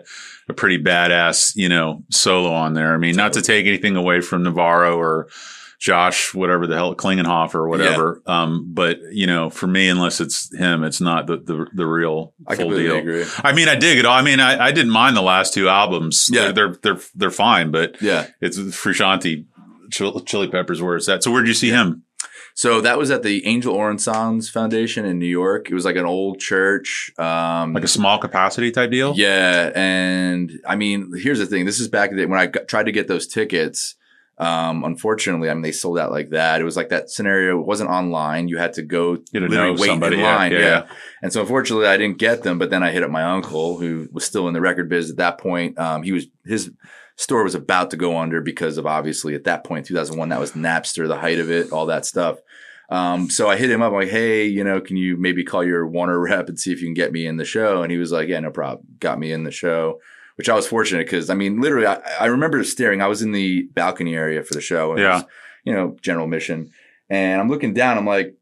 a 0.49 0.55
pretty 0.55 0.83
badass, 0.83 1.53
you 1.57 1.69
know, 1.69 2.03
solo 2.11 2.53
on 2.53 2.73
there. 2.73 2.95
I 2.95 2.97
mean, 2.97 3.17
not 3.17 3.35
to 3.35 3.43
take 3.43 3.67
anything 3.67 3.97
away 3.97 4.21
from 4.23 4.43
Navarro 4.43 4.97
or 4.99 5.29
Josh, 5.81 6.35
whatever 6.35 6.67
the 6.67 6.77
hell, 6.77 6.95
Klinghoffer 6.95 7.55
or 7.55 7.69
whatever. 7.69 8.23
Um, 8.27 8.67
but 8.75 8.99
you 9.13 9.27
know, 9.27 9.49
for 9.49 9.67
me, 9.67 9.89
unless 9.89 10.21
it's 10.21 10.55
him, 10.55 10.85
it's 10.85 11.01
not 11.01 11.27
the, 11.27 11.39
the, 11.39 11.67
the 11.73 11.87
real 11.87 12.35
I 12.47 12.55
full 12.55 12.69
deal. 12.71 12.97
agree. 12.97 13.25
I 13.39 13.53
mean, 13.55 13.67
I 13.67 13.77
dig 13.77 13.99
it 13.99 14.05
all. 14.05 14.13
I 14.13 14.21
mean, 14.21 14.41
I, 14.41 14.67
I 14.67 14.73
didn't 14.73 14.93
mind 14.93 15.17
the 15.17 15.23
last 15.23 15.55
two 15.55 15.71
albums. 15.71 16.29
Yeah. 16.31 16.53
They're, 16.53 16.53
they're, 16.53 16.77
they're, 16.95 17.03
they're 17.15 17.31
fine, 17.31 17.71
but 17.71 18.01
Yeah. 18.03 18.27
it's 18.43 18.59
Frusciante 18.59 19.47
Chili, 19.91 20.49
Peppers 20.49 20.83
where 20.83 20.97
it's 20.97 21.09
at. 21.09 21.25
So 21.25 21.33
where'd 21.33 21.49
you 21.49 21.55
see 21.55 21.71
him? 21.71 22.05
So 22.55 22.83
that 22.83 22.99
was 22.99 23.11
at 23.11 23.23
the 23.23 23.47
Angel 23.47 23.75
Orensanz 23.75 24.51
Foundation 24.51 25.07
in 25.07 25.19
New 25.19 25.27
York. 25.27 25.71
It 25.71 25.75
was 25.75 25.87
like 25.87 25.97
an 25.97 26.05
old 26.05 26.41
church. 26.41 27.11
Um, 27.19 27.73
Like 27.73 27.85
a 27.85 27.89
small 27.89 28.19
capacity 28.19 28.71
type 28.71 28.91
deal? 28.91 29.15
Yeah, 29.17 29.71
and 29.75 30.51
I 30.67 30.77
mean, 30.77 31.13
here's 31.17 31.39
the 31.39 31.47
thing. 31.47 31.65
This 31.65 31.81
is 31.81 31.89
back 31.89 32.11
when 32.11 32.35
I 32.35 32.47
got, 32.47 32.69
tried 32.69 32.85
to 32.87 32.93
get 32.93 33.09
those 33.09 33.27
tickets. 33.27 33.95
Um, 34.41 34.85
unfortunately, 34.85 35.51
I 35.51 35.55
mean, 35.55 35.63
they 35.63 35.71
sold 35.71 35.99
out 35.99 36.11
like 36.11 36.31
that. 36.31 36.63
It 36.63 36.65
was 36.65 36.77
like 36.77 36.89
that 36.89 37.11
scenario. 37.11 37.61
It 37.61 37.67
wasn't 37.67 37.91
online. 37.91 38.49
You 38.49 38.57
had 38.57 38.73
to 38.75 38.83
go 38.83 39.19
You 39.33 39.41
literally 39.41 39.57
know 39.57 39.73
wait 39.79 39.87
somebody. 39.87 40.17
in 40.17 40.23
line. 40.23 40.53
yeah, 40.53 40.59
Yeah, 40.59 40.65
yeah. 40.67 40.87
And 41.23 41.33
so 41.33 41.43
unfortunately, 41.43 41.87
I 41.87 41.99
didn't 41.99 42.19
get 42.19 42.43
them. 42.43 42.59
But 42.59 42.71
then 42.71 42.83
I 42.83 42.91
hit 42.91 43.03
up 43.03 43.11
my 43.11 43.23
uncle, 43.23 43.79
who 43.79 44.09
was 44.11 44.25
still 44.25 44.49
in 44.49 44.55
the 44.55 44.61
record 44.63 44.89
biz 44.89 45.11
at 45.11 45.19
that 45.19 45.37
point. 45.37 45.79
Um, 45.79 46.03
he 46.03 46.13
was 46.13 46.27
his 46.45 46.71
store 47.17 47.45
was 47.45 47.55
about 47.55 47.91
to 47.91 47.99
go 47.99 48.17
under 48.17 48.41
because 48.41 48.79
of 48.79 48.87
obviously 48.87 49.35
at 49.35 49.45
that 49.45 49.63
point, 49.63 49.85
2001, 49.85 50.31
that 50.31 50.41
was 50.41 50.53
Napster, 50.53 51.07
the 51.07 51.19
height 51.19 51.39
of 51.39 51.51
it, 51.51 51.71
all 51.71 51.85
that 51.87 52.07
stuff. 52.07 52.39
Um, 52.89 53.29
so 53.29 53.49
I 53.49 53.57
hit 53.57 53.71
him 53.71 53.83
up. 53.83 53.93
I'm 53.93 54.01
like, 54.01 54.09
hey, 54.09 54.47
you 54.47 54.65
know, 54.65 54.81
can 54.81 54.97
you 54.97 55.19
maybe 55.19 55.45
call 55.45 55.63
your 55.63 55.87
Warner 55.87 56.19
rep 56.19 56.49
and 56.49 56.59
see 56.59 56.73
if 56.73 56.81
you 56.81 56.87
can 56.87 56.95
get 56.95 57.13
me 57.13 57.27
in 57.27 57.37
the 57.37 57.45
show? 57.45 57.83
And 57.83 57.93
he 57.93 57.99
was 57.99 58.11
like, 58.11 58.29
yeah, 58.29 58.41
no 58.41 58.51
problem. 58.51 58.87
Got 58.99 59.19
me 59.19 59.33
in 59.33 59.45
the 59.45 59.51
show, 59.51 60.01
which 60.41 60.49
I 60.49 60.55
was 60.55 60.67
fortunate 60.67 61.05
because 61.05 61.29
I 61.29 61.35
mean, 61.35 61.61
literally, 61.61 61.87
I, 61.87 62.01
I 62.19 62.25
remember 62.29 62.65
staring. 62.65 63.03
I 63.03 63.09
was 63.09 63.21
in 63.21 63.33
the 63.33 63.65
balcony 63.75 64.15
area 64.17 64.43
for 64.43 64.55
the 64.55 64.63
show. 64.63 64.93
and 64.93 64.99
Yeah. 65.01 65.15
was, 65.17 65.25
you 65.65 65.75
know, 65.75 65.99
general 66.01 66.27
mission. 66.27 66.71
And 67.11 67.39
I'm 67.43 67.51
looking 67.51 67.75
down. 67.75 67.99
I'm 67.99 68.07
like, 68.07 68.35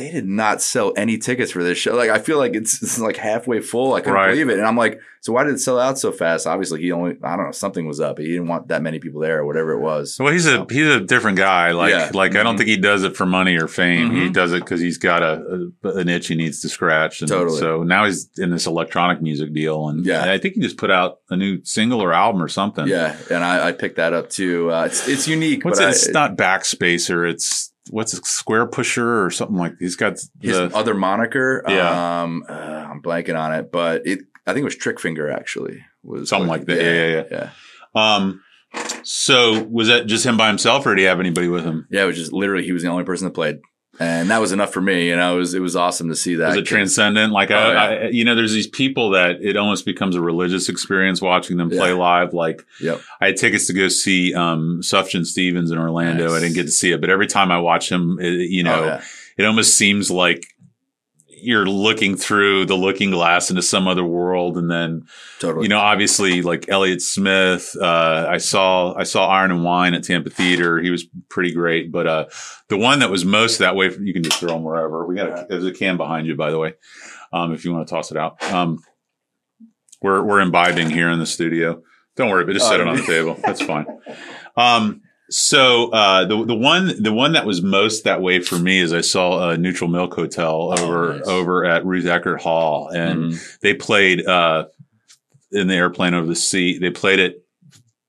they 0.00 0.10
did 0.10 0.26
not 0.26 0.62
sell 0.62 0.92
any 0.96 1.18
tickets 1.18 1.52
for 1.52 1.62
this 1.62 1.76
show. 1.76 1.94
Like, 1.94 2.08
I 2.10 2.18
feel 2.18 2.38
like 2.38 2.54
it's, 2.54 2.82
it's 2.82 2.98
like 2.98 3.16
halfway 3.18 3.60
full. 3.60 3.92
I 3.94 4.00
couldn't 4.00 4.14
Right. 4.14 4.30
believe 4.30 4.48
it. 4.48 4.58
And 4.58 4.66
I'm 4.66 4.76
like, 4.76 4.98
so 5.22 5.34
why 5.34 5.44
did 5.44 5.52
it 5.52 5.58
sell 5.58 5.78
out 5.78 5.98
so 5.98 6.10
fast? 6.12 6.46
Obviously, 6.46 6.80
he 6.80 6.90
only, 6.92 7.18
I 7.22 7.36
don't 7.36 7.44
know, 7.44 7.52
something 7.52 7.86
was 7.86 8.00
up. 8.00 8.18
He 8.18 8.26
didn't 8.28 8.48
want 8.48 8.68
that 8.68 8.80
many 8.80 8.98
people 9.00 9.20
there 9.20 9.40
or 9.40 9.44
whatever 9.44 9.72
it 9.72 9.80
was. 9.80 10.16
Well, 10.18 10.32
he's 10.32 10.46
a 10.46 10.64
he's 10.70 10.86
a 10.88 11.00
different 11.00 11.36
guy. 11.36 11.72
Like 11.72 11.90
Yeah. 11.90 12.10
like 12.14 12.34
I 12.36 12.42
don't 12.42 12.54
Mhm. 12.54 12.58
think 12.58 12.70
he 12.70 12.76
does 12.78 13.02
it 13.04 13.14
for 13.14 13.26
money 13.26 13.56
or 13.58 13.68
fame. 13.68 14.12
He 14.12 14.28
Mhm. 14.28 14.32
does 14.32 14.54
it 14.54 14.60
because 14.60 14.80
he's 14.80 14.96
got 14.96 15.22
a, 15.22 15.68
a 15.84 15.88
an 15.98 16.08
itch 16.08 16.28
he 16.28 16.34
needs 16.36 16.62
to 16.62 16.70
scratch. 16.70 17.20
And 17.20 17.28
Totally. 17.28 17.58
So 17.58 17.82
now 17.82 18.06
he's 18.06 18.30
in 18.38 18.50
this 18.50 18.66
electronic 18.66 19.20
music 19.20 19.52
deal, 19.52 19.88
and 19.90 20.06
Yeah. 20.06 20.32
I 20.32 20.38
think 20.38 20.54
he 20.54 20.62
just 20.62 20.78
put 20.78 20.90
out 20.90 21.18
a 21.28 21.36
new 21.36 21.58
single 21.64 22.02
or 22.02 22.14
album 22.14 22.42
or 22.42 22.48
something. 22.48 22.86
Yeah. 22.88 23.14
And 23.30 23.44
I, 23.44 23.68
I 23.68 23.72
picked 23.72 23.96
that 23.96 24.14
up 24.14 24.30
too. 24.30 24.72
Uh, 24.72 24.84
it's, 24.86 25.06
it's 25.06 25.28
unique, 25.28 25.66
What's 25.66 25.78
but 25.80 25.84
it? 25.84 25.88
I- 25.88 25.90
It's 25.90 26.08
not 26.08 26.38
Backspacer. 26.38 27.30
It's 27.30 27.69
what's 27.90 28.14
it, 28.14 28.24
Square 28.24 28.66
Pusher 28.68 29.24
or 29.24 29.30
something 29.30 29.56
like. 29.56 29.74
He's 29.78 29.96
got 29.96 30.12
his 30.12 30.30
the 30.40 30.70
other 30.74 30.94
moniker. 30.94 31.62
Yeah. 31.68 32.22
Um, 32.22 32.44
uh, 32.48 32.52
I'm 32.52 33.02
blanking 33.02 33.38
on 33.38 33.52
it, 33.52 33.70
but 33.70 34.06
it. 34.06 34.20
I 34.46 34.52
think 34.52 34.62
it 34.62 34.64
was 34.64 34.76
Trickfinger 34.76 35.32
actually. 35.32 35.84
Was 36.02 36.28
Something 36.30 36.48
what- 36.48 36.60
like 36.60 36.66
that. 36.68 36.82
Yeah, 36.82 37.24
yeah, 37.30 37.50
yeah. 37.94 38.14
um. 38.16 38.42
So 39.02 39.64
was 39.64 39.88
that 39.88 40.06
just 40.06 40.24
him 40.24 40.36
by 40.36 40.46
himself, 40.48 40.86
or 40.86 40.94
did 40.94 41.00
he 41.02 41.06
have 41.06 41.20
anybody 41.20 41.48
with 41.48 41.64
him? 41.64 41.86
Yeah, 41.90 42.04
it 42.04 42.06
was 42.06 42.16
just 42.16 42.32
literally 42.32 42.64
he 42.64 42.72
was 42.72 42.82
the 42.82 42.88
only 42.88 43.04
person 43.04 43.24
that 43.26 43.34
played, 43.34 43.58
and 44.00 44.30
that 44.30 44.38
was 44.40 44.50
enough 44.50 44.72
for 44.72 44.80
me. 44.80 45.08
You 45.08 45.16
know, 45.16 45.36
it 45.36 45.38
was 45.38 45.54
it 45.54 45.60
was 45.60 45.76
awesome 45.76 46.08
to 46.08 46.16
see 46.16 46.34
that. 46.36 46.48
Was 46.48 46.56
it 46.56 46.62
transcendent? 46.66 47.32
Like, 47.32 47.50
Oh, 47.50 47.54
I, 47.56 47.72
yeah. 47.72 47.82
I, 48.06 48.08
you 48.08 48.24
know, 48.24 48.34
there's 48.34 48.52
these 48.52 48.66
people 48.66 49.10
that 49.10 49.40
it 49.42 49.56
almost 49.56 49.84
becomes 49.84 50.16
a 50.16 50.20
religious 50.20 50.68
experience 50.68 51.20
watching 51.22 51.58
them 51.58 51.70
play 51.70 51.90
Yeah. 51.90 51.94
live. 51.98 52.32
Like, 52.34 52.64
Yep. 52.80 53.00
I 53.20 53.26
had 53.26 53.36
tickets 53.36 53.66
to 53.68 53.72
go 53.74 53.86
see 53.88 54.34
um, 54.34 54.80
Sufjan 54.82 55.24
Stevens 55.26 55.70
in 55.70 55.78
Orlando. 55.78 56.24
Nice. 56.28 56.36
I 56.36 56.40
didn't 56.40 56.54
get 56.56 56.64
to 56.64 56.70
see 56.72 56.90
it, 56.92 57.00
but 57.00 57.10
every 57.10 57.26
time 57.26 57.52
I 57.52 57.58
watch 57.60 57.92
him, 57.92 58.18
it, 58.20 58.48
you 58.50 58.62
know, 58.64 58.82
Oh, 58.82 58.84
yeah. 58.86 59.02
it 59.36 59.44
almost 59.44 59.76
seems 59.76 60.10
like 60.10 60.44
you're 61.42 61.66
looking 61.66 62.16
through 62.16 62.66
the 62.66 62.76
looking 62.76 63.10
glass 63.10 63.50
into 63.50 63.62
some 63.62 63.88
other 63.88 64.04
world, 64.04 64.56
and 64.56 64.70
then 64.70 65.06
totally. 65.38 65.64
you 65.64 65.68
know, 65.68 65.78
obviously, 65.78 66.42
like 66.42 66.68
Elliott 66.68 67.02
Smith. 67.02 67.74
Uh, 67.80 68.26
I 68.28 68.38
saw 68.38 68.94
I 68.94 69.04
saw 69.04 69.28
Iron 69.28 69.50
and 69.50 69.64
Wine 69.64 69.94
at 69.94 70.04
Tampa 70.04 70.30
Theater. 70.30 70.80
He 70.80 70.90
was 70.90 71.06
pretty 71.28 71.52
great, 71.52 71.90
but 71.90 72.06
uh, 72.06 72.26
the 72.68 72.78
one 72.78 73.00
that 73.00 73.10
was 73.10 73.24
most 73.24 73.58
that 73.58 73.76
way, 73.76 73.90
you 74.00 74.12
can 74.12 74.22
just 74.22 74.38
throw 74.38 74.50
them 74.50 74.62
wherever. 74.62 75.06
We 75.06 75.16
got 75.16 75.28
a, 75.28 75.46
there's 75.48 75.64
a 75.64 75.72
can 75.72 75.96
behind 75.96 76.26
you, 76.26 76.36
by 76.36 76.50
the 76.50 76.58
way, 76.58 76.74
um, 77.32 77.52
if 77.52 77.64
you 77.64 77.72
want 77.72 77.86
to 77.86 77.94
toss 77.94 78.10
it 78.10 78.16
out. 78.16 78.42
Um, 78.44 78.78
we're 80.02 80.22
we're 80.22 80.40
imbibing 80.40 80.90
here 80.90 81.10
in 81.10 81.18
the 81.18 81.26
studio. 81.26 81.82
Don't 82.16 82.30
worry, 82.30 82.44
but 82.44 82.52
just 82.52 82.68
set 82.68 82.80
it 82.80 82.86
on 82.86 82.96
the 82.96 83.02
table. 83.02 83.36
That's 83.42 83.62
fine. 83.62 83.86
Um, 84.56 85.02
so 85.30 85.90
uh, 85.90 86.24
the 86.24 86.44
the 86.44 86.54
one 86.54 87.02
the 87.02 87.12
one 87.12 87.32
that 87.32 87.46
was 87.46 87.62
most 87.62 88.04
that 88.04 88.20
way 88.20 88.40
for 88.40 88.58
me 88.58 88.80
is 88.80 88.92
I 88.92 89.00
saw 89.00 89.50
a 89.50 89.56
Neutral 89.56 89.88
Milk 89.90 90.14
Hotel 90.14 90.74
Oh, 90.76 90.84
over 90.84 91.14
nice. 91.18 91.26
over 91.28 91.64
at 91.64 91.84
Ruth 91.86 92.04
Eckerd 92.04 92.40
Hall, 92.40 92.88
and 92.88 93.32
Mhm. 93.32 93.58
they 93.60 93.74
played 93.74 94.26
uh, 94.26 94.66
in 95.52 95.66
the 95.68 95.74
airplane 95.74 96.14
over 96.14 96.26
the 96.26 96.36
sea. 96.36 96.78
They 96.78 96.90
played 96.90 97.18
it 97.18 97.44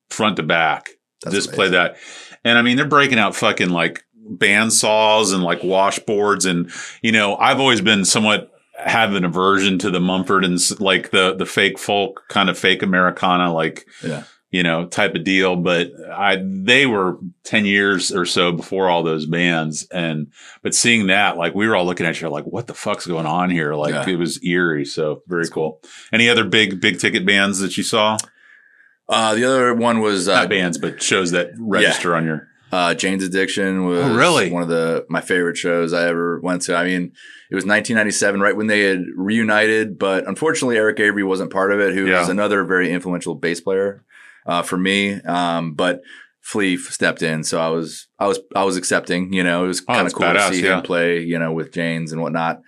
front 0.09 0.35
to 0.37 0.43
back. 0.43 0.89
That's 1.23 1.35
just 1.35 1.47
amazing. 1.49 1.55
play 1.55 1.69
that, 1.69 1.97
and 2.43 2.57
I 2.57 2.61
mean 2.61 2.77
they're 2.77 2.85
breaking 2.87 3.19
out 3.19 3.35
fucking 3.35 3.69
like 3.69 4.03
band 4.15 4.71
saws 4.73 5.31
and 5.31 5.43
like 5.43 5.61
washboards, 5.61 6.49
and 6.49 6.71
you 7.01 7.11
know 7.11 7.35
I've 7.37 7.59
always 7.59 7.81
been 7.81 8.05
somewhat 8.05 8.49
have 8.77 9.13
an 9.13 9.23
aversion 9.25 9.77
to 9.77 9.91
the 9.91 9.99
Mumford 9.99 10.43
and 10.43 10.59
like 10.79 11.11
the 11.11 11.35
the 11.35 11.45
fake 11.45 11.77
folk 11.77 12.23
kind 12.29 12.49
of 12.49 12.57
fake 12.57 12.81
Americana 12.81 13.53
like 13.53 13.85
Yeah. 14.03 14.23
You 14.51 14.63
know, 14.63 14.85
type 14.85 15.15
of 15.15 15.23
deal. 15.23 15.55
But 15.55 15.91
I, 16.13 16.37
they 16.45 16.85
were 16.85 17.17
10 17.45 17.65
years 17.65 18.11
or 18.11 18.25
so 18.25 18.51
before 18.51 18.89
all 18.89 19.01
those 19.01 19.25
bands. 19.25 19.87
And, 19.91 20.27
but 20.61 20.75
seeing 20.75 21.07
that, 21.07 21.37
like 21.37 21.55
we 21.55 21.67
were 21.67 21.75
all 21.75 21.85
looking 21.85 22.05
at 22.05 22.19
you 22.21 22.29
like, 22.29 22.43
what 22.43 22.67
the 22.67 22.73
fuck's 22.73 23.05
going 23.07 23.25
on 23.25 23.49
here? 23.49 23.73
Like 23.75 23.93
Yeah. 23.93 24.09
it 24.13 24.17
was 24.19 24.43
eerie. 24.43 24.85
So 24.85 25.23
very 25.27 25.47
cool. 25.47 25.81
Any 26.11 26.27
other 26.29 26.43
big, 26.43 26.81
big 26.81 26.99
ticket 26.99 27.25
bands 27.25 27.59
that 27.59 27.77
you 27.77 27.83
saw? 27.83 28.17
Uh, 29.09 29.35
the 29.35 29.43
other 29.45 29.73
one 29.73 29.99
was 29.99 30.27
uh, 30.27 30.35
Not 30.41 30.49
bands, 30.49 30.77
but 30.77 31.01
shows 31.01 31.31
that 31.31 31.51
register 31.57 32.15
on 32.15 32.25
your, 32.25 32.47
Uh, 32.71 32.93
Jane's 32.93 33.23
Addiction 33.25 33.85
was 33.85 33.99
Oh, 34.05 34.15
really? 34.15 34.49
one 34.51 34.63
of 34.63 34.69
the 34.69 35.05
my 35.09 35.19
favorite 35.19 35.57
shows 35.57 35.91
I 35.91 36.07
ever 36.07 36.39
went 36.39 36.61
to. 36.63 36.75
I 36.75 36.85
mean, 36.85 37.11
it 37.49 37.55
was 37.55 37.65
1997, 37.65 38.39
right 38.39 38.55
when 38.55 38.67
they 38.67 38.81
had 38.81 39.03
reunited, 39.17 39.99
but 39.99 40.25
unfortunately, 40.27 40.77
Eric 40.77 40.99
Avery 41.01 41.23
wasn't 41.23 41.51
part 41.51 41.73
of 41.73 41.81
it, 41.81 41.93
who 41.93 42.05
Yeah. 42.07 42.19
was 42.19 42.29
another 42.29 42.63
very 42.63 42.89
influential 42.91 43.35
bass 43.35 43.59
player 43.59 44.03
uh, 44.45 44.61
for 44.61 44.77
me. 44.77 45.21
Um, 45.21 45.73
but 45.73 46.01
Flea 46.41 46.77
stepped 46.77 47.21
in, 47.21 47.43
so 47.43 47.59
I 47.61 47.69
was 47.69 48.07
I 48.19 48.27
was 48.27 48.39
I 48.55 48.63
was 48.63 48.77
accepting. 48.77 49.31
You 49.33 49.43
know, 49.43 49.65
it 49.65 49.67
was 49.67 49.81
Oh, 49.87 49.93
kind 49.93 50.07
of 50.07 50.13
cool 50.13 50.25
badass, 50.25 50.49
to 50.49 50.55
see 50.55 50.63
yeah. 50.63 50.77
him 50.77 50.83
play. 50.83 51.19
You 51.21 51.37
know, 51.39 51.51
with 51.53 51.71
Jane's 51.71 52.11
and 52.11 52.21
whatnot, 52.21 52.61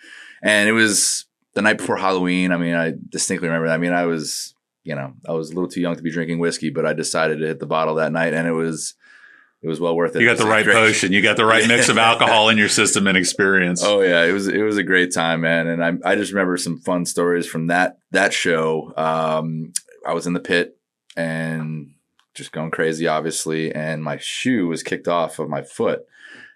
and 0.44 0.70
it 0.70 0.74
was 0.74 1.26
the 1.56 1.62
night 1.62 1.78
before 1.80 1.98
Halloween. 1.98 2.52
I 2.52 2.58
mean, 2.58 2.76
I 2.76 2.94
distinctly 3.10 3.48
remember. 3.48 3.68
That. 3.68 3.76
I 3.76 3.78
mean, 3.78 3.94
I 3.94 4.06
was 4.06 4.54
you 4.84 4.96
know 4.96 5.14
I 5.28 5.32
was 5.34 5.50
a 5.52 5.56
little 5.56 5.70
too 5.70 5.82
young 5.82 5.96
to 5.96 6.04
be 6.04 6.12
drinking 6.12 6.40
whiskey, 6.40 6.70
but 6.70 6.86
I 6.86 6.94
decided 6.94 7.40
to 7.40 7.48
hit 7.48 7.60
the 7.60 7.66
bottle 7.66 7.96
that 7.96 8.12
night, 8.12 8.34
and 8.34 8.48
it 8.48 8.54
was. 8.54 8.94
It 9.62 9.70
was 9.70 9.80
well 9.80 9.96
worth 9.96 10.14
it. 10.14 10.22
you 10.22 10.28
got 10.28 10.38
the 10.38 10.46
right 10.46 10.66
potion. 10.66 11.14
You 11.14 11.22
got 11.22 11.38
the 11.38 11.46
right 11.46 11.66
mix 11.66 11.88
of 11.88 11.98
alcohol 12.12 12.50
in 12.50 12.58
your 12.58 12.68
system 12.68 13.08
and 13.08 13.18
experience. 13.18 13.82
Oh 13.82 14.02
yeah, 14.02 14.26
it 14.26 14.34
was 14.34 14.50
it 14.50 14.62
was 14.62 14.76
a 14.76 14.84
great 14.84 15.14
time, 15.14 15.40
man. 15.40 15.68
And 15.68 15.82
I 15.82 15.94
I 16.12 16.16
just 16.16 16.34
remember 16.34 16.58
some 16.58 16.80
fun 16.82 17.06
stories 17.06 17.48
from 17.48 17.68
that 17.68 17.96
that 18.12 18.34
show. 18.34 18.92
Um, 18.98 19.72
I 20.06 20.12
was 20.12 20.28
in 20.28 20.34
the 20.34 20.42
pit 20.42 20.76
and 21.16 21.92
just 22.34 22.52
going 22.52 22.72
crazy, 22.72 23.08
obviously, 23.08 23.74
and 23.74 24.04
my 24.04 24.18
shoe 24.18 24.68
was 24.68 24.84
kicked 24.84 25.08
off 25.08 25.40
of 25.40 25.50
my 25.50 25.62
foot, 25.62 26.06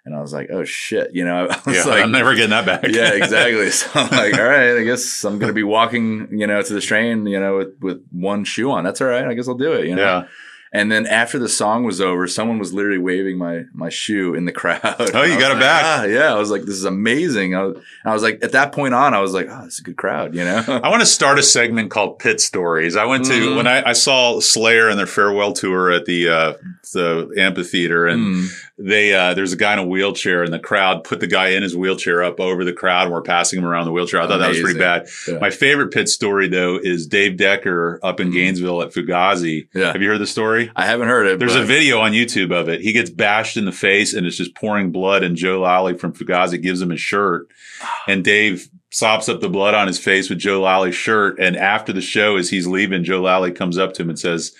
and 0.05 0.15
I 0.15 0.21
was 0.21 0.33
like, 0.33 0.49
oh 0.51 0.63
shit, 0.63 1.11
you 1.13 1.25
know, 1.25 1.47
I 1.51 1.61
was 1.65 1.75
yeah, 1.75 1.83
like. 1.83 2.03
I'm 2.03 2.11
never 2.11 2.35
getting 2.35 2.51
that 2.51 2.65
back. 2.65 2.87
yeah, 2.87 3.13
exactly. 3.13 3.69
So 3.69 3.89
I'm 3.93 4.09
like, 4.09 4.39
all 4.39 4.45
right, 4.45 4.77
I 4.77 4.83
guess 4.83 5.23
I'm 5.23 5.39
gonna 5.39 5.53
be 5.53 5.63
walking, 5.63 6.27
you 6.31 6.47
know, 6.47 6.61
to 6.61 6.73
the 6.73 6.81
train, 6.81 7.25
you 7.27 7.39
know, 7.39 7.57
with, 7.57 7.79
with 7.79 8.07
one 8.11 8.43
shoe 8.43 8.71
on. 8.71 8.83
That's 8.83 9.01
all 9.01 9.07
right. 9.07 9.25
I 9.25 9.33
guess 9.33 9.47
I'll 9.47 9.55
do 9.55 9.73
it. 9.73 9.87
You 9.87 9.95
know. 9.95 10.03
yeah. 10.03 10.27
And 10.77 10.91
then 10.91 11.05
after 11.07 11.39
the 11.39 11.49
song 11.49 11.83
was 11.83 11.99
over, 11.99 12.27
someone 12.27 12.59
was 12.59 12.71
literally 12.73 12.99
waving 12.99 13.37
my 13.37 13.63
my 13.73 13.89
shoe 13.89 14.33
in 14.35 14.45
the 14.45 14.51
crowd. 14.51 14.79
Oh, 14.83 15.23
you 15.23 15.39
got 15.39 15.51
it 15.51 15.55
like, 15.55 15.59
back. 15.59 15.83
"Ah," 15.85 16.03
yeah, 16.03 16.33
I 16.33 16.37
was 16.37 16.51
like, 16.51 16.61
this 16.61 16.75
is 16.75 16.85
amazing. 16.85 17.55
I 17.55 17.63
was, 17.63 17.77
I 18.05 18.13
was 18.13 18.21
like, 18.23 18.43
at 18.43 18.51
that 18.51 18.71
point 18.71 18.93
on, 18.93 19.13
I 19.13 19.19
was 19.19 19.33
like, 19.33 19.47
oh, 19.49 19.63
this 19.65 19.73
is 19.75 19.79
a 19.79 19.83
good 19.83 19.97
crowd, 19.97 20.35
you 20.35 20.43
know? 20.43 20.63
I 20.83 20.89
want 20.89 21.01
to 21.01 21.05
start 21.07 21.39
a 21.39 21.43
segment 21.43 21.89
called 21.91 22.19
Pit 22.19 22.39
Stories. 22.39 22.95
I 22.95 23.05
went 23.05 23.25
to 23.25 23.33
Mhm. 23.33 23.55
when 23.57 23.67
I, 23.67 23.89
I 23.89 23.93
saw 23.93 24.39
Slayer 24.39 24.87
and 24.89 24.97
their 24.99 25.07
farewell 25.07 25.53
tour 25.53 25.91
at 25.91 26.05
the 26.05 26.29
uh, 26.29 26.53
the 26.93 27.33
amphitheater, 27.37 28.05
and 28.07 28.17
Mm. 28.27 28.47
They 28.79 29.13
uh, 29.13 29.33
there's 29.33 29.53
a 29.53 29.57
guy 29.57 29.73
in 29.73 29.79
a 29.79 29.85
wheelchair, 29.85 30.43
and 30.43 30.53
the 30.53 30.59
crowd 30.59 31.03
put 31.03 31.19
the 31.19 31.27
guy 31.27 31.49
in 31.49 31.63
his 31.63 31.75
wheelchair 31.75 32.21
up 32.23 32.39
over 32.39 32.63
the 32.63 32.73
crowd, 32.73 33.03
and 33.05 33.11
we're 33.11 33.21
passing 33.21 33.57
him 33.59 33.65
around 33.65 33.85
the 33.85 33.91
wheelchair. 33.91 34.21
I 34.21 34.27
thought 34.27 34.37
that 34.37 34.49
was 34.49 34.61
pretty 34.61 34.77
bad. 34.79 35.07
Yeah. 35.27 35.39
My 35.39 35.49
favorite 35.49 35.91
pit 35.91 36.09
story 36.09 36.47
though 36.47 36.77
is 36.81 37.07
Dave 37.07 37.37
Decker 37.37 37.99
up 38.03 38.19
in 38.19 38.29
Mhm. 38.29 38.33
Gainesville 38.33 38.81
at 38.83 38.93
Fugazi. 38.93 39.67
Yeah. 39.73 39.91
Have 39.93 40.01
you 40.01 40.09
heard 40.09 40.19
the 40.21 40.27
story? 40.27 40.71
I 40.75 40.85
haven't 40.85 41.07
heard 41.07 41.25
it. 41.27 41.39
There's 41.39 41.55
a 41.55 41.63
video 41.63 41.99
on 41.99 42.11
YouTube 42.11 42.51
of 42.51 42.69
it. 42.69 42.81
He 42.81 42.93
gets 42.93 43.09
bashed 43.09 43.57
in 43.57 43.65
the 43.65 43.71
face 43.71 44.13
and 44.13 44.27
it's 44.27 44.37
just 44.37 44.53
pouring 44.55 44.91
blood. 44.91 45.23
And 45.23 45.35
Joe 45.35 45.61
Lally 45.61 45.97
from 45.97 46.13
Fugazi 46.13 46.61
gives 46.61 46.81
him 46.81 46.91
a 46.91 46.97
shirt. 46.97 47.47
And 48.07 48.23
Dave 48.23 48.69
sops 48.89 49.27
up 49.27 49.41
the 49.41 49.49
blood 49.49 49.73
on 49.73 49.85
his 49.87 49.99
face 49.99 50.29
with 50.29 50.39
Joe 50.39 50.61
Lally's 50.61 50.95
shirt. 50.95 51.37
And 51.39 51.57
after 51.57 51.91
the 51.91 52.01
show, 52.01 52.37
as 52.37 52.49
he's 52.49 52.65
leaving, 52.67 53.03
Joe 53.03 53.21
Lally 53.21 53.51
comes 53.51 53.77
up 53.77 53.93
to 53.93 54.01
him 54.03 54.09
and 54.09 54.17
says, 54.19 54.53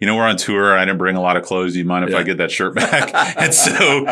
you 0.00 0.06
know, 0.06 0.16
we're 0.16 0.24
on 0.24 0.36
tour. 0.36 0.76
I 0.76 0.84
didn't 0.84 0.98
bring 0.98 1.16
a 1.16 1.20
lot 1.22 1.36
of 1.36 1.44
clothes. 1.44 1.72
Do 1.74 1.78
you 1.78 1.84
mind 1.84 2.04
if 2.04 2.10
Yeah. 2.10 2.18
I 2.18 2.22
get 2.24 2.38
that 2.38 2.50
shirt 2.50 2.74
back? 2.74 3.10
and 3.38 3.54
so 3.54 4.06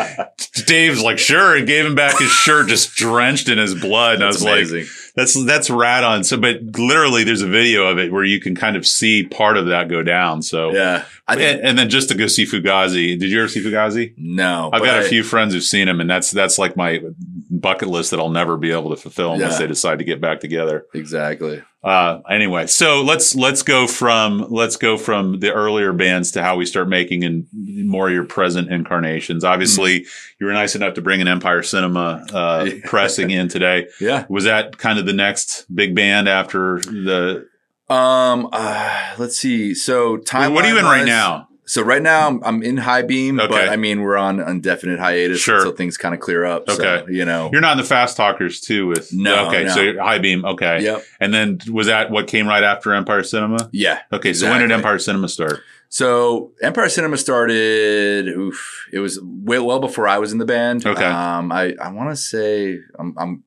Dave's 0.65 1.01
like, 1.01 1.19
sure. 1.19 1.55
And 1.55 1.67
gave 1.67 1.85
him 1.85 1.95
back 1.95 2.17
his 2.19 2.29
shirt 2.31 2.67
just 2.67 2.95
drenched 2.95 3.49
in 3.49 3.57
his 3.57 3.75
blood. 3.75 4.15
And 4.15 4.23
I 4.23 4.27
That's 4.27 4.43
was 4.43 4.71
like, 4.73 4.85
that's, 5.15 5.45
that's 5.45 5.69
rad 5.69 6.03
on. 6.03 6.23
So, 6.23 6.37
but 6.37 6.61
literally 6.77 7.23
there's 7.23 7.41
a 7.41 7.47
video 7.47 7.85
of 7.87 7.99
it 7.99 8.11
where 8.11 8.23
you 8.23 8.39
can 8.39 8.55
kind 8.55 8.75
of 8.75 8.87
see 8.87 9.25
part 9.27 9.57
of 9.57 9.67
that 9.67 9.89
go 9.89 10.01
down. 10.03 10.41
So, 10.41 10.71
yeah. 10.73 11.05
I 11.27 11.35
think, 11.35 11.57
and, 11.59 11.67
and 11.69 11.79
then 11.79 11.89
just 11.89 12.09
to 12.09 12.15
go 12.15 12.27
see 12.27 12.45
Fugazi. 12.45 13.17
Did 13.19 13.29
you 13.29 13.39
ever 13.39 13.47
see 13.47 13.61
Fugazi? 13.63 14.13
no. 14.17 14.69
I've 14.73 14.83
got 14.83 14.97
a 15.03 15.05
I- 15.05 15.09
few 15.09 15.23
friends 15.23 15.53
who've 15.53 15.63
seen 15.63 15.87
him, 15.87 16.01
and 16.01 16.09
that's 16.09 16.31
that's 16.31 16.57
like 16.57 16.75
my 16.75 17.01
bucket 17.49 17.87
list 17.87 18.11
that 18.11 18.19
I'll 18.19 18.29
never 18.29 18.57
be 18.57 18.71
able 18.71 18.89
to 18.89 18.95
fulfill 18.97 19.33
unless 19.33 19.53
Yeah. 19.53 19.59
they 19.59 19.67
decide 19.67 19.99
to 19.99 20.05
get 20.05 20.19
back 20.19 20.39
together. 20.41 20.85
Exactly. 20.93 21.61
Uh, 21.83 22.21
anyway, 22.29 22.65
so 22.65 23.01
let's 23.01 23.35
let's 23.35 23.61
go 23.61 23.87
from 23.87 24.45
let's 24.49 24.77
go 24.77 24.97
from 24.97 25.39
the 25.41 25.51
earlier 25.51 25.91
bands 25.91 26.31
to 26.31 26.41
how 26.41 26.55
we 26.55 26.65
start 26.65 26.87
making 26.87 27.23
in 27.23 27.45
more 27.85 28.09
your 28.09 28.23
present 28.23 28.71
incarnations. 28.71 29.43
Obviously, 29.43 30.05
you 30.39 30.45
were 30.45 30.53
nice 30.53 30.75
enough 30.75 30.93
to 30.93 31.01
bring 31.01 31.19
an 31.19 31.27
Empire 31.27 31.61
Cinema 31.61 32.25
uh, 32.31 32.69
pressing 32.85 33.31
in 33.31 33.49
today. 33.49 33.87
Yeah. 33.99 34.25
Was 34.29 34.45
that 34.45 34.77
kind 34.77 34.97
of 34.97 35.05
the 35.05 35.13
next 35.13 35.65
big 35.73 35.93
band 35.93 36.29
after 36.29 36.79
the? 36.79 37.49
Um, 37.89 38.47
uh, 38.53 39.15
let's 39.17 39.37
see. 39.37 39.73
So 39.73 40.15
time. 40.15 40.53
what 40.53 40.63
are 40.63 40.69
you 40.69 40.79
in 40.79 40.85
right 40.85 41.05
now? 41.05 41.49
So 41.73 41.81
right 41.81 42.03
now 42.03 42.27
I'm, 42.27 42.39
I'm 42.43 42.61
in 42.61 42.77
high 42.77 43.01
beam, 43.01 43.39
Okay. 43.39 43.49
but 43.49 43.67
I 43.67 43.77
mean 43.77 44.01
we're 44.01 44.15
on 44.15 44.39
indefinite 44.39 44.99
hiatus 44.99 45.39
Sure. 45.39 45.55
until 45.57 45.71
things 45.71 45.97
kind 45.97 46.13
of 46.13 46.21
clear 46.21 46.45
up. 46.45 46.69
So, 46.69 46.75
Okay. 46.75 47.11
you 47.11 47.25
know. 47.25 47.49
You're 47.51 47.61
not 47.61 47.71
in 47.71 47.77
the 47.79 47.83
Fast 47.83 48.15
Talkers 48.15 48.59
too 48.61 48.85
with 48.85 49.11
No, 49.11 49.47
Okay, 49.47 49.63
no. 49.63 49.73
so 49.73 49.97
high 49.97 50.19
beam. 50.19 50.45
Okay, 50.45 50.83
Yep. 50.83 51.03
And 51.19 51.33
then 51.33 51.57
was 51.71 51.87
that 51.87 52.11
what 52.11 52.27
came 52.27 52.45
right 52.47 52.63
after 52.63 52.93
Empire 52.93 53.23
Cinema? 53.23 53.69
Yeah. 53.71 54.01
Okay, 54.11 54.33
so 54.33 54.51
when 54.51 54.59
did 54.61 54.71
Empire 54.71 54.99
Cinema 54.99 55.27
start? 55.27 55.61
So 55.89 56.51
Empire 56.61 56.89
Cinema 56.89 57.17
started. 57.17 58.27
Oof, 58.27 58.85
it 58.93 58.99
was 58.99 59.19
way, 59.23 59.57
well 59.57 59.79
before 59.79 60.07
I 60.07 60.19
was 60.19 60.31
in 60.31 60.37
the 60.37 60.45
band. 60.45 60.85
Okay. 60.85 61.03
Um, 61.05 61.51
I 61.51 61.73
I 61.81 61.89
want 61.91 62.11
to 62.11 62.15
say 62.15 62.77
I'm, 62.99 63.15
I'm 63.17 63.43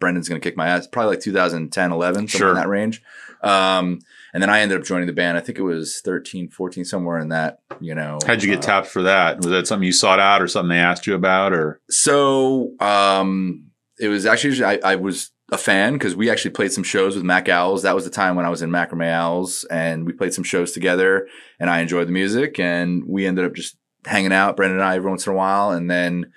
Brendan's 0.00 0.28
gonna 0.28 0.40
kick 0.40 0.56
my 0.56 0.68
ass. 0.68 0.86
Probably 0.86 1.10
like 1.16 1.20
2010, 1.20 1.92
11, 1.92 2.28
somewhere 2.28 2.38
Sure. 2.38 2.48
in 2.50 2.54
that 2.56 2.68
range. 2.68 3.02
Um, 3.42 4.00
and 4.34 4.42
then 4.42 4.50
I 4.50 4.60
ended 4.60 4.78
up 4.80 4.86
joining 4.86 5.06
the 5.06 5.12
band. 5.12 5.36
I 5.38 5.40
think 5.40 5.58
it 5.58 5.62
was 5.62 6.00
13, 6.04 6.48
14, 6.48 6.84
somewhere 6.84 7.18
in 7.18 7.28
that. 7.30 7.60
You 7.80 7.94
know. 7.94 8.18
How'd 8.26 8.42
you 8.42 8.50
get 8.50 8.58
uh, 8.58 8.62
tapped 8.62 8.88
for 8.88 9.02
that? 9.02 9.38
Was 9.38 9.46
that 9.46 9.66
something 9.66 9.86
you 9.86 9.92
sought 9.92 10.18
out 10.20 10.42
or 10.42 10.48
something 10.48 10.70
they 10.70 10.78
asked 10.78 11.06
you 11.06 11.14
about 11.14 11.52
or? 11.52 11.80
So 11.90 12.72
um, 12.80 13.66
it 14.00 14.08
was 14.08 14.26
actually 14.26 14.62
I, 14.64 14.78
I 14.84 14.96
was 14.96 15.30
a 15.50 15.56
fan 15.58 15.94
because 15.94 16.14
we 16.14 16.28
actually 16.28 16.50
played 16.50 16.72
some 16.72 16.84
shows 16.84 17.14
with 17.14 17.24
Mac 17.24 17.48
Owls. 17.48 17.82
That 17.82 17.94
was 17.94 18.04
the 18.04 18.10
time 18.10 18.36
when 18.36 18.44
I 18.44 18.50
was 18.50 18.60
in 18.62 18.70
Macrame 18.70 19.08
Owls, 19.10 19.64
and 19.70 20.04
we 20.06 20.12
played 20.12 20.34
some 20.34 20.44
shows 20.44 20.72
together. 20.72 21.26
And 21.60 21.70
I 21.70 21.78
enjoyed 21.80 22.08
the 22.08 22.12
music, 22.12 22.58
and 22.58 23.04
we 23.06 23.26
ended 23.26 23.44
up 23.44 23.54
just 23.54 23.76
hanging 24.04 24.32
out, 24.32 24.56
Brendan 24.56 24.78
and 24.80 24.86
I, 24.86 24.96
every 24.96 25.08
once 25.08 25.26
in 25.26 25.32
a 25.32 25.36
while. 25.36 25.70
And 25.70 25.90
then 25.90 26.32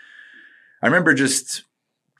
I 0.81 0.87
remember 0.87 1.13
just 1.13 1.63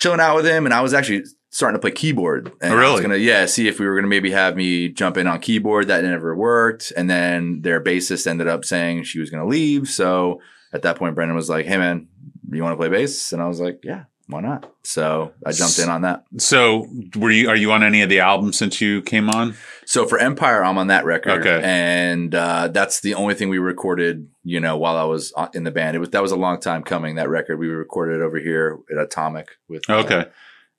chilling 0.02 0.20
out 0.20 0.36
with 0.36 0.46
him, 0.46 0.66
and 0.66 0.74
I 0.74 0.82
was 0.82 0.94
actually 0.94 1.24
starting 1.52 1.76
to 1.76 1.80
play 1.82 1.92
keyboard. 1.92 2.52
And 2.62 2.74
Oh, 2.74 2.78
I 2.78 2.80
was 2.82 2.90
really? 2.90 3.02
gonna 3.04 3.18
yeah 3.18 3.46
see 3.46 3.68
if 3.68 3.80
we 3.80 3.86
were 3.88 3.96
gonna 3.96 4.08
maybe 4.08 4.32
have 4.32 4.56
me 4.56 4.90
jump 4.90 5.16
in 5.18 5.28
on 5.28 5.40
keyboard. 5.40 5.88
That 5.88 6.04
never 6.04 6.36
worked. 6.36 6.92
And 6.98 7.10
then 7.10 7.62
their 7.62 7.80
bassist 7.82 8.26
ended 8.28 8.48
up 8.48 8.66
saying 8.66 9.04
she 9.04 9.20
was 9.20 9.30
gonna 9.30 9.48
leave. 9.48 9.88
So 9.88 10.42
at 10.74 10.82
that 10.82 10.98
point, 10.98 11.16
Brendan 11.16 11.36
was 11.36 11.50
like, 11.50 11.66
"Hey 11.66 11.78
man, 11.78 12.08
you 12.52 12.64
want 12.64 12.74
to 12.74 12.78
play 12.78 12.90
bass?" 12.90 13.32
And 13.34 13.42
I 13.42 13.48
was 13.48 13.60
like, 13.60 13.82
"Yeah, 13.84 14.04
why 14.28 14.40
not?" 14.42 14.72
So 14.84 15.34
I 15.46 15.52
jumped 15.52 15.78
in 15.80 15.90
on 15.90 16.02
that. 16.02 16.24
So 16.38 16.88
were 17.18 17.30
you, 17.32 17.50
are 17.50 17.56
you 17.56 17.72
on 17.74 17.84
any 17.84 18.02
of 18.02 18.10
the 18.10 18.22
albums 18.22 18.58
since 18.58 18.80
you 18.82 19.02
came 19.02 19.30
on? 19.30 19.56
So 19.92 20.08
for 20.08 20.18
Empire, 20.18 20.64
I'm 20.64 20.78
on 20.78 20.88
that 20.88 21.04
record, 21.04 21.42
Okay. 21.46 21.60
and 21.62 22.34
uh, 22.34 22.70
that's 22.70 23.02
the 23.02 23.14
only 23.16 23.34
thing 23.36 23.50
we 23.50 23.58
recorded. 23.58 24.30
You 24.42 24.62
know, 24.62 24.78
while 24.78 24.96
I 24.96 25.04
was 25.04 25.34
uh, 25.36 25.50
in 25.54 25.66
the 25.66 25.72
band, 25.72 25.98
it 25.98 26.00
was 26.00 26.12
that 26.12 26.22
was 26.22 26.32
a 26.32 26.38
long 26.38 26.62
time 26.62 26.82
coming. 26.82 27.16
That 27.16 27.28
record 27.28 27.58
we 27.58 27.68
recorded 27.68 28.22
over 28.22 28.40
here 28.40 28.80
at 28.90 28.98
Atomic 28.98 29.50
with 29.68 29.84
uh, 29.90 29.98
Okay. 29.98 30.26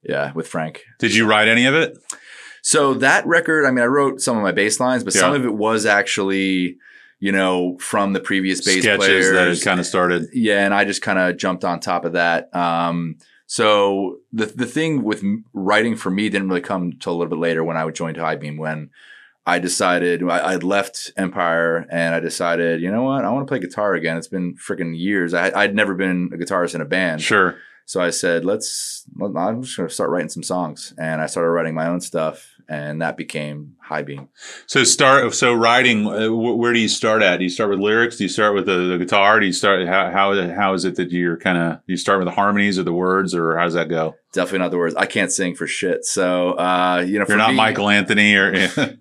yeah, 0.03 0.33
with 0.33 0.49
Frank. 0.49 0.85
Did 0.99 1.15
you 1.15 1.27
write 1.27 1.47
any 1.49 1.67
of 1.67 1.75
it? 1.75 1.99
So 2.63 2.95
that 2.95 3.27
record, 3.27 3.67
I 3.67 3.71
mean, 3.71 3.83
I 3.85 3.87
wrote 3.89 4.23
some 4.23 4.39
of 4.39 4.43
my 4.43 4.53
bass 4.53 4.81
lines, 4.81 5.05
but 5.05 5.13
some 5.13 5.35
of 5.35 5.45
it 5.45 5.53
was 5.53 5.85
actually, 5.85 6.79
you 7.21 7.33
know, 7.33 7.77
from 7.81 8.15
the 8.15 8.21
previous 8.21 8.65
bass 8.65 8.83
Sketches 8.83 8.97
players. 9.05 9.33
that 9.33 9.49
had 9.49 9.61
kind 9.63 9.79
of 9.79 9.85
started. 9.85 10.29
yeah, 10.33 10.65
and 10.65 10.73
I 10.73 10.87
just 10.87 11.03
kind 11.03 11.19
of 11.19 11.37
jumped 11.37 11.65
on 11.67 11.81
top 11.81 12.07
of 12.07 12.15
that. 12.15 12.49
Um, 12.57 13.19
so 13.53 14.21
the 14.33 14.47
the 14.47 14.65
thing 14.65 15.03
with 15.03 15.23
writing 15.53 15.95
for 15.95 16.11
me 16.11 16.31
didn't 16.31 16.49
really 16.49 16.63
come 16.63 16.95
till 16.95 17.13
a 17.13 17.17
little 17.19 17.29
bit 17.29 17.39
later 17.39 17.63
when 17.63 17.77
I 17.77 17.87
joined 17.91 18.17
High 18.17 18.37
Beam 18.37 18.57
when 18.57 18.89
I 19.45 19.59
decided 19.59 20.23
I, 20.23 20.55
I'd 20.55 20.63
left 20.63 21.11
Empire 21.19 21.87
and 21.91 22.15
I 22.15 22.21
decided, 22.21 22.81
you 22.81 22.91
know 22.91 23.03
what, 23.03 23.27
I 23.27 23.31
want 23.31 23.47
to 23.47 23.51
play 23.51 23.59
guitar 23.59 23.93
again. 23.93 24.17
It's 24.17 24.27
been 24.27 24.55
freaking 24.55 24.99
years. 24.99 25.35
I, 25.35 25.51
I'd 25.55 25.75
never 25.75 25.95
been 25.95 26.31
a 26.33 26.39
guitarist 26.39 26.75
in 26.75 26.81
a 26.81 26.87
band. 26.87 27.21
Sure. 27.21 27.59
So 27.85 28.01
I 28.01 28.09
said, 28.09 28.47
let's, 28.47 29.05
I'm 29.21 29.63
just 29.63 29.77
going 29.77 29.87
to 29.87 29.95
start 29.95 30.09
writing 30.09 30.31
some 30.31 30.43
songs. 30.43 30.95
And 30.97 31.21
I 31.21 31.27
started 31.27 31.51
writing 31.51 31.75
my 31.75 31.89
own 31.89 32.01
stuff, 32.01 32.52
and 32.73 33.03
that 33.03 33.17
became 33.17 33.75
High 33.81 34.03
Beam. 34.03 34.29
So 34.67 34.85
start. 34.85 35.35
So 35.35 35.53
writing. 35.55 36.07
Uh, 36.07 36.29
wh- 36.29 36.57
where 36.59 36.73
do 36.73 36.79
you 36.81 36.89
start 36.89 37.23
at? 37.23 37.37
Do 37.39 37.45
you 37.45 37.51
start 37.51 37.71
with 37.71 37.79
lyrics? 37.81 38.17
Do 38.17 38.25
you 38.25 38.29
start 38.29 38.55
with 38.55 38.67
the, 38.67 38.77
the 38.89 38.99
guitar? 38.99 39.39
Do 39.41 39.47
you 39.47 39.53
start? 39.53 39.87
How 39.87 40.11
how 40.11 40.49
how 40.51 40.75
is 40.75 40.85
it 40.85 40.97
that 40.97 41.11
you're 41.11 41.37
kind 41.37 41.59
of? 41.59 41.81
You 41.87 41.97
start 41.97 42.19
with 42.19 42.27
the 42.29 42.35
harmonies 42.35 42.79
or 42.79 42.83
the 42.85 42.93
words, 42.93 43.35
or 43.35 43.57
how 43.57 43.65
does 43.65 43.75
that 43.75 43.89
go? 43.89 44.15
Definitely 44.33 44.61
not 44.61 44.71
the 44.71 44.79
words. 44.79 44.95
I 44.95 45.07
can't 45.07 45.31
sing 45.31 45.55
for 45.55 45.67
shit. 45.67 46.05
So, 46.07 46.53
uh, 46.53 47.05
you 47.07 47.19
know, 47.19 47.27
for 47.27 47.33
You're 47.33 47.39
not 47.39 47.51
me- 47.51 47.57
Michael 47.57 47.89
Anthony 47.91 48.35
or. 48.35 48.69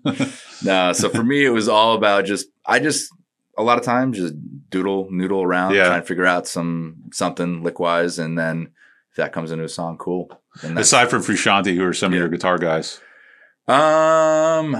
No, 0.64 0.92
so 0.92 1.08
for 1.08 1.24
me, 1.24 1.44
it 1.44 1.50
was 1.50 1.68
all 1.68 1.94
about 1.94 2.24
just, 2.24 2.46
I 2.64 2.78
just, 2.78 3.10
a 3.58 3.64
lot 3.64 3.78
of 3.78 3.84
times 3.84 4.16
just 4.16 4.34
doodle 4.70 5.08
noodle 5.10 5.42
around, 5.42 5.74
Yeah. 5.74 5.86
trying 5.86 6.00
to 6.02 6.06
figure 6.06 6.24
out 6.24 6.46
some 6.46 7.02
something 7.12 7.64
lick 7.64 7.80
wise, 7.80 8.18
and 8.20 8.38
then 8.38 8.68
if 9.10 9.16
that 9.16 9.32
comes 9.32 9.50
into 9.50 9.64
a 9.64 9.68
song, 9.68 9.98
cool. 9.98 10.30
Aside 10.62 11.10
from 11.10 11.22
Frusciante, 11.22 11.74
who 11.74 11.84
are 11.84 11.92
some 11.92 12.12
Yeah. 12.12 12.18
of 12.18 12.20
your 12.20 12.28
guitar 12.28 12.58
guys? 12.58 13.00
Um, 13.72 14.76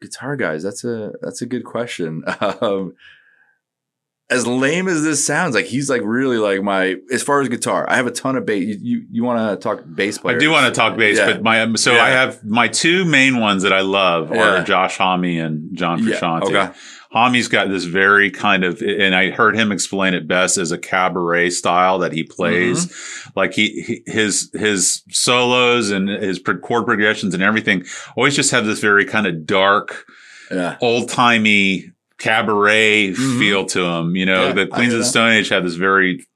guitar 0.00 0.36
guys, 0.36 0.62
that's 0.62 0.84
a 0.84 1.12
that's 1.22 1.42
a 1.42 1.46
good 1.46 1.64
question. 1.64 2.24
Um, 2.40 2.94
as 4.30 4.46
lame 4.46 4.88
as 4.88 5.02
this 5.02 5.24
sounds, 5.24 5.54
like 5.54 5.66
he's 5.66 5.90
like 5.90 6.00
really 6.02 6.38
like 6.38 6.62
my 6.62 6.96
as 7.12 7.22
far 7.22 7.42
as 7.42 7.48
guitar. 7.50 7.84
I 7.88 7.96
have 7.96 8.06
a 8.06 8.10
ton 8.10 8.36
of 8.36 8.46
bass. 8.46 8.64
You 8.64 8.78
you, 8.80 9.06
you 9.10 9.22
want 9.24 9.60
to 9.60 9.62
talk 9.62 9.84
bass 9.94 10.18
I 10.24 10.38
do 10.38 10.50
want 10.50 10.66
to 10.74 10.76
talk 10.78 10.96
bass, 10.96 11.18
Yeah. 11.18 11.32
but 11.34 11.42
my 11.42 11.60
um, 11.60 11.76
so 11.76 11.92
Yeah. 11.92 12.02
I 12.04 12.08
have 12.10 12.42
my 12.42 12.68
two 12.68 13.04
main 13.04 13.38
ones 13.38 13.64
that 13.64 13.72
I 13.74 13.82
love 13.82 14.30
Yeah. 14.34 14.60
are 14.60 14.64
Josh 14.64 14.96
Homme 14.96 15.24
and 15.24 15.76
John 15.76 16.02
Yeah, 16.06 16.14
Frusciante. 16.16 16.42
okay. 16.44 16.72
Homme's 17.14 17.46
got 17.48 17.68
this 17.68 17.84
very 17.84 18.30
kind 18.30 18.64
of, 18.64 18.82
and 18.82 19.14
I 19.14 19.30
heard 19.30 19.54
him 19.54 19.70
explain 19.70 20.14
it 20.14 20.26
best 20.26 20.58
as 20.58 20.72
a 20.72 20.78
cabaret 20.78 21.50
style 21.50 22.00
that 22.00 22.12
he 22.12 22.24
plays. 22.24 22.86
Mm-hmm. 22.86 23.30
Like 23.38 23.54
he, 23.54 23.82
he, 23.82 24.02
his, 24.06 24.50
his 24.52 25.02
solos 25.10 25.90
and 25.90 26.08
his 26.08 26.40
chord 26.62 26.84
progressions 26.86 27.32
and 27.32 27.42
everything 27.42 27.84
always 28.16 28.34
just 28.34 28.50
have 28.50 28.66
this 28.66 28.80
very 28.80 29.04
kind 29.04 29.26
of 29.28 29.46
dark, 29.46 30.04
Yeah. 30.50 30.76
old 30.80 31.08
timey 31.08 31.92
cabaret 32.18 33.10
Mhm. 33.12 33.38
feel 33.38 33.64
to 33.66 33.80
them. 33.82 34.16
You 34.16 34.26
know, 34.26 34.48
Yeah, 34.48 34.52
the 34.52 34.66
Queens 34.66 34.92
of 34.92 34.98
the. 35.00 35.04
Stone 35.04 35.32
Age 35.32 35.48
had 35.50 35.64
this 35.64 35.74
very, 35.74 36.26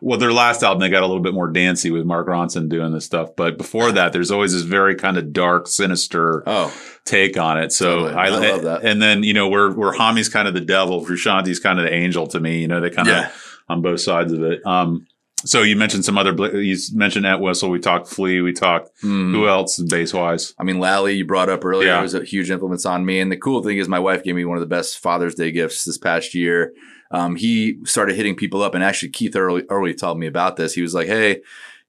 well, 0.00 0.18
their 0.18 0.32
last 0.32 0.62
album, 0.62 0.80
they 0.80 0.88
got 0.90 1.02
a 1.02 1.06
little 1.06 1.22
bit 1.22 1.34
more 1.34 1.50
dancey 1.50 1.90
with 1.90 2.04
Mark 2.04 2.26
Ronson 2.26 2.68
doing 2.68 2.92
this 2.92 3.04
stuff. 3.06 3.30
But 3.36 3.56
before 3.56 3.92
that, 3.92 4.12
there's 4.12 4.30
always 4.30 4.52
this 4.52 4.62
very 4.62 4.94
kind 4.96 5.16
of 5.16 5.32
dark, 5.32 5.66
sinister 5.68 6.42
Oh, 6.46 6.74
take 7.04 7.36
on 7.36 7.58
it. 7.58 7.72
So. 7.72 8.06
I, 8.06 8.26
I 8.26 8.28
love 8.28 8.62
that. 8.62 8.84
And 8.84 9.00
then, 9.02 9.22
you 9.22 9.34
know, 9.34 9.48
where, 9.48 9.70
where 9.70 9.92
Homme's 9.92 10.28
kind 10.28 10.46
of 10.48 10.54
the 10.54 10.60
devil, 10.60 11.04
Frusciante's 11.04 11.58
kind 11.58 11.78
of 11.78 11.84
the 11.84 11.92
angel 11.92 12.26
to 12.28 12.40
me. 12.40 12.60
You 12.60 12.68
know, 12.68 12.80
they 12.80 12.90
kind 12.90 13.08
of 13.08 13.14
yeah. 13.14 13.30
on 13.68 13.82
both 13.82 14.00
sides 14.00 14.32
of 14.32 14.42
it. 14.42 14.64
Um, 14.66 15.06
so 15.44 15.62
you 15.62 15.74
mentioned 15.74 16.04
some 16.04 16.16
other, 16.16 16.32
you 16.60 16.76
mentioned 16.94 17.26
at 17.26 17.40
Whistle, 17.40 17.68
we 17.68 17.80
talked 17.80 18.06
Flea, 18.06 18.40
we 18.40 18.52
talked, 18.52 18.90
Mm. 19.02 19.32
who 19.32 19.48
else 19.48 19.76
bass 19.78 20.14
wise? 20.14 20.54
I 20.56 20.62
mean, 20.62 20.78
Lally, 20.78 21.14
you 21.16 21.26
brought 21.26 21.48
up 21.48 21.64
earlier, 21.64 21.88
Yeah. 21.88 22.02
was 22.02 22.14
a 22.14 22.22
huge 22.22 22.48
influence 22.48 22.86
on 22.86 23.04
me. 23.04 23.18
And 23.18 23.32
the 23.32 23.36
cool 23.36 23.60
thing 23.62 23.78
is, 23.78 23.88
my 23.88 23.98
wife 23.98 24.22
gave 24.22 24.36
me 24.36 24.44
one 24.44 24.56
of 24.56 24.60
the 24.60 24.68
best 24.68 24.98
Father's 25.00 25.34
Day 25.34 25.50
gifts 25.50 25.82
this 25.84 25.98
past 25.98 26.32
year. 26.34 26.72
Um, 27.10 27.34
he 27.34 27.78
started 27.84 28.14
hitting 28.14 28.36
people 28.36 28.62
up, 28.62 28.74
and 28.74 28.84
actually, 28.84 29.10
Keith 29.10 29.34
early, 29.34 29.64
early 29.68 29.92
told 29.94 30.18
me 30.18 30.26
about 30.28 30.56
this. 30.56 30.72
He 30.74 30.80
was 30.80 30.94
like, 30.94 31.08
"Hey, 31.08 31.42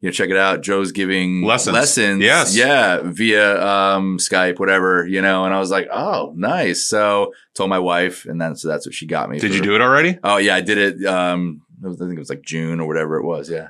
you 0.03 0.09
know, 0.09 0.11
check 0.11 0.29
it 0.29 0.35
out. 0.37 0.61
Joe's 0.61 0.91
giving 0.91 1.43
Lessons. 1.43 1.73
lessons, 1.73 2.21
Yes. 2.21 2.55
yeah, 2.57 2.99
via 3.03 3.65
um, 3.65 4.17
Skype, 4.17 4.59
whatever, 4.59 5.07
you 5.07 5.21
know." 5.21 5.45
And 5.45 5.53
I 5.53 5.59
was 5.59 5.71
like, 5.71 5.87
"Oh, 5.91 6.33
nice." 6.35 6.83
So 6.85 7.33
told 7.55 7.69
my 7.69 7.79
wife, 7.79 8.25
and 8.25 8.39
then 8.39 8.55
so 8.57 8.67
that's 8.67 8.85
what 8.85 8.93
she 8.93 9.05
got 9.07 9.29
me. 9.29 9.39
Did 9.39 9.51
for- 9.51 9.55
you 9.57 9.63
do 9.63 9.75
it 9.75 9.81
already? 9.81 10.19
Oh 10.23 10.37
yeah, 10.37 10.55
I 10.55 10.61
did 10.61 10.77
it. 10.77 11.05
Um, 11.07 11.61
I 11.83 11.87
was- 11.87 12.01
I 12.01 12.05
think 12.05 12.17
it 12.17 12.19
was 12.19 12.29
like 12.29 12.41
June 12.41 12.81
or 12.81 12.87
whatever 12.87 13.15
it 13.17 13.23
was. 13.23 13.49
Yeah, 13.49 13.69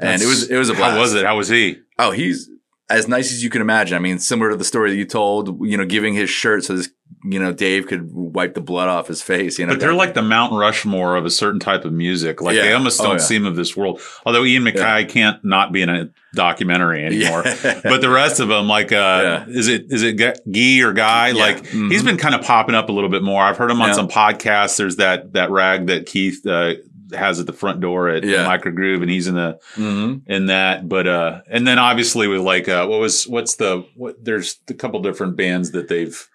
and 0.00 0.22
it 0.22 0.26
was 0.26 0.48
it 0.50 0.56
was 0.56 0.70
a 0.70 0.74
blast. 0.74 0.94
How 0.94 1.00
was 1.00 1.14
it? 1.14 1.26
How 1.26 1.36
was 1.36 1.48
he? 1.48 1.76
Oh, 1.98 2.10
he's 2.10 2.48
as 2.88 3.08
nice 3.08 3.32
as 3.32 3.42
you 3.42 3.50
can 3.50 3.60
imagine. 3.60 3.96
I 3.96 4.00
mean, 4.00 4.18
similar 4.18 4.50
to 4.50 4.56
the 4.56 4.64
story 4.64 4.90
that 4.90 4.96
you 4.96 5.04
told, 5.04 5.66
you 5.66 5.76
know, 5.76 5.84
giving 5.84 6.14
his 6.14 6.30
shirt 6.30 6.62
so 6.64 6.76
this, 6.76 6.88
you 7.24 7.40
know, 7.40 7.52
Dave 7.52 7.88
could 7.88 8.12
wipe 8.12 8.54
the 8.54 8.60
blood 8.60 8.86
off 8.88 9.08
his 9.08 9.22
face. 9.22 9.58
You 9.58 9.66
know, 9.66 9.72
But 9.72 9.80
they're 9.80 9.92
like 9.94 10.14
the 10.14 10.22
Mount 10.22 10.52
Rushmore 10.52 11.16
of 11.16 11.24
a 11.24 11.30
certain 11.30 11.58
type 11.58 11.84
of 11.84 11.92
music. 11.92 12.40
Like 12.40 12.54
they 12.54 12.72
almost 12.72 13.00
Oh, 13.00 13.04
don't 13.04 13.12
yeah. 13.16 13.22
seem 13.24 13.44
of 13.44 13.56
this 13.56 13.76
world. 13.76 14.00
Although 14.24 14.44
Ian 14.44 14.62
MacKaye 14.64 15.08
can't 15.08 15.44
not 15.44 15.72
be 15.72 15.82
in 15.82 15.88
a 15.88 16.10
documentary 16.34 17.04
anymore. 17.04 17.42
Yeah. 17.44 17.80
But 17.82 18.00
the 18.02 18.10
rest 18.10 18.38
of 18.38 18.46
them, 18.48 18.68
like, 18.68 18.92
uh, 18.92 19.44
is 19.48 19.66
it, 19.68 19.86
is 19.88 20.02
it 20.04 20.12
Guy 20.14 20.86
or 20.86 20.92
Guy? 20.92 21.28
Yeah. 21.28 21.42
Like 21.42 21.64
Mhm. 21.64 21.90
he's 21.90 22.02
been 22.04 22.18
kind 22.18 22.34
of 22.36 22.42
popping 22.42 22.74
up 22.76 22.88
a 22.88 22.92
little 22.92 23.10
bit 23.10 23.22
more. 23.24 23.42
I've 23.42 23.56
heard 23.56 23.70
him 23.70 23.80
on 23.82 23.88
Yeah. 23.88 23.94
some 23.94 24.08
podcasts. 24.08 24.76
There's 24.76 24.96
that, 24.96 25.32
that 25.32 25.50
rag 25.50 25.86
that 25.88 26.06
Keith, 26.06 26.46
uh, 26.46 26.74
has 27.14 27.40
at 27.40 27.46
the 27.46 27.52
front 27.52 27.80
door 27.80 28.08
at 28.08 28.24
Yeah. 28.24 28.46
Microgroove 28.46 29.02
and 29.02 29.10
he's 29.10 29.26
in 29.26 29.34
the, 29.34 29.58
hmm 29.74 30.16
in 30.26 30.46
that. 30.46 30.88
But, 30.88 31.06
uh, 31.06 31.40
and 31.50 31.66
then 31.66 31.78
obviously 31.78 32.28
with 32.28 32.40
like, 32.40 32.68
uh, 32.68 32.86
what 32.86 33.00
was, 33.00 33.26
what's 33.26 33.56
the, 33.56 33.86
what, 33.94 34.24
there's 34.24 34.58
a 34.68 34.74
couple 34.74 35.00
different 35.02 35.36
bands 35.36 35.72
that 35.72 35.88
they've, 35.88 36.28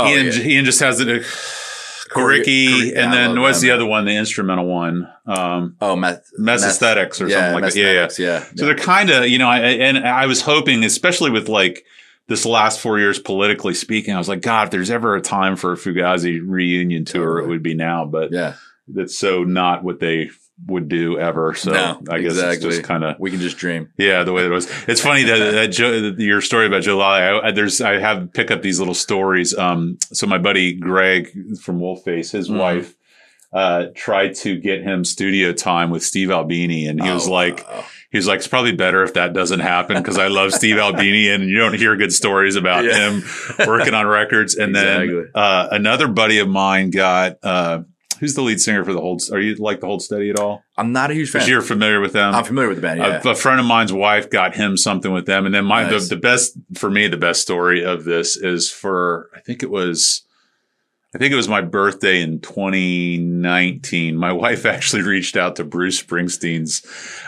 Oh, 0.00 0.06
Ian, 0.06 0.26
yeah. 0.26 0.42
Ian 0.42 0.64
just 0.64 0.78
has 0.80 1.00
it. 1.00 1.24
Coriky, 2.08 2.92
yeah, 2.92 3.02
and 3.02 3.12
then 3.12 3.40
what's 3.40 3.60
them. 3.60 3.68
the 3.68 3.74
other 3.74 3.84
one? 3.84 4.04
The 4.06 4.16
instrumental 4.16 4.64
one, 4.64 5.12
um, 5.26 5.76
oh, 5.80 5.94
meth, 5.94 6.30
Messthetics 6.40 7.20
or 7.20 7.28
yeah, 7.28 7.52
something 7.52 7.62
like 7.62 7.74
that. 7.74 7.78
Yeah, 7.78 7.92
yeah. 7.92 8.08
yeah. 8.18 8.44
So 8.56 8.64
they're 8.64 8.76
kind 8.76 9.10
of, 9.10 9.26
you 9.28 9.38
know, 9.38 9.48
I, 9.48 9.58
and 9.58 9.98
I 9.98 10.24
was 10.26 10.40
hoping, 10.40 10.84
especially 10.84 11.30
with 11.30 11.48
like 11.50 11.84
this 12.28 12.46
last 12.46 12.80
four 12.80 12.98
years 12.98 13.18
politically 13.18 13.74
speaking, 13.74 14.14
I 14.14 14.18
was 14.18 14.28
like, 14.28 14.40
God, 14.40 14.68
if 14.68 14.70
there's 14.70 14.90
ever 14.90 15.16
a 15.16 15.20
time 15.20 15.56
for 15.56 15.72
a 15.72 15.76
Fugazi 15.76 16.40
reunion 16.42 17.04
tour, 17.04 17.40
it 17.40 17.48
would 17.48 17.62
be 17.62 17.74
now. 17.74 18.06
But 18.06 18.32
yeah, 18.32 18.54
that's 18.94 19.18
so 19.18 19.44
not 19.44 19.84
what 19.84 20.00
they 20.00 20.30
would 20.66 20.88
do 20.88 21.18
ever. 21.18 21.54
So 21.54 21.70
No, 21.72 22.00
I 22.10 22.20
guess 22.20 22.36
it's 22.36 22.62
just 22.64 22.82
kind 22.82 23.04
of 23.04 23.16
we 23.20 23.30
can 23.30 23.38
just 23.40 23.58
dream. 23.58 23.90
yeah, 23.96 24.24
the 24.24 24.32
way 24.32 24.42
that 24.42 24.50
it 24.50 24.54
was. 24.54 24.68
It's 24.88 25.00
funny 25.00 25.22
that, 25.24 25.38
that 25.52 25.66
Joe, 25.68 25.92
your 26.18 26.40
story 26.40 26.66
about 26.66 26.82
Joe 26.82 26.96
Lally. 26.98 27.22
I, 27.22 27.48
I- 27.48 27.52
there's 27.52 27.80
I 27.80 27.98
have 28.00 28.32
pick 28.32 28.50
up 28.50 28.62
these 28.62 28.78
little 28.80 28.94
stories. 28.94 29.56
Um, 29.56 29.98
so 30.12 30.26
my 30.26 30.38
buddy 30.38 30.72
Greg 30.74 31.30
from 31.60 31.78
Wolfface, 31.78 32.32
his 32.32 32.48
Mhm. 32.48 32.58
wife, 32.58 32.94
uh, 33.52 33.86
tried 33.94 34.34
to 34.34 34.58
get 34.58 34.82
him 34.82 35.04
studio 35.04 35.52
time 35.52 35.90
with 35.90 36.02
Steve 36.02 36.30
Albini, 36.30 36.86
and 36.86 37.00
he 37.02 37.10
was 37.10 37.28
Oh, 37.28 37.32
like, 37.32 37.66
wow. 37.66 37.84
he 38.10 38.18
was 38.18 38.26
like, 38.26 38.38
it's 38.38 38.46
probably 38.48 38.72
better 38.72 39.02
if 39.04 39.14
that 39.14 39.32
doesn't 39.32 39.60
happen 39.60 39.96
because 39.96 40.18
I 40.18 40.26
love 40.26 40.52
Steve 40.52 40.76
Albini, 40.76 41.30
and 41.30 41.48
you 41.48 41.56
don't 41.56 41.72
hear 41.78 41.94
good 41.96 42.12
stories 42.12 42.56
about 42.56 42.84
Yeah. 42.84 43.10
him 43.10 43.22
working 43.66 43.94
on 43.94 44.06
records. 44.06 44.56
And 44.56 44.74
then 44.74 45.30
uh, 45.34 45.68
another 45.70 46.08
buddy 46.08 46.40
of 46.40 46.48
mine 46.48 46.90
got. 46.90 47.38
Uh, 47.42 47.82
Who's 48.20 48.34
the 48.34 48.42
lead 48.42 48.60
singer 48.60 48.84
for 48.84 48.92
the 48.92 49.00
Hold? 49.00 49.22
Are 49.32 49.40
you 49.40 49.54
like 49.56 49.80
the 49.80 49.86
Hold 49.86 50.02
Steady 50.02 50.30
at 50.30 50.38
all? 50.38 50.64
I'm 50.76 50.92
not 50.92 51.10
a 51.10 51.14
huge 51.14 51.30
fan. 51.30 51.48
You're 51.48 51.62
familiar 51.62 52.00
with 52.00 52.12
them. 52.12 52.34
I'm 52.34 52.44
familiar 52.44 52.68
with 52.68 52.78
the 52.78 52.82
band. 52.82 53.00
Yeah. 53.00 53.20
A, 53.24 53.28
a 53.30 53.34
friend 53.34 53.60
of 53.60 53.66
mine's 53.66 53.92
wife 53.92 54.28
got 54.30 54.54
him 54.56 54.76
something 54.76 55.12
with 55.12 55.26
them. 55.26 55.46
And 55.46 55.54
then 55.54 55.64
my, 55.64 55.82
Nice. 55.88 56.08
the, 56.08 56.16
the 56.16 56.20
best 56.20 56.58
for 56.74 56.90
me, 56.90 57.06
the 57.08 57.16
best 57.16 57.40
story 57.42 57.84
of 57.84 58.04
this 58.04 58.36
is 58.36 58.70
for, 58.70 59.28
I 59.36 59.40
think 59.40 59.62
it 59.62 59.70
was, 59.70 60.22
I 61.14 61.18
think 61.18 61.32
it 61.32 61.36
was 61.36 61.48
my 61.48 61.62
birthday 61.62 62.20
in 62.20 62.40
2019. 62.40 64.16
My 64.16 64.32
wife 64.32 64.66
actually 64.66 65.02
reached 65.02 65.36
out 65.36 65.56
to 65.56 65.64
Bruce 65.64 66.02
Springsteen's 66.02 66.82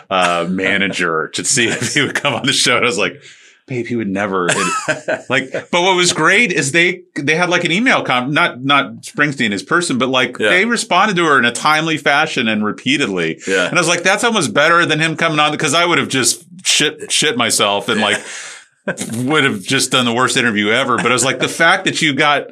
uh, 0.09 0.45
manager 0.49 1.29
to 1.29 1.43
see 1.43 1.67
if 1.67 1.93
he 1.93 2.01
would 2.01 2.15
come 2.15 2.33
on 2.33 2.45
the 2.45 2.53
show. 2.53 2.75
And 2.77 2.85
I 2.85 2.87
was 2.87 2.97
like, 2.97 3.21
babe, 3.71 3.85
he 3.87 3.95
would 3.95 4.09
never. 4.09 4.49
Like, 5.29 5.51
but 5.51 5.81
what 5.81 5.95
was 5.95 6.11
great 6.13 6.51
is 6.51 6.71
they, 6.73 7.03
they 7.15 7.35
had 7.35 7.49
like 7.49 7.63
an 7.63 7.71
email 7.71 8.03
com, 8.03 8.33
not, 8.33 8.61
not 8.63 8.93
Springsteen 9.03 9.51
his 9.51 9.63
person, 9.63 9.97
but 9.97 10.09
like 10.09 10.37
Yeah. 10.39 10.49
they 10.49 10.65
responded 10.65 11.15
to 11.15 11.25
her 11.25 11.39
in 11.39 11.45
a 11.45 11.51
timely 11.53 11.97
fashion 11.97 12.47
and 12.49 12.65
repeatedly. 12.65 13.39
yeah. 13.47 13.67
And 13.67 13.77
I 13.77 13.81
was 13.81 13.87
like, 13.87 14.03
that's 14.03 14.23
almost 14.25 14.53
better 14.53 14.85
than 14.85 14.99
him 14.99 15.15
coming 15.15 15.39
on 15.39 15.51
because 15.51 15.73
I 15.73 15.85
would 15.85 15.97
have 15.99 16.09
just 16.09 16.43
shit 16.65 17.11
shit 17.11 17.37
myself 17.37 17.87
and 17.87 18.01
like 18.01 18.17
would 19.13 19.43
have 19.45 19.61
just 19.61 19.91
done 19.91 20.05
the 20.05 20.13
worst 20.13 20.35
interview 20.37 20.69
ever. 20.69 20.97
But 20.97 21.07
I 21.07 21.13
was 21.13 21.23
like, 21.23 21.39
the 21.39 21.47
fact 21.63 21.85
that 21.85 22.01
you 22.01 22.13
got 22.13 22.47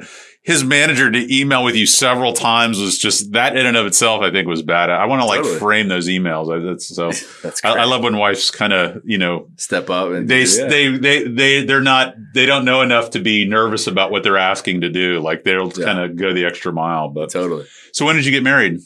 his 0.49 0.63
manager 0.63 1.11
to 1.11 1.35
email 1.39 1.63
with 1.63 1.75
you 1.75 1.85
several 1.85 2.33
times 2.33 2.79
was 2.79 2.97
just 2.97 3.33
that 3.33 3.55
in 3.55 3.67
and 3.67 3.77
of 3.77 3.85
itself, 3.85 4.23
I 4.23 4.31
think 4.31 4.47
was 4.47 4.63
bad. 4.63 4.89
I 4.89 5.05
want 5.05 5.21
to 5.21 5.25
like 5.27 5.41
Totally. 5.43 5.59
frame 5.59 5.87
those 5.89 6.07
emails. 6.07 6.51
I, 6.51 6.57
that's 6.67 6.87
so 6.87 7.11
That's 7.43 7.63
I. 7.63 7.81
I 7.81 7.83
love 7.85 8.01
when 8.03 8.17
wives 8.17 8.49
kind 8.49 8.73
of, 8.73 9.03
you 9.05 9.19
know, 9.19 9.47
Step 9.57 9.91
up 9.91 10.09
and 10.09 10.27
they, 10.27 10.45
yeah. 10.45 10.67
they, 10.67 10.87
they, 10.97 11.27
they, 11.27 11.65
they're 11.65 11.81
not, 11.81 12.15
they 12.33 12.47
don't 12.47 12.65
know 12.65 12.81
enough 12.81 13.11
to 13.11 13.19
be 13.19 13.45
nervous 13.45 13.85
about 13.85 14.09
what 14.09 14.23
they're 14.23 14.37
asking 14.37 14.81
to 14.81 14.89
do. 14.89 15.19
Like 15.19 15.43
they'll 15.43 15.71
Yeah. 15.77 15.85
kind 15.85 15.99
of 15.99 16.15
go 16.15 16.33
the 16.33 16.45
extra 16.45 16.73
mile. 16.73 17.09
But 17.09 17.29
totally. 17.29 17.67
so 17.93 18.05
when 18.07 18.15
did 18.15 18.25
you 18.25 18.31
get 18.31 18.41
married? 18.41 18.79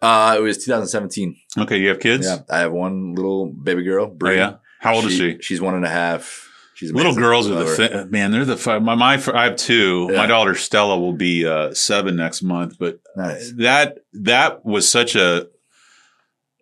Uh, 0.00 0.36
it 0.38 0.42
was 0.42 0.58
2017. 0.64 1.36
Okay. 1.58 1.78
You 1.78 1.88
have 1.88 1.98
kids? 1.98 2.24
Yeah, 2.24 2.38
I 2.48 2.60
have 2.60 2.72
one 2.72 3.16
little 3.16 3.46
baby 3.46 3.82
girl. 3.82 4.16
Oh, 4.22 4.30
yeah. 4.30 4.58
How 4.78 4.94
old 4.94 5.06
is 5.06 5.12
she? 5.14 5.38
She's 5.40 5.60
one 5.60 5.74
and 5.74 5.84
a 5.84 5.90
half. 5.90 6.46
She's 6.80 6.92
Little 6.94 7.14
girls 7.14 7.46
are 7.50 7.62
the 7.62 7.66
fi- 7.66 8.04
man. 8.04 8.30
They're 8.30 8.46
the 8.46 8.56
fun. 8.56 8.84
My, 8.84 8.94
my 8.94 9.22
I 9.34 9.44
have 9.44 9.56
two. 9.56 10.08
Yeah. 10.10 10.16
My 10.16 10.26
daughter 10.26 10.54
Stella 10.54 10.98
will 10.98 11.12
be 11.12 11.46
uh, 11.46 11.74
seven 11.74 12.16
next 12.16 12.40
month. 12.40 12.78
But 12.78 13.00
Nice. 13.14 13.52
that 13.58 13.98
that 14.14 14.64
was 14.64 14.88
such 14.88 15.14
a 15.14 15.48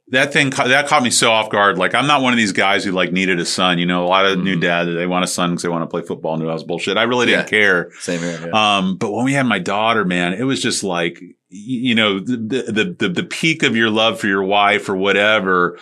that 0.08 0.32
thing 0.32 0.50
that 0.50 0.88
caught 0.88 1.04
me 1.04 1.10
so 1.10 1.30
off 1.30 1.50
guard. 1.50 1.78
Like 1.78 1.94
I'm 1.94 2.08
not 2.08 2.20
one 2.20 2.32
of 2.32 2.36
these 2.36 2.50
guys 2.50 2.84
who 2.84 2.90
like 2.90 3.12
needed 3.12 3.38
a 3.38 3.44
son. 3.44 3.78
You 3.78 3.86
know, 3.86 4.04
a 4.04 4.08
lot 4.08 4.26
of 4.26 4.40
new 4.40 4.56
Mhm. 4.56 4.60
dads 4.60 4.90
they 4.92 5.06
want 5.06 5.24
a 5.24 5.28
son 5.28 5.50
because 5.50 5.62
they 5.62 5.68
want 5.68 5.82
to 5.82 5.86
play 5.86 6.02
football. 6.02 6.36
Knew 6.36 6.48
I 6.48 6.52
was 6.54 6.64
bullshit. 6.64 6.96
I 6.96 7.04
really 7.04 7.26
didn't 7.26 7.44
Yeah. 7.52 7.58
care. 7.60 7.90
Same 8.00 8.18
here. 8.18 8.40
Yeah. 8.52 8.76
Um, 8.78 8.96
but 8.96 9.12
when 9.12 9.24
we 9.24 9.34
had 9.34 9.46
my 9.46 9.60
daughter, 9.60 10.04
man, 10.04 10.32
it 10.32 10.42
was 10.42 10.60
just 10.60 10.82
like, 10.82 11.22
you 11.50 11.94
know, 11.94 12.18
the, 12.18 12.36
the, 12.36 12.96
the, 12.98 13.08
the 13.08 13.22
peak 13.22 13.62
of 13.62 13.76
your 13.76 13.88
love 13.90 14.18
for 14.18 14.26
your 14.26 14.42
wife 14.42 14.88
or 14.88 14.96
whatever 14.96 15.78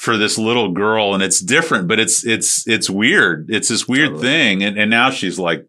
for 0.00 0.16
this 0.16 0.38
little 0.38 0.70
girl. 0.72 1.12
And 1.12 1.22
it's 1.22 1.40
different, 1.40 1.86
but 1.86 2.00
it's, 2.00 2.24
it's, 2.24 2.66
it's 2.66 2.88
weird. 2.88 3.50
It's 3.50 3.68
this 3.68 3.86
weird 3.86 4.08
Totally. 4.12 4.22
thing. 4.26 4.62
And, 4.62 4.78
and 4.78 4.90
now 4.90 5.10
she's 5.10 5.38
like, 5.38 5.66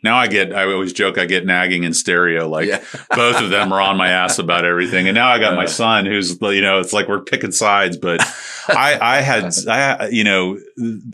now 0.00 0.16
I 0.16 0.28
get, 0.28 0.54
I 0.54 0.70
always 0.72 0.92
joke, 0.92 1.18
I 1.18 1.24
get 1.26 1.44
nagging 1.44 1.82
in 1.82 1.92
stereo. 1.92 2.46
Like 2.48 2.68
yeah. 2.68 2.84
both 3.16 3.42
of 3.42 3.50
them 3.50 3.72
are 3.72 3.80
on 3.80 3.96
my 3.96 4.10
ass 4.10 4.38
about 4.38 4.64
everything. 4.64 5.08
And 5.08 5.16
now 5.16 5.28
I 5.28 5.40
got 5.40 5.56
my 5.56 5.64
Uh. 5.64 5.66
son 5.66 6.06
who's, 6.06 6.40
you 6.40 6.60
know, 6.60 6.78
it's 6.78 6.92
like 6.92 7.08
we're 7.08 7.22
picking 7.24 7.50
sides, 7.50 7.96
but 7.96 8.20
I, 8.68 8.96
I 9.00 9.20
had, 9.22 9.52
I, 9.68 10.06
you 10.08 10.22
know, 10.22 10.56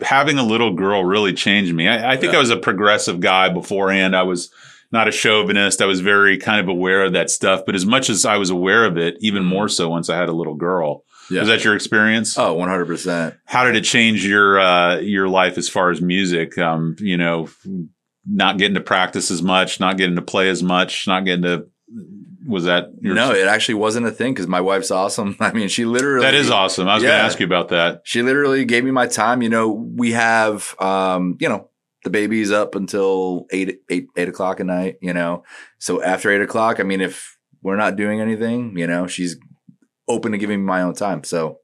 having 0.03 0.37
a 0.37 0.43
little 0.43 0.75
girl 0.75 1.03
really 1.03 1.33
changed 1.33 1.73
me. 1.73 1.87
I, 1.87 2.11
I 2.11 2.15
think 2.17 2.31
Yeah. 2.33 2.37
I 2.37 2.41
was 2.41 2.51
a 2.51 2.57
progressive 2.57 3.21
guy 3.21 3.49
beforehand. 3.49 4.15
I 4.15 4.21
was, 4.23 4.51
not 4.93 5.07
a 5.07 5.11
chauvinist. 5.11 5.81
I 5.81 5.85
was 5.85 6.01
very 6.01 6.37
kind 6.37 6.59
of 6.59 6.67
aware 6.67 7.05
of 7.05 7.13
that 7.13 7.29
stuff. 7.29 7.61
But 7.65 7.75
as 7.75 7.85
much 7.85 8.09
as 8.09 8.25
I 8.25 8.35
was 8.35 8.49
aware 8.49 8.83
of 8.83 8.97
it, 8.97 9.15
even 9.21 9.43
more 9.45 9.69
so 9.69 9.87
once 9.89 10.09
I 10.09 10.17
had 10.17 10.27
a 10.27 10.33
little 10.33 10.55
girl. 10.55 11.05
Yeah. 11.31 11.39
Was 11.41 11.49
that 11.49 11.63
your 11.63 11.75
experience? 11.75 12.37
Oh, 12.37 12.55
100%. 12.55 13.37
How 13.45 13.63
did 13.63 13.75
it 13.75 13.83
change 13.83 14.25
your 14.25 14.59
uh, 14.59 14.97
your 14.97 15.27
life 15.29 15.57
as 15.57 15.69
far 15.69 15.89
as 15.89 16.01
music? 16.01 16.57
Um, 16.57 16.95
you 16.99 17.17
know, 17.17 17.49
not 18.25 18.57
getting 18.57 18.75
to 18.75 18.81
practice 18.81 19.31
as 19.31 19.41
much, 19.41 19.79
not 19.79 19.97
getting 19.97 20.15
to 20.15 20.21
play 20.21 20.49
as 20.49 20.61
much, 20.61 21.07
not 21.07 21.25
getting 21.25 21.43
to. 21.43 21.67
Was 22.47 22.65
that 22.65 22.89
your, 22.99 23.13
No, 23.13 23.31
it 23.31 23.47
actually 23.47 23.75
wasn't 23.75 24.07
a 24.07 24.11
thing 24.11 24.33
because 24.33 24.47
my 24.47 24.61
wife's 24.61 24.89
awesome. 24.91 25.35
I 25.39 25.51
mean, 25.53 25.67
she 25.67 25.85
literally. 25.85 26.25
That 26.25 26.33
is 26.33 26.49
awesome. 26.49 26.87
I 26.87 26.95
was 26.95 27.03
gonna 27.03 27.15
ask 27.15 27.39
you 27.39 27.45
about 27.45 27.69
that. 27.69 28.01
She 28.03 28.21
literally 28.23 28.65
gave 28.65 28.83
me 28.83 28.91
my 28.91 29.07
time. 29.07 29.41
You 29.41 29.49
know, 29.49 29.69
we 29.69 30.11
have, 30.11 30.75
um, 30.79 31.37
you 31.39 31.47
know, 31.47 31.69
the 32.03 32.09
baby's 32.09 32.51
up 32.51 32.73
until 32.75 33.45
eight, 33.51 33.81
eight, 33.89 34.07
eight 34.17 34.27
o'clock 34.27 34.59
at 34.59 34.65
night, 34.65 34.95
you 35.01 35.13
know. 35.13 35.43
So 35.77 36.01
after 36.01 36.31
eight 36.31 36.41
o'clock, 36.41 36.79
I 36.79 36.83
mean, 36.83 36.99
if 36.99 37.37
we're 37.61 37.75
not 37.75 37.95
doing 37.95 38.19
anything, 38.21 38.75
you 38.77 38.87
know, 38.87 39.05
she's 39.05 39.37
open 40.11 40.31
to 40.33 40.37
giving 40.37 40.59
me 40.59 40.65
my 40.65 40.81
own 40.81 40.93
time. 40.93 41.23
So, 41.23 41.59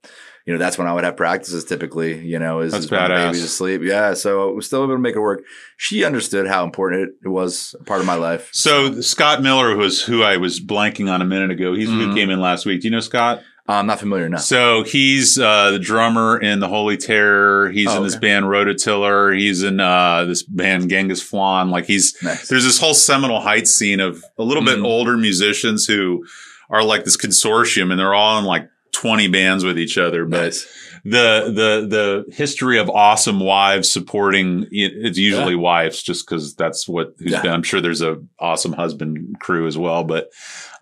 you 0.45 0.53
know, 0.53 0.59
that's 0.59 0.77
when 0.77 0.87
I 0.87 0.93
would 0.93 1.03
have 1.03 1.17
practices 1.17 1.65
typically, 1.65 2.25
you 2.25 2.39
know, 2.39 2.61
is, 2.61 2.71
That's 2.71 2.85
is 2.85 2.91
when 2.91 3.03
the 3.03 3.09
badass. 3.09 3.25
baby's 3.27 3.43
asleep. 3.43 3.81
Yeah. 3.83 4.13
So 4.13 4.49
I 4.49 4.53
was 4.53 4.65
still 4.65 4.83
able 4.83 4.93
to 4.95 4.99
make 4.99 5.15
it 5.15 5.19
work. 5.19 5.43
She 5.75 6.03
understood 6.05 6.47
how 6.47 6.63
important 6.63 7.11
it, 7.23 7.27
was 7.27 7.75
a 7.79 7.83
part 7.83 7.99
of 7.99 8.05
my 8.07 8.15
life. 8.15 8.49
So 8.53 9.01
Scott 9.01 9.41
Miller 9.41 9.75
was 9.75 10.01
who 10.01 10.23
I 10.23 10.37
was 10.37 10.59
blanking 10.61 11.11
on 11.11 11.21
a 11.21 11.25
minute 11.25 11.51
ago. 11.51 11.73
He's 11.75 11.89
who 11.89 12.07
Mhm. 12.07 12.15
came 12.15 12.29
in 12.29 12.39
last 12.39 12.65
week. 12.65 12.81
Do 12.81 12.87
you 12.87 12.91
know 12.91 13.01
Scott? 13.01 13.41
I'm 13.69 13.85
not 13.85 13.99
familiar 13.99 14.29
now. 14.29 14.37
So 14.37 14.83
he's 14.83 15.37
uh, 15.37 15.71
the 15.71 15.79
drummer 15.79 16.37
in 16.39 16.61
the 16.61 16.69
Holy 16.69 16.95
Terror. 16.95 17.69
He's 17.69 17.89
Oh, 17.89 17.97
in 17.97 18.03
this 18.03 18.13
okay. 18.15 18.21
band 18.27 18.45
Rototiller. 18.45 19.37
He's 19.37 19.61
in 19.63 19.81
uh, 19.81 20.23
this 20.23 20.41
band 20.43 20.89
Genghis 20.89 21.21
Flan. 21.21 21.69
Like 21.69 21.85
he's 21.85 22.15
Nice. 22.23 22.47
there's 22.47 22.63
this 22.63 22.79
whole 22.79 22.93
Seminole 22.93 23.41
Heights 23.41 23.75
scene 23.75 23.99
of 23.99 24.23
a 24.37 24.43
little 24.43 24.63
bit 24.63 24.79
Mhm. 24.79 24.85
older 24.85 25.17
musicians 25.17 25.85
who 25.85 26.23
are 26.69 26.83
like 26.83 27.03
this 27.05 27.17
consortium, 27.17 27.91
and 27.91 27.99
they're 27.99 28.13
all 28.13 28.37
in 28.39 28.45
like 28.45 28.69
20 28.93 29.27
bands 29.27 29.63
with 29.63 29.77
each 29.77 29.97
other. 29.97 30.25
But 30.25 30.41
Nice. 30.45 30.67
the 31.03 31.43
the 31.53 32.25
the 32.27 32.35
history 32.35 32.79
of 32.79 32.89
awesome 32.89 33.39
wives 33.39 33.89
supporting 33.91 34.65
it's 34.71 35.17
usually 35.17 35.55
wives 35.55 36.01
just 36.01 36.25
because 36.27 36.55
that's 36.55 36.87
what 36.87 37.13
who's 37.19 37.31
Yeah. 37.33 37.41
been 37.43 37.51
i'm 37.53 37.63
sure 37.63 37.79
there's 37.79 38.01
a 38.01 38.17
awesome 38.39 38.73
husband 38.73 39.37
crew 39.39 39.67
as 39.67 39.77
well 39.77 40.03
but 40.03 40.31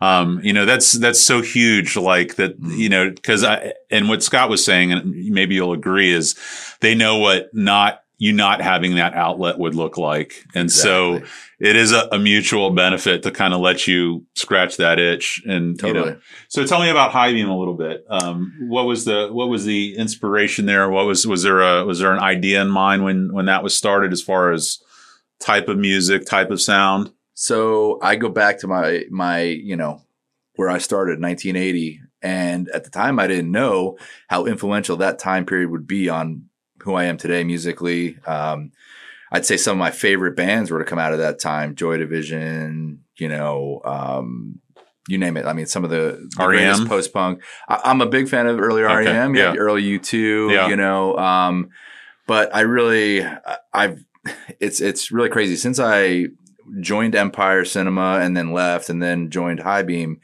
um 0.02 0.40
you 0.42 0.54
know 0.54 0.66
that's 0.66 0.94
that's 0.94 1.20
so 1.20 1.42
huge 1.42 1.96
like 1.98 2.36
that 2.36 2.60
Mm. 2.60 2.78
you 2.78 2.90
know 2.90 3.10
because 3.12 3.44
i 3.44 3.74
and 3.92 4.08
what 4.10 4.24
scott 4.24 4.50
was 4.50 4.64
saying 4.66 4.94
and 4.94 5.14
maybe 5.30 5.56
you'll 5.56 5.74
agree 5.74 6.12
is 6.12 6.36
they 6.80 6.96
know 6.96 7.18
what 7.18 7.50
not 7.54 8.00
you 8.18 8.32
not 8.34 8.62
having 8.62 8.96
that 8.96 9.14
outlet 9.14 9.58
would 9.58 9.76
look 9.76 9.98
like 9.98 10.46
and 10.54 10.72
so 10.72 11.22
it 11.60 11.76
is 11.76 11.92
a, 11.92 12.08
a 12.12 12.20
mutual 12.20 12.72
benefit 12.72 13.24
to 13.24 13.32
kind 13.32 13.54
of 13.54 13.60
let 13.60 13.88
you 13.88 14.26
scratch 14.36 14.78
that 14.78 15.00
itch 15.00 15.42
and 15.46 15.82
you 15.82 15.94
know 15.94 16.04
totally. 16.04 16.22
so 16.48 16.66
tell 16.66 16.82
me 16.82 16.90
about 16.90 17.12
High 17.12 17.32
Beam 17.32 17.50
a 17.50 17.58
little 17.58 17.74
bit. 17.74 18.06
Um, 18.10 18.54
what 18.68 18.86
was 18.86 19.06
the 19.06 19.30
what 19.32 19.48
was 19.48 19.66
the 19.66 19.96
inspiration 19.96 20.66
there? 20.66 20.90
What 20.90 21.06
was 21.06 21.26
was 21.26 21.44
there 21.44 21.62
a 21.62 21.86
was 21.86 22.00
there 22.00 22.14
an 22.14 22.20
idea 22.20 22.62
in 22.62 22.70
mind 22.70 23.04
when 23.04 23.34
when 23.34 23.46
that 23.46 23.64
was 23.64 23.76
started 23.76 24.12
as 24.12 24.22
far 24.22 24.52
as 24.52 24.80
type 25.40 25.68
of 25.68 25.78
music, 25.78 26.26
type 26.26 26.52
of 26.52 26.62
sound? 26.62 27.12
So 27.34 28.00
I 28.02 28.16
go 28.16 28.30
back 28.30 28.60
to 28.60 28.68
my 28.68 29.04
my 29.10 29.42
you 29.42 29.76
know 29.76 30.02
where 30.56 30.70
I 30.70 30.78
started, 30.78 31.22
1980, 31.22 32.02
and 32.22 32.70
at 32.70 32.84
the 32.86 32.90
time 32.90 33.20
I 33.20 33.28
didn't 33.28 33.52
know 33.52 33.98
how 34.28 34.46
influential 34.46 34.98
that 34.98 35.20
time 35.20 35.46
period 35.46 35.70
would 35.70 35.88
be 35.88 36.10
on 36.10 36.50
who 36.84 36.94
I 36.94 37.06
am 37.06 37.18
today 37.18 37.44
musically. 37.44 38.18
Um, 38.26 38.72
I'd 39.32 39.46
say 39.46 39.58
some 39.58 39.74
of 39.74 39.80
my 39.80 39.92
favorite 39.92 40.36
bands 40.36 40.72
were 40.72 40.80
to 40.80 40.86
come 40.86 41.00
out 41.00 41.14
of 41.14 41.20
that 41.20 41.40
time: 41.40 41.76
Joy 41.76 41.98
Division, 41.98 43.04
you 43.18 43.28
know, 43.28 43.82
um, 43.84 44.60
you 45.08 45.18
name 45.18 45.38
it. 45.38 45.46
I 45.46 45.54
mean, 45.54 45.66
some 45.66 45.84
of 45.84 45.90
the, 45.90 46.28
the 46.38 46.48
REM? 46.48 46.88
post 46.88 47.14
punk. 47.14 47.42
I'm 47.68 48.02
a 48.02 48.06
big 48.06 48.28
fan 48.30 48.48
of 48.48 48.60
early 48.60 48.84
Okay, 48.84 49.06
REM, 49.12 49.36
yeah, 49.36 49.54
yeah. 49.54 49.60
early 49.60 49.84
U2, 49.84 50.52
Yeah. 50.54 50.68
you 50.68 50.76
know. 50.76 51.16
Um, 51.18 51.70
but 52.28 52.56
I 52.56 52.62
really, 52.62 53.26
I've, 53.74 54.04
it's 54.60 54.82
it's 54.82 55.12
really 55.12 55.30
crazy 55.30 55.56
since 55.56 55.80
I 55.80 56.28
joined 56.80 57.14
Empire 57.16 57.64
Cinema 57.66 58.20
and 58.22 58.36
then 58.36 58.52
left 58.52 58.90
and 58.90 59.02
then 59.02 59.30
joined 59.30 59.60
High 59.60 59.84
Beam. 59.84 60.20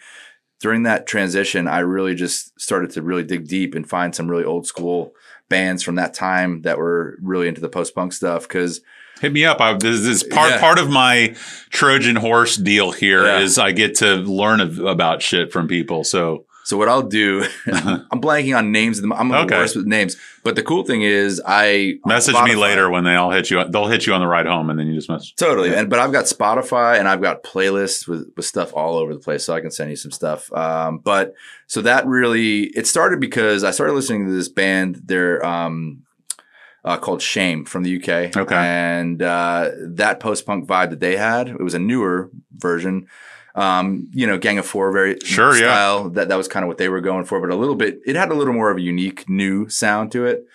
During 0.60 0.84
that 0.84 1.08
transition, 1.08 1.68
I 1.68 1.80
really 1.80 2.14
just 2.16 2.60
started 2.60 2.92
to 2.92 3.02
really 3.02 3.24
dig 3.24 3.48
deep 3.48 3.74
and 3.76 3.88
find 3.90 4.14
some 4.16 4.30
really 4.30 4.44
old 4.44 4.68
school 4.68 5.12
bands 5.52 5.84
from 5.84 5.96
that 5.96 6.16
time 6.16 6.64
that 6.64 6.80
were 6.80 7.18
really 7.22 7.48
into 7.48 7.62
the 7.62 7.70
post 7.70 7.94
punk 7.94 8.14
stuff. 8.14 8.48
Cause 8.48 8.82
Hit 9.22 9.32
me 9.34 9.46
up. 9.46 9.62
I, 9.62 9.74
this 9.76 10.00
is 10.00 10.24
part 10.24 10.50
Yeah. 10.50 10.60
part 10.60 10.80
of 10.80 10.90
my 10.90 11.36
Trojan 11.70 12.16
horse 12.16 12.56
deal 12.58 12.92
here 12.92 13.24
is 13.28 13.58
Yeah. 13.58 13.66
I 13.66 13.72
get 13.72 13.94
to 13.98 14.16
learn 14.16 14.60
about 14.88 15.22
shit 15.22 15.52
from 15.52 15.68
people. 15.68 16.04
So 16.04 16.46
so 16.72 16.78
what 16.78 16.88
I'll 16.88 17.04
do, 17.04 17.44
I'm 17.68 18.22
blanking 18.22 18.58
on 18.58 18.72
names. 18.72 18.98
of 18.98 19.02
them. 19.02 19.12
I'm 19.12 19.30
Okay. 19.32 19.58
worst 19.58 19.76
with 19.76 19.86
names. 19.86 20.16
But 20.44 20.56
the 20.56 20.64
cool 20.64 20.86
thing 20.86 21.02
is, 21.02 21.42
I 21.46 21.96
message 22.06 22.36
me 22.46 22.56
later 22.56 22.90
when 22.90 23.04
they 23.04 23.16
all 23.16 23.30
hit 23.30 23.52
you. 23.52 23.62
They'll 23.66 23.88
hit 23.88 24.08
you 24.08 24.14
on 24.14 24.22
the 24.22 24.28
ride 24.28 24.46
home, 24.46 24.70
and 24.70 24.80
then 24.80 24.88
you 24.88 24.96
just 24.96 25.10
message. 25.10 25.36
Totally. 25.36 25.76
And 25.76 25.90
but 25.90 26.00
I've 26.00 26.14
got 26.14 26.26
Spotify 26.26 26.98
and 26.98 27.08
I've 27.08 27.22
got 27.22 27.44
playlists 27.44 28.08
with, 28.08 28.32
with 28.38 28.46
stuff 28.46 28.74
all 28.74 28.96
over 28.96 29.14
the 29.14 29.20
place. 29.20 29.44
So 29.44 29.54
I 29.54 29.60
can 29.60 29.70
send 29.72 29.90
you 29.90 29.98
some 29.98 30.12
stuff. 30.12 30.52
Um, 30.54 31.00
but 31.00 31.34
so 31.68 31.82
that 31.82 32.06
really 32.08 32.64
it 32.68 32.88
started 32.88 33.20
because 33.20 33.64
I 33.66 33.72
started 33.72 33.94
listening 33.94 34.26
to 34.28 34.32
this 34.32 34.48
band. 34.50 35.02
They're 35.06 35.46
um 35.46 36.04
uh, 36.84 36.98
called 36.98 37.22
Shame 37.22 37.66
from 37.66 37.84
the 37.84 37.98
UK. 38.02 38.36
Okay. 38.36 38.56
And 38.56 39.22
uh, 39.22 39.70
that 39.80 40.20
post 40.20 40.46
punk 40.48 40.68
vibe 40.68 40.90
that 40.90 41.00
they 41.00 41.16
had, 41.18 41.48
it 41.50 41.62
was 41.62 41.76
a 41.76 41.80
newer 41.80 42.32
version. 42.56 43.08
Um, 43.56 44.10
you 44.14 44.28
know, 44.28 44.38
Gang 44.38 44.58
of 44.58 44.66
Four, 44.66 44.92
very 44.92 45.20
Sure, 45.24 45.54
yeah. 45.54 45.60
style. 45.60 46.10
That 46.10 46.30
that 46.30 46.38
was 46.38 46.48
kind 46.48 46.64
of 46.64 46.68
what 46.68 46.78
they 46.78 46.90
were 46.90 47.02
going 47.02 47.26
for, 47.26 47.40
but 47.42 47.50
a 47.50 47.56
little 47.56 47.76
bit. 47.76 48.00
It 48.06 48.16
had 48.16 48.32
a 48.32 48.36
little 48.36 48.54
more 48.54 48.72
of 48.72 48.78
a 48.78 48.82
unique 48.82 49.30
new 49.30 49.68
sound 49.70 50.12
to 50.14 50.26
it. 50.26 50.46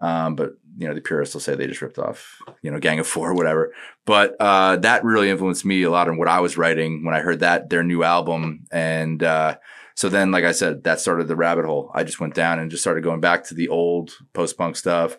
Um, 0.00 0.36
but 0.36 0.52
you 0.76 0.88
know, 0.88 0.94
the 0.94 1.00
purists 1.00 1.34
will 1.34 1.40
say 1.40 1.54
they 1.54 1.66
just 1.68 1.80
ripped 1.82 1.98
off, 1.98 2.42
you 2.62 2.70
know, 2.70 2.80
Gang 2.80 2.98
of 2.98 3.06
Four 3.06 3.30
or 3.30 3.34
whatever. 3.40 3.72
But 4.04 4.36
uh, 4.40 4.76
that 4.76 5.04
really 5.04 5.30
influenced 5.30 5.64
me 5.64 5.82
a 5.82 5.90
lot 5.90 6.08
in 6.08 6.16
what 6.16 6.28
I 6.28 6.40
was 6.40 6.58
writing 6.58 7.04
when 7.04 7.14
I 7.14 7.20
heard 7.20 7.40
that 7.40 7.70
their 7.70 7.84
new 7.84 8.02
album. 8.02 8.66
And 8.70 9.22
uh, 9.22 9.56
so 9.94 10.08
then, 10.08 10.30
like 10.30 10.44
I 10.44 10.52
said, 10.52 10.84
that 10.84 11.00
started 11.00 11.28
the 11.28 11.36
rabbit 11.36 11.64
hole. 11.64 11.90
I 11.94 12.04
just 12.04 12.20
went 12.20 12.34
down 12.34 12.58
and 12.58 12.70
just 12.70 12.82
started 12.82 13.04
going 13.04 13.20
back 13.20 13.44
to 13.44 13.54
the 13.54 13.68
old 13.68 14.12
post 14.32 14.58
punk 14.58 14.76
stuff. 14.76 15.16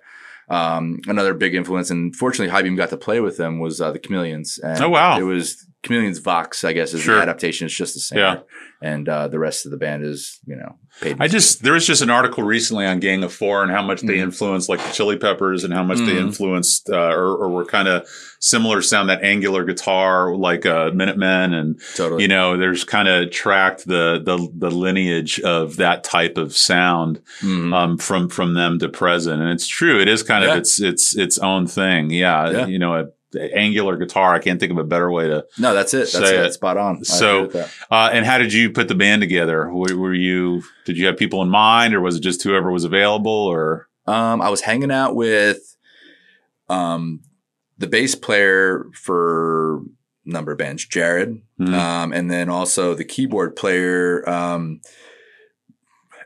Um, 0.48 1.00
another 1.08 1.34
big 1.34 1.56
influence, 1.56 1.90
and 1.90 2.16
fortunately, 2.16 2.52
High 2.52 2.62
Beam 2.62 2.76
got 2.76 2.90
to 2.90 2.98
play 2.98 3.20
with 3.20 3.38
them 3.38 3.60
was 3.60 3.82
uh, 3.82 3.92
the 3.92 3.98
Chameleons. 4.00 4.60
And 4.60 4.80
Oh, 4.84 4.90
wow. 4.90 5.18
It 5.18 5.24
was 5.24 5.66
Chameleons 5.86 6.20
Vox, 6.20 6.64
I 6.64 6.74
guess, 6.74 6.94
is 6.94 7.02
Sure. 7.02 7.16
the 7.18 7.22
adaptation. 7.22 7.66
It's 7.66 7.76
just 7.76 7.94
the 7.94 8.00
same. 8.00 8.20
Yeah. 8.20 8.40
And 8.82 9.08
uh, 9.08 9.28
the 9.30 9.40
rest 9.40 9.66
of 9.66 9.72
the 9.72 9.78
band 9.78 10.04
is, 10.04 10.40
you 10.46 10.56
know, 10.56 10.76
paid. 11.02 11.18
I 11.20 11.28
just 11.28 11.64
there 11.64 11.74
was 11.74 11.88
just 11.88 12.02
an 12.02 12.10
article 12.10 12.44
recently 12.44 12.86
on 12.86 13.00
Gang 13.00 13.24
of 13.24 13.34
Four 13.34 13.64
and 13.64 13.72
how 13.72 13.82
much 13.82 14.02
they 14.02 14.18
Mhm. 14.18 14.24
influenced 14.24 14.68
like 14.70 14.80
the 14.86 14.92
Chili 14.92 15.18
Peppers 15.18 15.64
and 15.64 15.74
how 15.74 15.84
much 15.84 15.98
they 16.00 16.16
Mhm. 16.16 16.20
influenced 16.28 16.90
uh, 16.90 16.96
or, 17.14 17.36
or 17.36 17.50
were 17.50 17.66
kind 17.66 17.88
of 17.88 18.08
similar 18.40 18.82
sound 18.82 19.10
that 19.10 19.24
angular 19.24 19.64
guitar 19.64 20.36
like 20.36 20.66
uh, 20.66 20.92
Minutemen 20.94 21.54
and 21.54 21.80
totally. 21.96 22.22
you 22.24 22.28
know 22.28 22.58
there's 22.58 22.84
kind 22.84 23.08
of 23.08 23.32
tracked 23.32 23.88
the 23.88 24.22
the 24.24 24.38
the 24.56 24.70
lineage 24.70 25.40
of 25.40 25.78
that 25.78 26.04
type 26.04 26.38
of 26.38 26.56
sound 26.56 27.22
Mhm. 27.42 27.74
um, 27.74 27.98
from 27.98 28.30
from 28.30 28.54
them 28.54 28.78
to 28.80 28.90
present 28.90 29.42
and 29.42 29.50
it's 29.52 29.68
true 29.68 30.00
it 30.00 30.08
is 30.08 30.22
kind 30.22 30.44
of 30.44 30.56
its 30.58 30.80
its 30.82 31.16
its 31.16 31.38
own 31.40 31.66
thing 31.66 32.10
yeah, 32.12 32.50
Yeah. 32.52 32.66
you 32.68 32.78
know 32.78 32.94
a, 32.96 33.06
angular 33.36 33.98
guitar 33.98 34.34
I 34.34 34.40
can't 34.40 34.60
think 34.60 34.72
of 34.72 34.78
a 34.78 34.84
better 34.84 35.12
way 35.12 35.28
to 35.28 35.46
no, 35.60 35.74
that's 35.74 35.94
it. 35.94 36.10
That's 36.12 36.30
it. 36.30 36.46
it. 36.46 36.54
Spot 36.54 36.78
on. 36.78 36.98
I 36.98 37.04
So- 37.04 37.46
agree 37.46 37.60
with 37.60 37.72
that. 37.90 37.94
uh, 37.96 38.10
and 38.14 38.26
how 38.26 38.38
did 38.38 38.54
you 38.54 38.72
put 38.72 38.88
the 38.88 38.96
band 38.96 39.22
together? 39.22 39.72
Were, 39.72 39.96
were 39.98 40.14
you 40.14 40.64
did 40.86 40.98
you 40.98 41.06
have 41.08 41.18
people 41.18 41.42
in 41.42 41.50
mind, 41.50 41.94
or 41.94 42.02
was 42.02 42.16
it 42.16 42.22
just 42.22 42.44
whoever 42.44 42.72
was 42.72 42.84
available? 42.84 43.32
Or 43.32 43.88
Um, 44.08 44.42
I 44.42 44.50
was 44.50 44.62
hanging 44.62 44.92
out 44.92 45.16
with 45.16 45.76
um, 46.70 47.22
the 47.78 47.88
bass 47.88 48.16
player 48.16 48.86
for 48.94 49.82
number 50.26 50.52
of 50.54 50.58
bands, 50.58 50.86
Jared, 50.86 51.42
Mhm. 51.60 51.74
um, 51.74 52.12
and 52.14 52.32
then 52.32 52.50
also 52.50 52.96
the 52.96 53.04
keyboard 53.06 53.56
player, 53.56 54.28
um, 54.28 54.82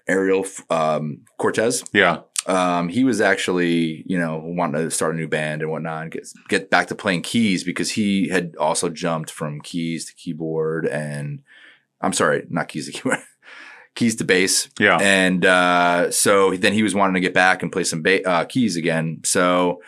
Ariel 0.08 0.46
um, 0.70 1.22
Cortez. 1.38 1.84
yeah, 1.94 2.22
Um, 2.48 2.90
he 2.90 3.04
was 3.04 3.22
actually, 3.22 4.04
you 4.08 4.18
know, 4.18 4.42
wanting 4.44 4.82
to 4.84 4.92
start 4.92 5.14
a 5.14 5.18
new 5.18 5.28
band 5.28 5.62
and 5.62 5.70
whatnot, 5.70 6.04
and 6.04 6.12
get 6.12 6.28
get 6.48 6.70
back 6.70 6.88
to 6.88 6.96
playing 6.96 7.22
keys 7.22 7.64
because 7.64 7.92
he 7.92 8.30
had 8.30 8.56
also 8.58 8.90
jumped 8.90 9.30
from 9.30 9.62
keys 9.62 10.06
to 10.06 10.14
keyboard, 10.16 10.88
and 10.88 11.42
I'm 12.02 12.14
sorry, 12.14 12.46
not 12.50 12.68
keys 12.70 12.86
to 12.88 12.92
keyboard, 12.94 13.20
keys 13.94 14.16
to 14.16 14.24
bass. 14.24 14.70
yeah, 14.80 14.98
And 15.02 15.46
uh, 15.46 16.12
so 16.12 16.56
then 16.56 16.74
he 16.74 16.82
was 16.82 16.96
wanting 16.96 17.16
to 17.16 17.20
get 17.20 17.34
back 17.34 17.62
and 17.62 17.72
play 17.72 17.84
some 17.84 18.02
ba- 18.02 18.28
uh, 18.28 18.46
keys 18.46 18.78
again. 18.78 19.20
So, 19.26 19.82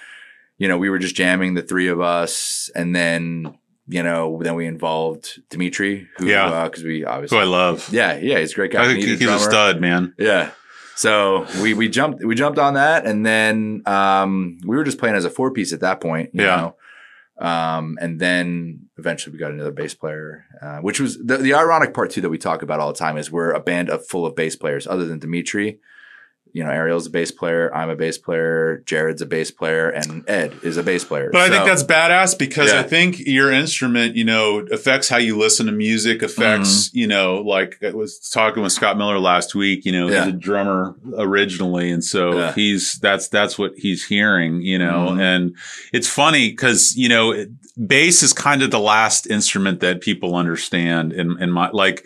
you 0.58 0.68
know, 0.68 0.78
we 0.78 0.90
were 0.90 1.00
just 1.00 1.16
jamming 1.16 1.54
the 1.54 1.62
three 1.62 1.88
of 1.88 2.02
us, 2.02 2.70
and 2.76 2.96
then 2.96 3.58
you 3.88 4.04
know, 4.04 4.40
then 4.42 4.56
we 4.56 4.68
involved 4.68 5.42
Dimitri, 5.50 6.08
who, 6.18 6.28
Yeah. 6.28 6.66
because 6.66 6.84
we 6.84 7.04
obviously, 7.04 7.38
who 7.38 7.44
I 7.44 7.46
love. 7.48 7.90
yeah, 7.92 8.16
yeah, 8.18 8.40
he's 8.40 8.52
a 8.52 8.56
great 8.56 8.72
guy. 8.72 8.84
I 8.84 8.88
think 8.88 9.04
he's 9.04 9.22
a 9.22 9.40
stud, 9.40 9.82
man. 9.82 10.14
Yeah. 10.20 10.52
So 11.02 11.48
we 11.64 11.74
we 11.74 11.90
jumped 11.90 12.24
we 12.24 12.36
jumped 12.36 12.60
on 12.60 12.76
that, 12.76 13.08
and 13.08 13.26
then 13.26 13.82
um, 13.88 14.60
we 14.64 14.78
were 14.78 14.84
just 14.84 15.00
playing 15.00 15.16
as 15.16 15.26
a 15.26 15.32
four 15.32 15.50
piece 15.50 15.74
at 15.74 15.80
that 15.80 16.00
point. 16.00 16.30
You 16.34 16.44
Yeah. 16.44 16.56
Know? 16.56 16.76
Um, 17.48 17.98
and 18.00 18.20
then 18.20 18.88
eventually 19.00 19.34
we 19.34 19.40
got 19.40 19.50
another 19.50 19.72
bass 19.72 19.96
player, 19.96 20.46
uh, 20.62 20.78
which 20.78 21.00
was 21.00 21.18
the, 21.18 21.38
the 21.38 21.56
ironic 21.56 21.96
part 21.96 22.12
too 22.12 22.22
that 22.22 22.30
we 22.30 22.38
talk 22.38 22.62
about 22.62 22.80
all 22.80 22.94
the 22.94 23.00
time 23.00 23.18
is 23.18 23.32
we're 23.32 23.50
a 23.52 23.60
band 23.60 23.90
of 23.90 24.06
full 24.06 24.28
of 24.28 24.36
bass 24.36 24.56
players 24.56 24.86
other 24.86 25.06
than 25.06 25.18
Dimitri. 25.18 25.80
You 26.54 26.64
know, 26.64 26.70
Ariel's 26.70 27.08
a 27.08 27.10
bass 27.10 27.32
player. 27.32 27.74
I'm 27.74 27.90
a 27.90 27.96
bass 27.96 28.18
player. 28.18 28.84
Jared's 28.86 29.22
a 29.22 29.26
bass 29.26 29.52
player, 29.52 29.90
and 29.90 30.24
Ed 30.30 30.54
is 30.64 30.78
a 30.78 30.84
bass 30.84 31.04
player. 31.04 31.30
But 31.32 31.42
I 31.42 31.50
think 31.50 31.66
that's 31.66 31.84
badass 31.84 32.38
because 32.38 32.72
I 32.74 32.84
think 32.84 33.20
your 33.20 33.52
instrument, 33.52 34.16
you 34.16 34.24
know, 34.26 34.60
affects 34.72 35.08
how 35.10 35.18
you 35.18 35.38
listen 35.38 35.66
to 35.68 35.72
music, 35.72 36.22
affects, 36.22 36.90
Mm-hmm. 36.90 36.98
you 36.98 37.08
know, 37.08 37.36
like 37.42 37.78
I 37.84 37.92
was 37.92 38.20
talking 38.30 38.64
with 38.64 38.72
Scott 38.74 38.98
Miller 38.98 39.20
last 39.20 39.56
week, 39.56 39.86
you 39.86 39.92
know, 39.92 40.10
Yeah. 40.10 40.26
he's 40.26 40.34
a 40.34 40.38
drummer 40.38 40.96
originally. 41.18 41.92
And 41.92 42.04
so 42.04 42.38
Yeah. 42.38 42.54
he's, 42.54 42.96
that's, 43.00 43.28
that's 43.30 43.58
what 43.58 43.74
he's 43.78 44.06
hearing, 44.06 44.62
you 44.62 44.78
know, 44.80 45.10
Mhm. 45.12 45.22
and 45.22 45.56
it's 45.94 46.08
funny 46.08 46.50
because, 46.50 46.96
you 46.96 47.10
know, 47.10 47.32
it, 47.32 47.50
bass 47.88 48.22
is 48.24 48.34
kind 48.34 48.62
of 48.62 48.72
the 48.72 48.80
last 48.80 49.28
instrument 49.28 49.80
that 49.80 50.02
people 50.02 50.36
understand 50.36 51.14
in, 51.14 51.42
in 51.42 51.50
my, 51.52 51.70
like, 51.72 52.06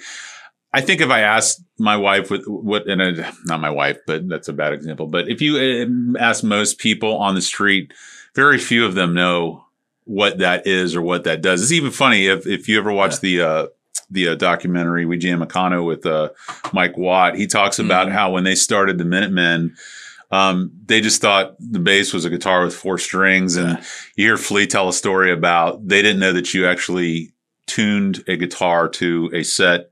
I 0.75 0.81
think 0.81 0.99
if 0.99 1.09
I 1.09 1.21
asked 1.21 1.63
my 1.79 1.95
wife 1.95 2.29
what, 2.29 2.41
what, 2.47 2.87
and 2.89 3.25
not 3.45 3.61
my 3.61 3.69
wife, 3.69 3.97
but 4.05 4.27
that's 4.27 4.49
a 4.49 4.53
bad 4.53 4.73
example. 4.73 5.07
But 5.07 5.29
if 5.29 5.41
you 5.41 5.55
uh, 5.57 6.19
ask 6.19 6.43
most 6.43 6.79
people 6.79 7.17
on 7.17 7.33
the 7.33 7.41
street, 7.41 7.93
very 8.35 8.57
few 8.57 8.85
of 8.85 8.93
them 8.93 9.13
know 9.13 9.63
what 10.03 10.39
that 10.39 10.67
is 10.67 10.95
or 10.95 11.01
what 11.01 11.23
that 11.23 11.41
does. 11.41 11.63
It's 11.63 11.71
even 11.71 11.91
funny 11.91 12.27
if 12.27 12.45
if 12.45 12.67
you 12.67 12.77
ever 12.77 12.91
watch 12.91 13.21
the 13.21 13.41
uh, 13.41 13.67
the 14.11 14.27
uh, 14.29 14.35
documentary 14.35 15.05
We 15.05 15.17
Jam 15.17 15.39
Econo 15.39 15.85
with 15.85 16.05
uh, 16.05 16.29
Mike 16.73 16.97
Watt. 16.97 17.35
He 17.35 17.47
talks 17.47 17.79
about 17.79 18.07
Mhm. 18.09 18.11
how 18.11 18.31
when 18.33 18.43
they 18.43 18.55
started 18.55 18.97
the 18.97 19.05
Minutemen. 19.05 19.75
Um, 20.31 20.71
they 20.87 20.99
just 21.01 21.21
thought 21.21 21.55
the 21.59 21.79
bass 21.79 22.11
was 22.11 22.25
a 22.25 22.29
guitar 22.29 22.65
with 22.65 22.75
four 22.75 22.97
strings, 22.97 23.55
and 23.55 23.69
Yeah. 23.77 23.83
you 24.17 24.25
hear 24.27 24.37
Flea 24.37 24.67
tell 24.67 24.89
a 24.89 24.93
story 24.93 25.31
about 25.31 25.87
they 25.87 26.01
didn't 26.01 26.19
know 26.19 26.33
that 26.33 26.53
you 26.53 26.67
actually 26.67 27.31
tuned 27.65 28.23
a 28.27 28.35
guitar 28.35 28.89
to 28.89 29.29
a 29.33 29.43
set 29.43 29.91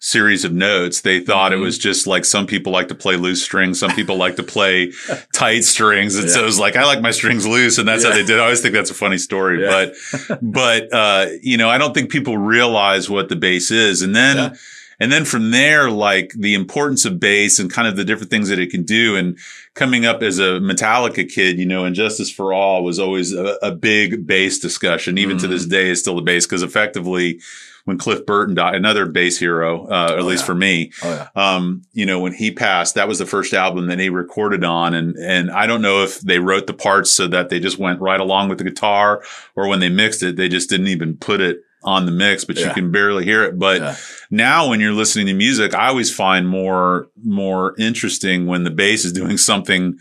series 0.00 0.44
of 0.44 0.52
notes. 0.52 1.00
They 1.00 1.18
thought 1.20 1.50
Mhm. 1.52 1.56
it 1.56 1.58
was 1.58 1.76
just 1.78 2.06
like 2.06 2.24
some 2.24 2.46
people 2.46 2.72
like 2.72 2.88
to 2.88 2.94
play 2.94 3.16
loose 3.16 3.42
strings, 3.42 3.80
some 3.80 3.90
people 3.96 4.16
like 4.16 4.36
to 4.36 4.42
play 4.44 4.92
tight 5.34 5.64
strings, 5.64 6.16
and 6.16 6.30
so 6.30 6.38
Yeah. 6.38 6.42
it 6.42 6.46
was 6.46 6.58
like 6.58 6.76
I 6.76 6.84
like 6.84 7.00
my 7.00 7.10
strings 7.10 7.46
loose, 7.46 7.78
and 7.78 7.88
that's 7.88 8.04
how 8.04 8.10
they 8.12 8.24
did. 8.24 8.38
I 8.38 8.44
always 8.44 8.60
think 8.60 8.74
that's 8.74 8.90
a 8.90 8.94
funny 8.94 9.18
story, 9.18 9.60
Yeah. 9.62 9.86
but 10.28 10.38
but 10.42 10.92
uh, 10.92 11.26
you 11.42 11.56
know, 11.56 11.68
I 11.68 11.78
don't 11.78 11.94
think 11.94 12.10
people 12.10 12.38
realize 12.38 13.10
what 13.10 13.28
the 13.28 13.36
bass 13.36 13.70
is, 13.70 14.02
and 14.02 14.14
then. 14.14 14.36
Yeah. 14.36 14.50
And 15.00 15.12
then 15.12 15.24
from 15.24 15.52
there, 15.52 15.92
like 15.92 16.32
the 16.36 16.54
importance 16.54 17.04
of 17.04 17.20
bass 17.20 17.60
and 17.60 17.72
kind 17.72 17.86
of 17.86 17.94
the 17.94 18.04
different 18.04 18.30
things 18.30 18.48
that 18.48 18.58
it 18.58 18.70
can 18.72 18.82
do. 18.82 19.14
And 19.14 19.38
coming 19.74 20.04
up 20.04 20.24
as 20.24 20.40
a 20.40 20.58
Metallica 20.58 21.32
kid, 21.32 21.56
you 21.56 21.66
know, 21.66 21.84
Injustice 21.84 22.32
for 22.32 22.52
All 22.52 22.82
was 22.82 22.98
always 22.98 23.32
a, 23.32 23.56
a 23.62 23.70
big 23.70 24.26
bass 24.26 24.58
discussion. 24.58 25.16
Even 25.16 25.38
to 25.38 25.46
Mhm. 25.46 25.50
this 25.50 25.66
day, 25.66 25.88
is 25.90 26.00
still 26.00 26.16
the 26.16 26.22
bass 26.22 26.46
because 26.46 26.64
effectively, 26.64 27.38
when 27.88 27.96
Cliff 27.96 28.26
Burton 28.26 28.54
died, 28.54 28.74
another 28.74 29.06
bass 29.06 29.38
hero, 29.38 29.86
uh, 29.88 30.08
at 30.12 30.18
Oh, 30.18 30.22
least 30.24 30.42
yeah. 30.42 30.46
for 30.46 30.54
me, 30.54 30.92
Oh 31.02 31.10
yeah. 31.10 31.28
um, 31.56 31.82
you 31.94 32.04
know, 32.04 32.20
when 32.20 32.34
he 32.34 32.50
passed, 32.50 32.96
that 32.96 33.08
was 33.08 33.18
the 33.18 33.24
first 33.24 33.54
album 33.54 33.86
that 33.86 33.98
he 33.98 34.10
recorded 34.10 34.62
on. 34.62 34.92
And, 34.92 35.16
and 35.16 35.50
I 35.50 35.66
don't 35.66 35.80
know 35.80 36.02
if 36.04 36.20
they 36.20 36.38
wrote 36.38 36.66
the 36.66 36.74
parts 36.74 37.10
so 37.10 37.26
that 37.28 37.48
they 37.48 37.58
just 37.60 37.78
went 37.78 38.00
right 38.02 38.20
along 38.20 38.50
with 38.50 38.58
the 38.58 38.64
guitar 38.64 39.22
or 39.56 39.68
when 39.68 39.80
they 39.80 39.88
mixed 39.88 40.22
it, 40.22 40.36
they 40.36 40.50
just 40.50 40.68
didn't 40.68 40.88
even 40.88 41.16
put 41.16 41.40
it 41.40 41.62
on 41.82 42.04
the 42.04 42.12
mix, 42.12 42.44
but 42.44 42.58
you 42.58 42.68
can 42.70 42.90
barely 42.92 43.24
hear 43.24 43.44
it. 43.44 43.58
But 43.58 43.80
Yeah. 43.80 43.96
now 44.30 44.68
when 44.68 44.80
you're 44.80 44.92
listening 44.92 45.26
to 45.28 45.32
music, 45.34 45.74
I 45.74 45.88
always 45.88 46.14
find 46.14 46.46
more, 46.46 47.08
more 47.24 47.74
interesting 47.78 48.46
when 48.46 48.64
the 48.64 48.70
bass 48.70 49.04
is 49.06 49.12
doing 49.12 49.38
something 49.38 49.98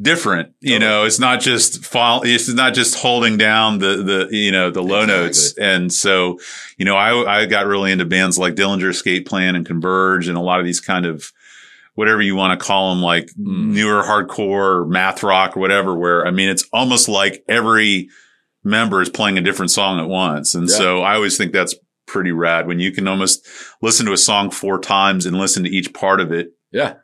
different. 0.00 0.54
You 0.60 0.78
Totally. 0.78 0.90
know, 0.90 1.04
it's 1.04 1.18
not 1.18 1.40
just 1.40 1.84
file, 1.84 2.22
it's 2.24 2.48
not 2.48 2.74
just 2.74 2.96
holding 2.98 3.36
down 3.36 3.78
the, 3.78 3.96
the, 4.30 4.36
you 4.36 4.52
know, 4.52 4.70
the 4.70 4.82
low 4.82 5.02
Exactly. 5.02 5.24
notes. 5.24 5.54
And 5.58 5.92
so, 5.92 6.38
you 6.76 6.84
know, 6.84 6.96
I, 6.96 7.40
I 7.42 7.46
got 7.46 7.66
really 7.66 7.90
into 7.92 8.04
bands 8.04 8.38
like 8.38 8.54
Dillinger 8.54 8.90
Escape 8.90 9.26
Plan 9.26 9.56
and 9.56 9.66
Converge 9.66 10.28
and 10.28 10.36
a 10.38 10.40
lot 10.42 10.60
of 10.60 10.66
these 10.66 10.80
kind 10.80 11.04
of, 11.06 11.32
whatever 11.94 12.22
you 12.22 12.36
want 12.36 12.58
to 12.58 12.64
call 12.64 12.94
them, 12.94 13.02
like 13.02 13.28
Mm. 13.38 13.72
newer 13.74 14.02
hardcore 14.02 14.82
or 14.82 14.86
math 14.86 15.24
rock 15.24 15.56
or 15.56 15.60
whatever, 15.60 15.96
where 15.96 16.24
I 16.26 16.30
mean, 16.30 16.48
it's 16.48 16.64
almost 16.72 17.08
like 17.08 17.42
every 17.48 18.08
member 18.62 19.02
is 19.02 19.08
playing 19.08 19.36
a 19.36 19.40
different 19.42 19.72
song 19.72 19.98
at 19.98 20.06
once. 20.08 20.54
And 20.54 20.68
Yeah. 20.68 20.76
so 20.76 21.02
I 21.02 21.14
always 21.16 21.36
think 21.36 21.52
that's 21.52 21.74
pretty 22.06 22.30
rad 22.30 22.66
when 22.68 22.78
you 22.78 22.92
can 22.92 23.08
almost 23.08 23.44
listen 23.82 24.06
to 24.06 24.12
a 24.12 24.16
song 24.16 24.50
four 24.50 24.78
times 24.78 25.26
and 25.26 25.36
listen 25.38 25.64
to 25.64 25.70
each 25.70 25.92
part 25.92 26.20
of 26.20 26.30
it 26.32 26.52
Yeah. 26.70 26.94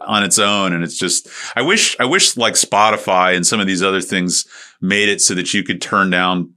On 0.00 0.22
its 0.22 0.38
own. 0.38 0.72
And 0.72 0.82
it's 0.82 0.98
just, 0.98 1.28
I 1.54 1.62
wish, 1.62 1.96
I 2.00 2.04
wish 2.04 2.36
like 2.36 2.54
Spotify 2.54 3.34
and 3.36 3.46
some 3.46 3.60
of 3.60 3.66
these 3.66 3.82
other 3.82 4.00
things 4.00 4.46
made 4.80 5.08
it 5.08 5.20
so 5.20 5.34
that 5.34 5.54
you 5.54 5.62
could 5.62 5.80
turn 5.80 6.10
down 6.10 6.52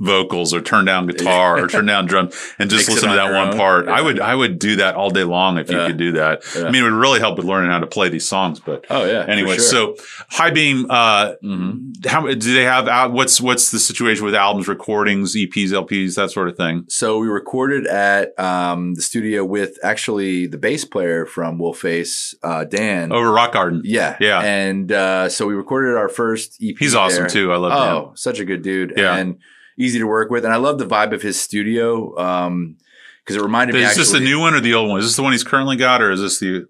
vocals 0.00 0.54
or 0.54 0.60
turn 0.60 0.84
down 0.84 1.06
guitar 1.06 1.58
or 1.58 1.66
turn 1.66 1.84
down 1.86 2.06
drum 2.06 2.30
and 2.58 2.70
just 2.70 2.88
Mix 2.88 2.94
listen 3.02 3.10
to 3.10 3.16
that 3.16 3.32
one 3.32 3.48
own. 3.52 3.56
part. 3.56 3.88
I 3.88 4.00
would, 4.00 4.20
I 4.20 4.34
would 4.34 4.58
do 4.58 4.76
that 4.76 4.94
all 4.94 5.10
day 5.10 5.24
long 5.24 5.58
if 5.58 5.70
you 5.70 5.76
Yeah. 5.78 5.86
could 5.88 5.96
do 5.96 6.12
that. 6.12 6.42
Yeah. 6.56 6.66
I 6.66 6.70
mean, 6.70 6.82
it 6.82 6.90
would 6.90 6.92
really 7.00 7.18
help 7.18 7.36
with 7.36 7.46
learning 7.46 7.70
how 7.70 7.80
to 7.80 7.86
play 7.86 8.08
these 8.08 8.28
songs, 8.28 8.60
but 8.60 8.84
Oh 8.90 9.04
yeah. 9.04 9.24
anyway, 9.28 9.56
sure. 9.56 9.96
so 9.96 9.96
High 10.30 10.50
Beam, 10.50 10.86
uh, 10.88 11.32
Mhm. 11.44 12.06
how 12.06 12.22
do 12.26 12.54
they 12.54 12.62
have 12.62 12.86
out? 12.86 13.12
What's, 13.12 13.40
what's 13.40 13.70
the 13.72 13.78
situation 13.80 14.24
with 14.24 14.34
albums, 14.36 14.68
recordings, 14.68 15.34
EPs, 15.34 15.72
LPs, 15.72 16.14
that 16.14 16.30
sort 16.30 16.48
of 16.48 16.56
thing? 16.56 16.84
So 16.88 17.18
we 17.18 17.26
recorded 17.28 17.86
at 17.88 18.38
um, 18.38 18.94
the 18.94 19.02
studio 19.02 19.44
with 19.44 19.78
actually 19.82 20.46
the 20.46 20.58
bass 20.58 20.84
player 20.84 21.26
from 21.26 21.58
Wolfface, 21.58 22.34
uh, 22.42 22.64
Dan. 22.64 23.10
Over 23.12 23.32
Rock 23.32 23.52
Garden. 23.52 23.82
yeah, 23.84 24.16
Yeah. 24.20 24.40
And 24.40 24.92
uh, 24.92 25.28
so 25.28 25.46
we 25.46 25.54
recorded 25.54 25.96
our 25.96 26.08
first 26.08 26.56
EP. 26.62 26.76
He's 26.78 26.94
awesome 26.94 27.22
there. 27.24 27.28
too. 27.28 27.52
I 27.52 27.56
love 27.56 27.72
him. 27.72 27.78
Oh, 27.78 28.12
such 28.14 28.38
a 28.38 28.44
good 28.44 28.62
dude. 28.62 28.92
Yeah. 28.96 29.16
and 29.16 29.36
easy 29.78 29.98
to 29.98 30.06
work 30.06 30.30
with. 30.30 30.44
And 30.44 30.52
I 30.52 30.56
love 30.56 30.78
the 30.78 30.86
vibe 30.86 31.12
of 31.14 31.22
his 31.22 31.40
studio 31.40 32.10
because 32.10 33.36
it 33.36 33.40
reminded 33.40 33.74
me. 33.74 33.82
Is 33.82 33.96
this 33.96 34.12
the 34.12 34.20
new 34.20 34.38
one 34.40 34.54
or 34.54 34.60
the 34.60 34.74
old 34.74 34.90
one? 34.90 34.98
Is 34.98 35.06
this 35.06 35.16
the 35.16 35.22
one 35.22 35.32
he's 35.32 35.44
currently 35.44 35.76
got, 35.76 36.02
or 36.02 36.10
is 36.10 36.20
this 36.20 36.38
the? 36.40 36.66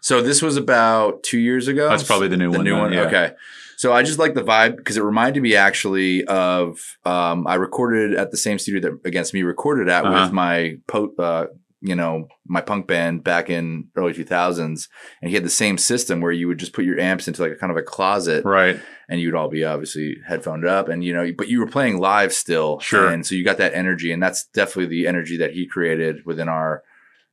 So 0.00 0.20
this 0.20 0.42
was 0.42 0.56
about 0.56 1.22
two 1.22 1.38
years 1.38 1.68
ago. 1.68 1.88
That's 1.88 2.04
probably 2.04 2.28
the 2.28 2.36
new 2.36 2.50
the 2.52 2.58
one 2.58 2.64
new 2.64 2.70
then, 2.72 2.80
one. 2.80 2.92
yeah. 2.92 3.02
Okay. 3.02 3.32
So 3.76 3.92
I 3.92 4.02
just 4.02 4.18
like 4.18 4.34
the 4.34 4.42
vibe 4.42 4.76
because 4.76 4.96
it 4.96 5.02
reminded 5.04 5.40
me 5.42 5.54
actually 5.54 6.24
of 6.24 6.96
um, 7.04 7.46
I 7.46 7.54
recorded 7.54 8.14
at 8.14 8.30
the 8.32 8.36
same 8.36 8.58
studio 8.58 8.80
that 8.80 9.08
Against 9.08 9.32
Me 9.34 9.42
recorded 9.44 9.88
at 9.88 10.04
Uh-huh. 10.04 10.24
with 10.24 10.32
my 10.32 10.78
po- 10.88 11.14
uh, 11.18 11.46
you 11.80 11.94
know 11.94 12.26
my 12.46 12.60
punk 12.60 12.86
band 12.86 13.22
back 13.22 13.48
in 13.50 13.88
early 13.96 14.12
2000s, 14.12 14.88
and 15.22 15.28
he 15.28 15.34
had 15.34 15.44
the 15.44 15.50
same 15.50 15.78
system 15.78 16.20
where 16.20 16.32
you 16.32 16.48
would 16.48 16.58
just 16.58 16.72
put 16.72 16.84
your 16.84 16.98
amps 16.98 17.28
into 17.28 17.42
like 17.42 17.52
a 17.52 17.56
kind 17.56 17.70
of 17.70 17.76
a 17.76 17.82
closet, 17.82 18.44
Right. 18.44 18.80
and 19.08 19.20
you'd 19.20 19.34
all 19.36 19.48
be 19.48 19.64
obviously 19.64 20.16
headphoned 20.26 20.66
up, 20.66 20.88
and 20.88 21.04
you 21.04 21.12
know, 21.14 21.30
but 21.36 21.48
you 21.48 21.60
were 21.60 21.66
playing 21.68 21.98
live 21.98 22.32
still, 22.32 22.80
Sure. 22.80 23.08
and 23.08 23.24
so 23.24 23.34
you 23.34 23.44
got 23.44 23.58
that 23.58 23.74
energy, 23.74 24.10
and 24.12 24.22
that's 24.22 24.46
definitely 24.46 24.86
the 24.86 25.06
energy 25.06 25.36
that 25.38 25.52
he 25.52 25.66
created 25.66 26.24
within 26.26 26.48
our 26.48 26.82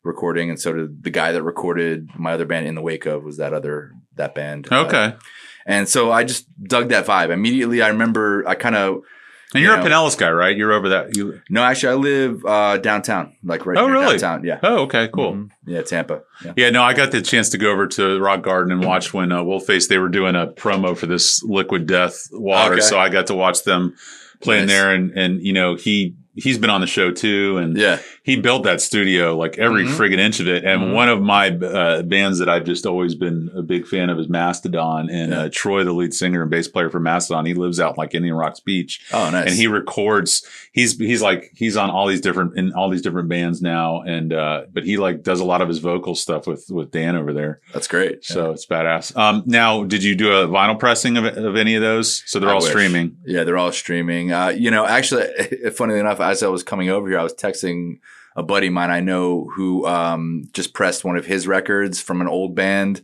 recording, 0.03 0.49
and 0.51 0.59
so 0.59 0.73
did 0.73 1.03
the 1.03 1.09
guy 1.09 1.31
that 1.31 1.41
recorded 1.41 2.09
my 2.15 2.33
other 2.33 2.45
band 2.45 2.67
in 2.67 2.75
the 2.75 2.81
wake 2.81 3.07
of 3.07 3.23
was 3.23 3.37
that 3.37 3.53
other 3.53 3.91
that 4.15 4.35
band, 4.35 4.67
Uh, 4.71 4.85
Okay. 4.85 5.15
and 5.65 5.89
so 5.89 6.11
I 6.11 6.23
just 6.23 6.45
dug 6.63 6.89
that 6.89 7.07
vibe 7.07 7.31
immediately. 7.31 7.81
I 7.81 7.87
remember 7.87 8.43
I 8.47 8.53
kind 8.53 8.75
of 8.75 8.99
and 9.53 9.63
you're 9.63 9.73
you 9.75 9.81
a 9.81 9.83
know- 9.83 9.89
Pinellas 9.89 10.17
guy, 10.17 10.31
right? 10.31 10.55
You're 10.55 10.73
over 10.73 10.89
that. 10.89 11.15
You. 11.15 11.41
no, 11.49 11.63
actually, 11.63 11.91
I 11.93 11.95
live 11.95 12.45
uh, 12.45 12.77
downtown, 12.77 13.35
like 13.43 13.65
right 13.65 13.77
Oh, 13.77 13.87
really? 13.87 14.17
downtown. 14.17 14.43
Yeah, 14.43 14.59
Oh, 14.63 14.79
okay, 14.83 15.07
cool. 15.13 15.33
Mhm. 15.33 15.49
Yeah, 15.65 15.81
Tampa. 15.81 16.21
Yeah. 16.43 16.53
Yeah, 16.57 16.69
no, 16.71 16.83
I 16.83 16.93
got 16.93 17.11
the 17.11 17.21
chance 17.21 17.49
to 17.49 17.57
go 17.57 17.71
over 17.71 17.87
to 17.87 18.19
Rock 18.19 18.41
Garden 18.41 18.71
and 18.71 18.83
watch 18.83 19.13
when 19.13 19.31
uh, 19.31 19.39
Wolfface 19.41 19.87
they 19.87 19.97
were 19.97 20.09
doing 20.09 20.35
a 20.35 20.47
promo 20.47 20.97
for 20.97 21.05
this 21.05 21.41
Liquid 21.43 21.85
Death 21.87 22.27
water, 22.31 22.73
Okay. 22.73 22.81
so 22.81 22.97
I 22.99 23.09
got 23.09 23.27
to 23.27 23.35
watch 23.35 23.63
them 23.63 23.95
playing 24.41 24.65
Nice. 24.67 24.75
there, 24.75 24.91
and 24.93 25.11
and 25.17 25.41
you 25.41 25.53
know 25.53 25.75
he 25.75 26.15
he's 26.35 26.57
been 26.57 26.69
on 26.69 26.81
the 26.81 26.87
show 26.87 27.11
too, 27.11 27.57
and 27.57 27.77
Yeah. 27.77 27.99
He 28.25 28.35
built 28.35 28.63
that 28.63 28.81
studio 28.81 29.37
like 29.37 29.57
every 29.59 29.83
Mhm. 29.85 29.95
friggin' 29.97 30.17
inch 30.17 30.39
of 30.39 30.47
it. 30.47 30.63
And 30.63 30.81
Mhm. 30.81 30.93
one 30.93 31.09
of 31.09 31.21
my 31.21 31.49
uh, 31.51 32.01
bands 32.01 32.39
that 32.39 32.49
I've 32.49 32.65
just 32.65 32.85
always 32.87 33.13
been 33.13 33.51
a 33.55 33.61
big 33.61 33.85
fan 33.85 34.09
of 34.09 34.19
is 34.19 34.27
Mastodon, 34.27 35.09
and 35.11 35.31
Yeah. 35.31 35.41
uh, 35.43 35.49
Troy, 35.51 35.83
the 35.83 35.93
lead 35.93 36.11
singer 36.13 36.41
and 36.41 36.49
bass 36.49 36.67
player 36.67 36.89
for 36.89 36.99
Mastodon, 36.99 37.45
he 37.45 37.53
lives 37.53 37.79
out 37.79 37.97
like 37.99 38.15
Indian 38.15 38.33
Rocks 38.35 38.59
Beach 38.59 38.99
Oh, 39.13 39.29
nice. 39.29 39.49
and 39.49 39.55
he 39.55 39.67
records 39.67 40.43
he's 40.73 40.97
he's 40.97 41.21
like 41.21 41.51
he's 41.55 41.77
on 41.77 41.89
all 41.91 42.07
these 42.07 42.19
different 42.19 42.57
in 42.57 42.73
all 42.73 42.89
these 42.89 43.01
different 43.03 43.29
bands 43.29 43.61
now 43.61 44.01
and 44.01 44.33
uh 44.33 44.61
but 44.73 44.83
he 44.83 44.97
like 44.97 45.23
does 45.23 45.39
a 45.39 45.45
lot 45.45 45.61
of 45.61 45.67
his 45.69 45.77
vocal 45.79 46.15
stuff 46.15 46.47
with 46.47 46.65
with 46.69 46.91
dan 46.91 47.15
over 47.15 47.31
there 47.31 47.61
That's 47.73 47.87
great. 47.87 48.25
so 48.25 48.51
it's 48.51 48.65
badass 48.65 49.15
um 49.15 49.43
now 49.45 49.83
did 49.85 50.03
you 50.03 50.15
do 50.15 50.31
a 50.33 50.47
vinyl 50.47 50.77
pressing 50.77 51.15
of, 51.15 51.25
of 51.25 51.55
any 51.55 51.75
of 51.75 51.81
those 51.81 52.23
so 52.25 52.39
they're 52.39 52.49
I 52.49 52.53
all 52.53 52.59
wish. 52.61 52.69
streaming 52.71 53.15
Yeah, 53.25 53.43
they're 53.45 53.57
all 53.57 53.71
streaming. 53.71 54.31
Uh, 54.33 54.49
you 54.49 54.69
know, 54.71 54.85
actually, 54.85 55.25
funnily 55.75 55.99
enough, 55.99 56.19
as 56.19 56.43
I 56.43 56.47
was 56.47 56.63
coming 56.63 56.89
over 56.89 57.07
here, 57.09 57.19
I 57.19 57.23
was 57.23 57.33
texting 57.33 57.99
a 58.35 58.43
buddy 58.43 58.67
of 58.67 58.73
mine 58.73 58.91
I 58.91 58.99
know 58.99 59.49
who 59.55 59.85
um, 59.87 60.49
just 60.53 60.73
pressed 60.73 61.03
one 61.05 61.17
of 61.17 61.25
his 61.25 61.47
records 61.47 62.01
from 62.01 62.21
an 62.21 62.27
old 62.27 62.53
band, 62.55 63.01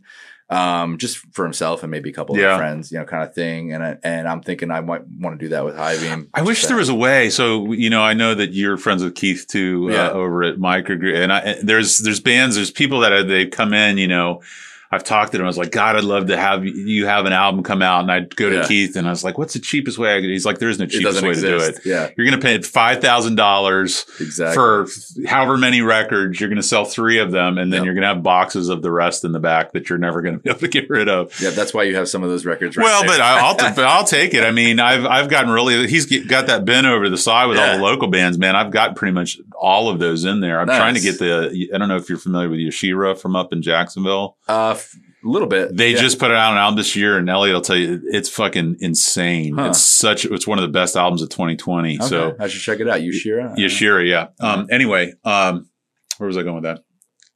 um, 0.50 0.98
just 0.98 1.16
for 1.32 1.44
himself 1.44 1.82
and 1.82 1.90
maybe 1.90 2.10
a 2.10 2.12
couple 2.12 2.36
Yeah. 2.36 2.52
of 2.52 2.58
friends, 2.58 2.92
you 2.92 2.98
know, 2.98 3.04
kind 3.06 3.22
of 3.22 3.34
thing. 3.34 3.72
And 3.72 3.82
I, 3.82 3.96
and 4.02 4.28
I'm 4.28 4.42
thinking 4.42 4.70
I 4.70 4.82
might 4.82 5.06
want 5.08 5.38
to 5.38 5.42
do 5.42 5.48
that 5.50 5.64
with 5.64 5.76
High 5.76 5.96
Beam. 5.98 6.28
i 6.34 6.42
wish 6.42 6.66
there 6.66 6.76
was 6.76 6.90
a 6.90 6.94
way 6.94 7.30
so 7.30 7.72
you 7.72 7.88
know 7.88 8.02
i 8.02 8.12
know 8.12 8.34
that 8.34 8.52
you're 8.52 8.76
friends 8.76 9.02
with 9.02 9.14
keith 9.14 9.46
too 9.48 9.88
Yeah. 9.90 10.08
uh, 10.08 10.10
over 10.10 10.42
at 10.42 10.56
Microgroove 10.56 11.16
and 11.22 11.32
i 11.32 11.38
and 11.40 11.66
there's 11.68 11.98
there's 11.98 12.20
bands 12.20 12.56
there's 12.56 12.70
people 12.70 13.00
that 13.00 13.12
are, 13.12 13.22
they 13.22 13.46
come 13.46 13.72
in 13.72 13.96
you 13.96 14.08
know 14.08 14.42
I've 14.92 15.02
talked 15.04 15.32
to 15.32 15.38
him. 15.38 15.44
I 15.44 15.46
was 15.46 15.56
like, 15.56 15.70
God, 15.72 15.96
I'd 15.96 16.04
love 16.04 16.26
to 16.26 16.36
have 16.36 16.64
you 16.66 17.06
have 17.06 17.24
an 17.24 17.32
album 17.32 17.62
come 17.62 17.80
out. 17.80 18.00
And 18.02 18.12
I'd 18.12 18.36
go 18.36 18.50
to 18.50 18.56
Yeah. 18.56 18.66
Keith 18.68 18.94
and 18.94 19.06
I 19.06 19.10
was 19.10 19.24
like, 19.24 19.38
what's 19.38 19.54
the 19.54 19.58
cheapest 19.58 19.96
way 19.98 20.14
I 20.16 20.20
could? 20.20 20.28
He's 20.30 20.44
like, 20.44 20.58
there 20.58 20.68
isn't 20.68 20.84
a 20.84 20.86
cheapest 20.86 21.22
way 21.22 21.34
to 21.34 21.40
do 21.40 21.56
it. 21.56 21.78
Yeah, 21.84 22.10
You're 22.16 22.26
going 22.26 22.38
to 22.38 22.44
pay 22.46 22.60
five 22.60 23.00
thousand 23.00 23.36
dollars 23.36 24.04
exactly. 24.20 24.54
for 24.54 24.86
however 25.26 25.56
many 25.56 25.80
records. 25.80 26.38
You're 26.38 26.50
going 26.50 26.60
to 26.60 26.62
sell 26.62 26.84
three 26.84 27.18
of 27.18 27.30
them, 27.32 27.56
and 27.58 27.72
then 27.72 27.78
Yep. 27.80 27.84
you're 27.86 27.94
going 27.94 28.02
to 28.02 28.08
have 28.08 28.22
boxes 28.22 28.68
of 28.68 28.82
the 28.82 28.90
rest 28.90 29.24
in 29.24 29.32
the 29.32 29.40
back 29.40 29.72
that 29.72 29.88
you're 29.88 29.98
never 29.98 30.20
going 30.20 30.34
to 30.36 30.40
be 30.42 30.50
able 30.50 30.60
to 30.60 30.68
get 30.68 30.90
rid 30.90 31.08
of. 31.08 31.40
yeah, 31.40 31.50
that's 31.50 31.72
why 31.72 31.84
you 31.84 31.96
have 31.96 32.08
some 32.08 32.22
of 32.22 32.28
those 32.28 32.44
records. 32.44 32.76
Right 32.76 32.84
well, 32.84 33.00
there. 33.00 33.08
but 33.10 33.20
I'll 33.22 33.54
t- 33.74 33.82
I'll 33.82 34.04
take 34.04 34.34
it. 34.34 34.44
I 34.44 34.50
mean, 34.50 34.78
I've 34.78 35.06
I've 35.06 35.30
gotten 35.30 35.50
really. 35.50 35.86
he's 35.88 36.04
got 36.26 36.48
that 36.48 36.64
bin 36.66 36.84
over 36.84 37.08
the 37.08 37.16
side 37.16 37.46
with 37.46 37.58
all 37.58 37.76
the 37.78 37.82
local 37.82 38.08
bands, 38.08 38.36
man. 38.36 38.54
I've 38.56 38.70
got 38.70 38.94
pretty 38.96 39.12
much 39.12 39.38
all 39.58 39.88
of 39.88 39.98
those 39.98 40.24
in 40.26 40.40
there. 40.40 40.60
I'm 40.60 40.66
trying 40.66 40.94
to 40.96 41.00
get 41.00 41.18
the. 41.18 41.70
I 41.74 41.78
don't 41.78 41.88
know 41.88 41.96
if 41.96 42.08
you're 42.10 42.18
familiar 42.18 42.50
with 42.50 42.58
Yashira 42.58 43.18
from 43.18 43.36
up 43.36 43.52
in 43.54 43.62
Jacksonville. 43.62 44.36
uh, 44.48 44.74
a 45.24 45.28
little 45.28 45.48
bit. 45.48 45.76
They 45.76 45.92
Yeah. 45.92 46.00
just 46.00 46.18
put 46.18 46.30
it 46.30 46.36
out 46.36 46.52
an 46.52 46.58
album 46.58 46.76
this 46.76 46.96
year, 46.96 47.16
and 47.18 47.28
Elliot 47.28 47.54
will 47.54 47.60
tell 47.62 47.76
you 47.76 48.00
it's 48.06 48.28
fucking 48.28 48.76
insane. 48.80 49.56
Huh. 49.56 49.66
It's 49.68 49.80
such. 49.80 50.24
It's 50.24 50.46
one 50.46 50.58
of 50.58 50.62
the 50.62 50.68
best 50.68 50.96
albums 50.96 51.22
of 51.22 51.28
2020. 51.30 51.96
Okay, 51.98 52.06
So 52.06 52.34
I 52.40 52.48
should 52.48 52.60
check 52.62 52.80
it 52.80 52.88
out. 52.88 53.00
Yushira. 53.00 53.56
Yashira, 53.56 54.08
yeah. 54.08 54.28
Um, 54.40 54.66
anyway, 54.70 55.12
um, 55.24 55.68
where 56.18 56.26
was 56.26 56.36
I 56.36 56.42
going 56.42 56.56
with 56.56 56.64
that? 56.64 56.80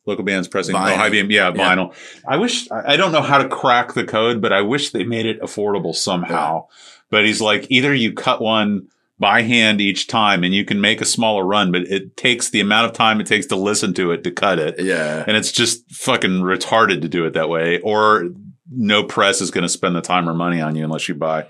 Local 0.06 0.24
bands 0.24 0.46
pressing 0.46 0.74
Vinyl. 0.76 0.92
oh, 0.92 0.96
high 0.96 1.10
beam, 1.10 1.30
yeah, 1.32 1.52
Yeah. 1.54 1.74
vinyl. 1.74 1.92
I 2.28 2.36
wish 2.36 2.68
I 2.70 2.96
don't 2.96 3.10
know 3.12 3.22
how 3.22 3.38
to 3.38 3.48
crack 3.48 3.94
the 3.94 4.04
code, 4.04 4.40
but 4.40 4.52
I 4.52 4.62
wish 4.62 4.90
they 4.90 5.02
made 5.04 5.26
it 5.26 5.40
affordable 5.40 5.94
somehow. 5.94 6.66
But 7.10 7.24
he's 7.24 7.40
like, 7.40 7.66
either 7.70 7.92
you 7.94 8.12
cut 8.12 8.40
one 8.40 8.86
by 9.18 9.42
hand 9.42 9.80
each 9.80 10.06
time, 10.06 10.44
and 10.44 10.54
you 10.54 10.64
can 10.64 10.80
make 10.80 11.00
a 11.00 11.04
smaller 11.06 11.44
run, 11.44 11.72
but 11.72 11.82
it 11.82 12.16
takes 12.16 12.50
the 12.50 12.60
amount 12.60 12.86
of 12.86 12.92
time 12.92 13.18
it 13.20 13.26
takes 13.26 13.46
to 13.46 13.56
listen 13.56 13.94
to 13.94 14.10
it 14.12 14.22
to 14.24 14.30
cut 14.30 14.58
it, 14.58 14.78
Yeah. 14.78 15.24
and 15.26 15.36
it's 15.36 15.52
just 15.52 15.90
fucking 15.90 16.42
retarded 16.42 17.00
to 17.02 17.08
do 17.08 17.24
it 17.24 17.32
that 17.34 17.48
way. 17.48 17.80
Or 17.80 18.28
no 18.70 19.04
press 19.04 19.40
is 19.40 19.50
going 19.50 19.62
to 19.62 19.68
spend 19.68 19.94
the 19.96 20.00
time 20.02 20.28
or 20.28 20.34
money 20.34 20.60
on 20.60 20.74
you 20.76 20.84
unless 20.84 21.08
you 21.08 21.14
buy. 21.14 21.46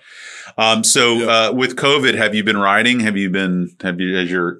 Um, 0.59 0.85
so 0.85 1.15
Yeah. 1.15 1.27
uh, 1.27 1.53
with 1.53 1.75
COVID, 1.77 2.15
have 2.15 2.35
you 2.35 2.45
been 2.45 2.59
writing? 2.59 3.01
Have 3.01 3.17
you 3.17 3.31
been? 3.31 3.71
Have 3.83 4.01
you? 4.01 4.15
Has 4.17 4.31
your 4.31 4.59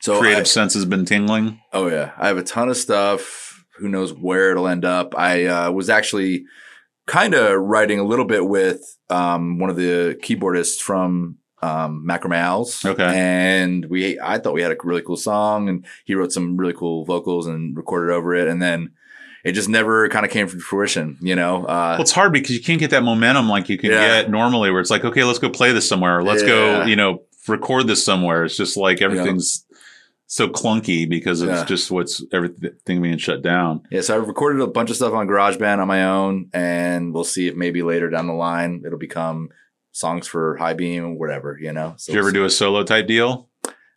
So 0.00 0.20
creative 0.20 0.40
I- 0.42 0.44
sense 0.44 0.74
has 0.74 0.84
been 0.84 1.04
tingling. 1.06 1.58
Oh 1.72 1.88
yeah, 1.88 2.12
I 2.18 2.28
have 2.28 2.36
a 2.38 2.42
ton 2.44 2.68
of 2.68 2.76
stuff. 2.76 3.64
Who 3.78 3.88
knows 3.88 4.12
where 4.12 4.52
it'll 4.52 4.68
end 4.68 4.84
up? 4.84 5.18
I 5.18 5.46
uh, 5.46 5.70
was 5.72 5.90
actually 5.90 6.44
kind 7.06 7.34
of 7.34 7.58
writing 7.60 7.98
a 7.98 8.04
little 8.04 8.24
bit 8.26 8.46
with 8.46 8.80
um, 9.10 9.58
one 9.58 9.70
of 9.70 9.76
the 9.76 10.16
keyboardists 10.22 10.78
from 10.78 11.38
um, 11.64 12.04
Macrame 12.06 12.36
Owls. 12.36 12.84
Okay. 12.84 13.12
and 13.14 13.84
we 13.86 14.18
I 14.20 14.38
thought 14.38 14.54
we 14.54 14.62
had 14.62 14.72
a 14.72 14.76
really 14.84 15.02
cool 15.02 15.16
song, 15.16 15.68
and 15.68 15.84
he 16.04 16.14
wrote 16.14 16.32
some 16.32 16.56
really 16.56 16.74
cool 16.74 17.04
vocals 17.04 17.46
and 17.46 17.76
recorded 17.76 18.12
over 18.12 18.34
it, 18.34 18.48
and 18.48 18.60
then 18.60 18.90
it 19.44 19.52
just 19.52 19.68
never 19.68 20.08
kind 20.08 20.24
of 20.24 20.30
came 20.32 20.48
to 20.48 20.58
fruition. 20.58 21.18
You 21.20 21.36
know, 21.36 21.64
uh, 21.64 21.94
Well, 21.96 22.00
it's 22.02 22.12
hard 22.12 22.32
because 22.32 22.56
you 22.56 22.62
can't 22.62 22.80
get 22.80 22.90
that 22.90 23.02
momentum 23.02 23.48
like 23.48 23.68
you 23.68 23.78
can 23.78 23.90
Yeah. 23.90 24.22
get 24.22 24.30
normally, 24.30 24.70
where 24.70 24.80
it's 24.80 24.90
like, 24.90 25.04
okay, 25.04 25.24
let's 25.24 25.38
go 25.38 25.50
play 25.50 25.72
this 25.72 25.88
somewhere, 25.88 26.22
let's 26.22 26.42
go, 26.42 26.84
you 26.84 26.96
know, 26.96 27.22
record 27.46 27.86
this 27.86 28.02
somewhere. 28.04 28.44
It's 28.44 28.56
just 28.56 28.76
like 28.76 29.02
everything's 29.02 29.66
so 30.26 30.48
clunky 30.48 31.06
because 31.08 31.42
of 31.42 31.48
Yeah. 31.50 31.64
just 31.66 31.90
what's 31.90 32.24
everything 32.32 33.02
being 33.02 33.18
shut 33.18 33.42
down. 33.42 33.82
Yeah, 33.90 34.00
so 34.00 34.16
I've 34.16 34.26
recorded 34.26 34.62
a 34.62 34.66
bunch 34.66 34.88
of 34.90 34.96
stuff 34.96 35.12
on 35.12 35.28
GarageBand 35.28 35.78
on 35.78 35.86
my 35.88 36.04
own, 36.04 36.48
and 36.54 37.12
we'll 37.12 37.24
see 37.24 37.46
if 37.48 37.54
maybe 37.54 37.82
later 37.82 38.08
down 38.08 38.26
the 38.26 38.32
line 38.32 38.82
it'll 38.86 38.98
become 38.98 39.50
songs 39.94 40.26
for 40.26 40.56
High 40.56 40.74
Beam, 40.74 41.18
whatever, 41.18 41.56
you 41.60 41.72
know. 41.72 41.94
So 41.96 42.12
Did 42.12 42.16
you 42.18 42.22
ever 42.22 42.32
do 42.32 42.44
a 42.44 42.50
solo 42.50 42.82
type 42.82 43.06
deal? 43.06 43.48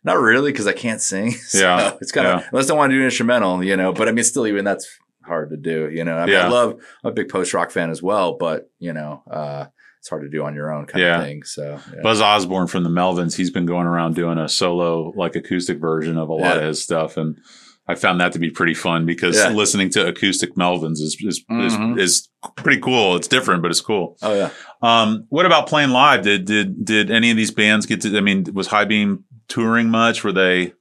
Not 0.04 0.18
really, 0.20 0.52
because 0.52 0.66
I 0.68 0.72
can't 0.72 1.00
sing. 1.00 1.32
So 1.48 1.58
Yeah, 1.58 1.96
it's 2.00 2.12
kind 2.12 2.26
of 2.26 2.40
yeah. 2.40 2.48
unless 2.52 2.70
I 2.70 2.74
want 2.74 2.90
to 2.90 2.94
do 2.94 3.00
an 3.00 3.06
instrumental, 3.06 3.62
you 3.62 3.76
know. 3.76 3.92
But 3.92 4.08
I 4.08 4.12
mean, 4.12 4.24
still, 4.24 4.46
even 4.46 4.64
that's 4.64 4.88
hard 5.24 5.50
to 5.50 5.56
do, 5.56 5.90
you 5.92 6.04
know. 6.04 6.16
I 6.16 6.24
mean, 6.24 6.34
Yeah. 6.34 6.46
I 6.46 6.48
love. 6.48 6.80
I'm 7.04 7.10
a 7.10 7.12
big 7.14 7.28
post 7.28 7.52
rock 7.52 7.70
fan 7.72 7.90
as 7.90 8.02
well, 8.02 8.36
but 8.38 8.70
you 8.78 8.92
know, 8.92 9.22
uh, 9.30 9.66
it's 9.98 10.08
hard 10.08 10.22
to 10.22 10.28
do 10.30 10.44
on 10.44 10.54
your 10.54 10.72
own 10.72 10.86
kind 10.86 11.02
Yeah. 11.04 11.18
of 11.18 11.24
thing. 11.26 11.42
So 11.42 11.80
yeah. 11.92 12.00
Buzz 12.02 12.20
Osborne 12.20 12.68
from 12.68 12.84
the 12.84 12.90
Melvins, 12.90 13.36
he's 13.36 13.50
been 13.50 13.66
going 13.66 13.86
around 13.88 14.14
doing 14.14 14.38
a 14.38 14.48
solo, 14.48 15.12
like 15.16 15.34
acoustic 15.34 15.78
version 15.80 16.16
of 16.16 16.28
a 16.28 16.32
lot 16.34 16.56
of 16.56 16.62
his 16.62 16.80
stuff. 16.80 17.16
And 17.16 17.38
I 17.88 17.94
found 17.94 18.20
that 18.20 18.32
to 18.32 18.38
be 18.38 18.50
pretty 18.50 18.74
fun 18.74 19.06
because 19.06 19.36
Yeah. 19.36 19.48
listening 19.48 19.88
to 19.90 20.06
acoustic 20.06 20.54
Melvins 20.56 21.00
is, 21.00 21.16
is, 21.24 21.42
Mhm. 21.50 21.98
is, 21.98 22.10
is 22.20 22.28
pretty 22.56 22.80
cool. 22.80 23.16
It's 23.16 23.28
different, 23.28 23.62
but 23.62 23.70
it's 23.70 23.80
cool. 23.80 24.16
oh 24.22 24.34
yeah. 24.34 24.50
Um, 24.82 25.24
what 25.30 25.46
about 25.46 25.66
playing 25.68 25.90
live? 25.90 26.22
Did 26.22 26.44
did 26.44 26.84
did 26.84 27.10
any 27.10 27.30
of 27.30 27.36
these 27.36 27.50
bands 27.50 27.86
get 27.86 28.00
to? 28.02 28.16
I 28.16 28.20
mean, 28.20 28.44
was 28.52 28.66
High 28.68 28.84
Beam 28.84 29.24
touring 29.48 29.88
much? 29.90 30.22
Were 30.22 30.32
they? 30.32 30.72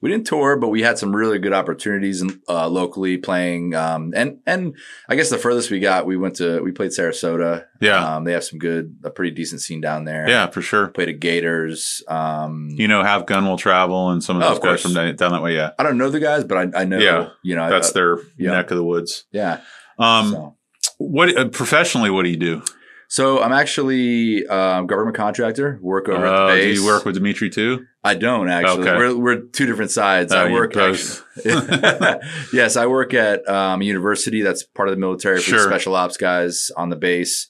We 0.00 0.10
didn't 0.10 0.26
tour, 0.28 0.56
but 0.56 0.68
we 0.68 0.82
had 0.82 0.96
some 0.98 1.14
really 1.14 1.38
good 1.40 1.52
opportunities 1.52 2.22
in, 2.22 2.40
uh, 2.48 2.68
locally 2.68 3.16
playing. 3.18 3.74
Um, 3.74 4.12
and 4.14 4.38
and 4.46 4.76
I 5.08 5.16
guess 5.16 5.28
the 5.30 5.38
furthest 5.38 5.70
we 5.70 5.80
got, 5.80 6.06
we 6.06 6.16
went 6.16 6.36
to 6.36 6.60
we 6.62 6.70
played 6.72 6.90
Sarasota. 6.92 7.64
Yeah, 7.80 8.16
Um, 8.16 8.24
they 8.24 8.32
have 8.32 8.44
some 8.44 8.58
good, 8.58 8.96
a 9.04 9.10
pretty 9.10 9.32
decent 9.32 9.60
scene 9.60 9.80
down 9.80 10.04
there. 10.04 10.28
yeah, 10.28 10.46
for 10.48 10.62
sure. 10.62 10.88
Played 10.88 11.08
at 11.08 11.20
Gators. 11.20 12.02
Um, 12.08 12.68
You 12.76 12.86
know, 12.88 13.02
Have 13.02 13.26
Gun 13.26 13.46
Will 13.46 13.56
Travel 13.58 14.10
and 14.10 14.22
some 14.22 14.36
of 14.36 14.42
Oh, 14.42 14.48
those 14.50 14.58
of 14.58 14.62
guys 14.62 14.82
from 14.82 14.94
down 14.94 15.14
down 15.16 15.32
that 15.32 15.42
way. 15.42 15.54
Yeah, 15.56 15.70
I 15.78 15.82
don't 15.82 15.98
know 15.98 16.10
the 16.10 16.20
guys, 16.20 16.44
but 16.44 16.58
I, 16.74 16.80
I 16.82 16.84
know. 16.84 16.98
Yeah. 16.98 17.28
you 17.42 17.56
know, 17.56 17.68
that's 17.68 17.90
I, 17.90 17.92
their 17.94 18.18
yeah. 18.36 18.50
neck 18.52 18.70
of 18.70 18.76
the 18.76 18.84
woods. 18.84 19.24
yeah. 19.32 19.60
Um, 19.98 20.30
so. 20.30 20.56
what 20.98 21.36
uh, 21.36 21.48
professionally? 21.48 22.10
What 22.10 22.22
do 22.22 22.30
you 22.30 22.36
do? 22.36 22.62
So 23.10 23.42
I'm 23.42 23.52
actually 23.52 24.44
a 24.44 24.84
government 24.86 25.16
contractor. 25.16 25.78
Work 25.80 26.08
over 26.10 26.26
Uh, 26.26 26.30
at 26.30 26.46
the 26.50 26.60
base. 26.60 26.76
do 26.76 26.82
you 26.82 26.86
work 26.86 27.04
with 27.06 27.14
Dimitri 27.14 27.48
too? 27.48 27.86
I 28.04 28.14
don't 28.14 28.48
actually. 28.50 28.82
Okay. 28.86 28.96
We're 28.98 29.16
we're 29.16 29.40
two 29.40 29.64
different 29.66 29.90
sides. 29.90 30.32
Oh, 30.32 30.38
I 30.38 30.52
work 30.52 30.76
actually- 30.76 31.24
yes, 32.52 32.76
I 32.76 32.86
work 32.86 33.14
at 33.14 33.48
um, 33.48 33.80
a 33.80 33.84
university 33.84 34.42
that's 34.42 34.62
part 34.62 34.88
of 34.88 34.94
the 34.94 35.00
military 35.00 35.40
for 35.40 35.52
the 35.52 35.62
special 35.62 35.94
ops 35.96 36.16
guys 36.18 36.70
on 36.76 36.90
the 36.90 36.96
base, 36.96 37.48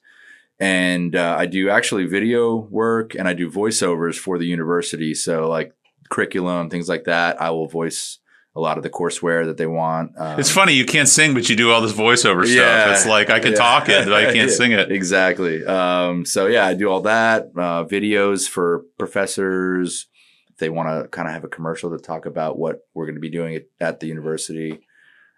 and 0.60 1.14
uh, 1.16 1.34
I 1.38 1.46
do 1.46 1.70
actually 1.70 2.06
video 2.06 2.54
work 2.56 3.14
and 3.14 3.26
I 3.28 3.34
do 3.34 3.50
voiceovers 3.50 4.16
for 4.16 4.38
the 4.38 4.46
university. 4.46 5.12
So 5.14 5.48
like 5.48 5.72
curriculum, 6.08 6.70
things 6.70 6.88
like 6.88 7.04
that. 7.04 7.40
I 7.42 7.50
will 7.50 7.66
voice 7.66 8.18
a 8.56 8.60
lot 8.60 8.76
of 8.76 8.82
the 8.82 8.90
courseware 8.90 9.44
that 9.46 9.56
they 9.56 9.66
want. 9.66 10.12
Um, 10.18 10.40
It's 10.40 10.50
funny 10.50 10.72
you 10.72 10.84
can't 10.84 11.08
sing, 11.08 11.32
but 11.34 11.48
you 11.48 11.54
do 11.54 11.70
all 11.70 11.80
this 11.80 11.92
voiceover 11.92 12.44
stuff. 12.44 12.56
Yeah. 12.56 12.92
It's 12.92 13.06
like 13.06 13.30
I 13.30 13.38
can 13.40 13.52
Yeah. 13.52 13.58
talk 13.58 13.88
it, 13.88 14.04
but 14.04 14.14
I 14.14 14.24
can't 14.32 14.36
Yeah. 14.50 14.54
sing 14.56 14.72
it. 14.72 14.90
Exactly. 14.90 15.64
Um, 15.64 16.24
so 16.24 16.46
yeah, 16.46 16.66
I 16.66 16.74
do 16.74 16.88
all 16.90 17.02
that. 17.02 17.50
Uh, 17.56 17.84
videos 17.84 18.48
for 18.48 18.82
professors. 18.98 20.06
If 20.50 20.58
they 20.58 20.70
want 20.70 20.88
to 21.04 21.08
kind 21.08 21.28
of 21.28 21.34
have 21.34 21.44
a 21.44 21.48
commercial 21.48 21.90
to 21.96 21.98
talk 22.02 22.26
about 22.26 22.58
what 22.58 22.80
we're 22.94 23.04
going 23.06 23.14
to 23.14 23.20
be 23.20 23.30
doing 23.30 23.54
at, 23.54 23.62
at 23.80 24.00
the 24.00 24.06
university. 24.08 24.80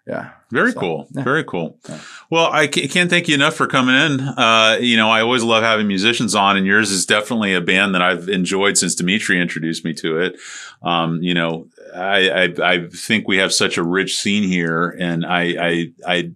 Yeah. 0.07 0.29
Very 0.51 0.71
So, 0.71 0.79
cool. 0.79 1.07
yeah. 1.11 1.23
Very 1.23 1.43
cool. 1.43 1.77
Yeah. 1.87 1.99
Well, 2.31 2.49
I 2.51 2.65
can't 2.65 3.07
thank 3.07 3.27
you 3.27 3.35
enough 3.35 3.53
for 3.53 3.67
coming 3.67 3.93
in. 3.95 4.19
Uh, 4.19 4.77
you 4.81 4.97
know, 4.97 5.11
I 5.11 5.21
always 5.21 5.43
love 5.43 5.61
having 5.61 5.87
musicians 5.87 6.33
on, 6.33 6.57
and 6.57 6.65
yours 6.65 6.89
is 6.89 7.05
definitely 7.05 7.53
a 7.53 7.61
band 7.61 7.93
that 7.93 8.01
I've 8.01 8.27
enjoyed 8.27 8.79
since 8.79 8.95
Dimitri 8.95 9.39
introduced 9.39 9.85
me 9.85 9.93
to 9.95 10.17
it. 10.17 10.39
Um, 10.81 11.21
you 11.21 11.35
know, 11.35 11.67
I, 11.95 12.29
I 12.29 12.53
I 12.63 12.87
think 12.89 13.27
we 13.27 13.37
have 13.37 13.53
such 13.53 13.77
a 13.77 13.83
rich 13.83 14.17
scene 14.17 14.43
here, 14.43 14.95
and 14.99 15.25
I 15.25 15.41
I 15.59 15.91
I 16.07 16.31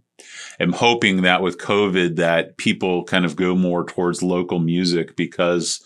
am 0.60 0.74
hoping 0.74 1.24
that 1.24 1.41
with 1.41 1.58
COVID, 1.58 2.18
that 2.18 2.58
people 2.58 3.03
kind 3.03 3.26
of 3.26 3.36
go 3.36 3.56
more 3.56 3.86
towards 3.86 4.24
local 4.24 4.60
music 4.60 5.16
because 5.16 5.82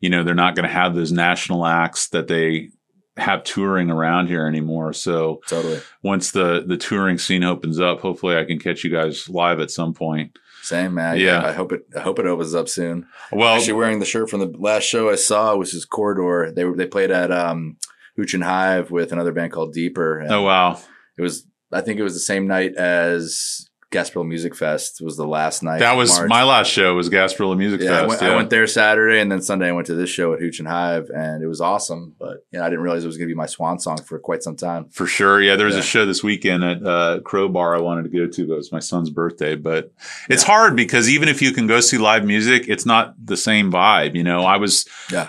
you 0.00 0.10
know 0.10 0.24
they're 0.24 0.34
not 0.34 0.54
going 0.54 0.66
to 0.66 0.74
have 0.74 0.94
those 0.94 1.12
national 1.12 1.66
acts 1.66 2.08
that 2.08 2.28
they 2.28 2.70
have 3.16 3.44
touring 3.44 3.90
around 3.90 4.28
here 4.28 4.46
anymore. 4.46 4.92
So 4.92 5.40
Totally. 5.46 5.80
once 6.02 6.30
the 6.30 6.64
the 6.66 6.76
touring 6.76 7.18
scene 7.18 7.44
opens 7.44 7.78
up, 7.78 8.00
hopefully 8.00 8.36
I 8.36 8.44
can 8.44 8.58
catch 8.58 8.84
you 8.84 8.90
guys 8.90 9.28
live 9.28 9.60
at 9.60 9.70
some 9.70 9.94
point. 9.94 10.38
Same 10.62 10.94
man. 10.94 11.18
Yeah. 11.18 11.44
I 11.44 11.52
hope 11.52 11.72
it. 11.72 11.84
I 11.96 12.00
hope 12.00 12.20
it 12.20 12.26
opens 12.26 12.54
up 12.54 12.68
soon. 12.68 13.06
Well, 13.32 13.56
Actually, 13.56 13.72
wearing 13.74 13.98
the 13.98 14.06
shirt 14.06 14.30
from 14.30 14.40
the 14.40 14.54
last 14.58 14.84
show 14.84 15.10
I 15.10 15.16
saw, 15.16 15.56
which 15.56 15.74
is 15.74 15.84
Corridor. 15.84 16.52
They 16.52 16.64
they 16.64 16.86
played 16.86 17.10
at 17.10 17.32
um, 17.32 17.76
Hooch 18.16 18.34
and 18.34 18.44
Hive 18.44 18.90
with 18.90 19.12
another 19.12 19.32
band 19.32 19.52
called 19.52 19.72
Deeper. 19.72 20.24
Oh 20.28 20.42
wow, 20.42 20.78
It 21.16 21.22
was. 21.22 21.46
I 21.74 21.80
think 21.80 21.98
it 21.98 22.02
was 22.02 22.12
the 22.12 22.20
same 22.20 22.46
night 22.46 22.74
as 22.76 23.66
Gasparilla 23.90 24.28
Music 24.28 24.54
Fest. 24.54 25.00
Was 25.02 25.16
the 25.16 25.26
last 25.26 25.62
night. 25.62 25.78
that 25.78 25.96
was 25.96 26.10
March. 26.18 26.28
my 26.28 26.42
last 26.44 26.70
show 26.70 26.94
was 26.94 27.08
Gasparilla 27.08 27.56
Music 27.56 27.80
Yeah, 27.80 27.92
I 27.92 27.94
Fest. 27.96 28.08
went, 28.08 28.22
yeah. 28.22 28.28
I 28.30 28.36
went 28.36 28.50
there 28.50 28.66
Saturday, 28.66 29.20
and 29.20 29.32
then 29.32 29.40
Sunday 29.40 29.68
I 29.68 29.72
went 29.72 29.86
to 29.86 29.94
this 29.94 30.10
show 30.10 30.34
at 30.34 30.40
Hooch 30.40 30.58
and 30.58 30.68
Hive, 30.68 31.08
and 31.14 31.42
it 31.42 31.46
was 31.46 31.62
awesome. 31.62 32.14
But 32.18 32.44
you 32.50 32.58
know, 32.58 32.64
I 32.66 32.68
didn't 32.68 32.82
realize 32.84 33.04
it 33.04 33.06
was 33.06 33.16
going 33.16 33.26
to 33.28 33.34
be 33.34 33.36
my 33.38 33.46
swan 33.46 33.78
song 33.78 33.96
for 34.02 34.18
quite 34.18 34.42
some 34.42 34.56
time. 34.56 34.90
For 34.90 35.06
sure. 35.06 35.40
Yeah, 35.40 35.56
there 35.56 35.64
was 35.66 35.76
Yeah. 35.76 35.80
a 35.80 35.84
show 35.84 36.04
this 36.04 36.22
weekend 36.22 36.62
at 36.62 36.86
uh, 36.86 37.20
Crowbar 37.20 37.74
I 37.76 37.80
wanted 37.80 38.02
to 38.04 38.10
go 38.10 38.26
to, 38.26 38.46
but 38.46 38.52
it 38.52 38.56
was 38.56 38.70
my 38.72 38.78
son's 38.80 39.08
birthday. 39.08 39.54
But 39.56 39.92
it's 40.28 40.42
hard 40.42 40.76
because 40.76 41.08
even 41.08 41.28
if 41.30 41.40
you 41.40 41.52
can 41.52 41.66
go 41.66 41.80
see 41.80 41.96
live 41.96 42.26
music, 42.26 42.66
it's 42.68 42.84
not 42.84 43.14
the 43.22 43.36
same 43.38 43.72
vibe. 43.72 44.14
You 44.14 44.24
know, 44.24 44.40
I 44.42 44.58
was 44.58 44.86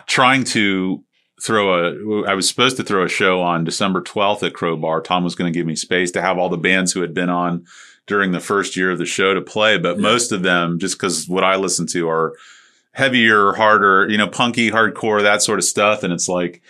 trying 0.08 0.44
to 0.46 1.04
throw 1.44 2.24
a, 2.24 2.24
I 2.26 2.36
was 2.36 2.48
supposed 2.48 2.78
to 2.78 2.84
throw 2.84 3.04
a 3.04 3.10
show 3.10 3.42
on 3.42 3.66
December 3.66 4.02
12th 4.02 4.44
at 4.44 4.54
Crowbar. 4.54 5.02
Tom 5.02 5.24
was 5.26 5.36
going 5.36 5.52
to 5.52 5.58
give 5.58 5.68
me 5.68 5.76
space 5.76 6.10
to 6.12 6.22
have 6.22 6.38
all 6.38 6.48
the 6.50 6.58
bands 6.58 6.94
who 6.94 7.02
had 7.02 7.14
been 7.14 7.30
on 7.30 7.66
during 8.08 8.32
the 8.32 8.40
first 8.40 8.78
year 8.78 8.92
of 8.92 8.98
the 8.98 9.06
show 9.06 9.34
to 9.34 9.42
play. 9.42 9.78
But 9.78 9.98
Yeah. 9.98 10.04
most 10.04 10.32
of 10.32 10.42
them, 10.44 10.80
just 10.80 10.96
because 10.98 11.28
what 11.28 11.44
I 11.44 11.58
listen 11.58 11.86
to 11.88 12.08
are 12.10 12.34
heavier, 12.94 13.54
harder, 13.54 14.08
you 14.10 14.18
know, 14.18 14.28
punky, 14.28 14.72
hardcore, 14.72 15.22
that 15.22 15.42
sort 15.42 15.60
of 15.60 15.66
stuff. 15.66 16.04
And 16.04 16.14
it's 16.14 16.30
like, 16.30 16.62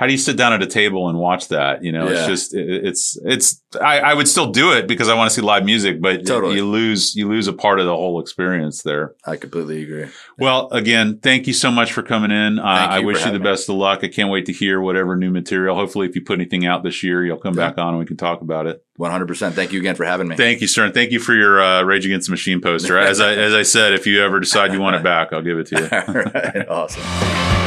how 0.00 0.06
do 0.06 0.12
you 0.12 0.18
sit 0.18 0.38
down 0.38 0.54
at 0.54 0.62
a 0.62 0.66
table 0.66 1.10
and 1.10 1.18
watch 1.18 1.48
that? 1.48 1.84
You 1.84 1.92
know, 1.92 2.06
it's 2.08 2.26
just 2.26 2.54
it, 2.54 2.86
it's 2.86 3.18
it's 3.22 3.60
I, 3.78 3.98
I 4.00 4.14
would 4.14 4.26
still 4.26 4.50
do 4.50 4.72
it 4.72 4.88
because 4.88 5.10
I 5.10 5.14
want 5.14 5.28
to 5.28 5.34
see 5.36 5.42
live 5.42 5.66
music, 5.66 6.00
but 6.00 6.24
Totally. 6.26 6.54
you 6.56 6.64
lose 6.64 7.14
you 7.14 7.28
lose 7.28 7.48
a 7.48 7.52
part 7.52 7.80
of 7.80 7.84
the 7.84 7.94
whole 7.94 8.18
experience 8.18 8.82
there. 8.82 9.14
I 9.26 9.36
completely 9.36 9.82
agree. 9.82 10.06
Well, 10.38 10.70
again, 10.70 11.18
thank 11.18 11.46
you 11.46 11.52
so 11.52 11.70
much 11.70 11.92
for 11.92 12.02
coming 12.02 12.30
in. 12.30 12.58
Uh, 12.58 12.62
I 12.62 13.00
wish 13.00 13.26
you 13.26 13.30
the 13.30 13.38
me. 13.38 13.44
best 13.44 13.68
of 13.68 13.74
luck. 13.76 14.02
I 14.02 14.08
can't 14.08 14.30
wait 14.30 14.46
to 14.46 14.54
hear 14.54 14.80
whatever 14.80 15.16
new 15.16 15.30
material. 15.30 15.76
Hopefully, 15.76 16.08
if 16.08 16.14
you 16.16 16.22
put 16.22 16.38
anything 16.40 16.64
out 16.64 16.82
this 16.82 17.02
year, 17.02 17.22
you'll 17.22 17.36
come 17.36 17.52
Yeah. 17.54 17.68
back 17.68 17.76
on 17.76 17.88
and 17.90 17.98
we 17.98 18.06
can 18.06 18.16
talk 18.16 18.40
about 18.40 18.66
it. 18.66 18.82
100%. 18.98 19.52
Thank 19.52 19.72
you 19.72 19.80
again 19.80 19.96
for 19.96 20.06
having 20.06 20.28
me. 20.28 20.36
Thank 20.36 20.62
you, 20.62 20.66
sir, 20.66 20.86
and 20.86 20.94
thank 20.94 21.10
you 21.10 21.20
for 21.20 21.34
your 21.34 21.60
uh, 21.60 21.82
Rage 21.82 22.06
Against 22.06 22.28
the 22.28 22.32
Machine 22.32 22.62
poster. 22.62 22.96
As 22.98 23.20
I 23.20 23.34
as 23.34 23.52
I 23.52 23.64
said, 23.64 23.92
if 23.92 24.06
you 24.06 24.22
ever 24.24 24.40
decide 24.40 24.72
you 24.72 24.80
want 24.80 24.96
it 24.96 25.02
back, 25.12 25.34
I'll 25.34 25.42
give 25.42 25.58
it 25.58 25.66
to 25.68 25.78
you. 25.78 25.88
Right. 26.14 26.68
Awesome. 26.70 27.59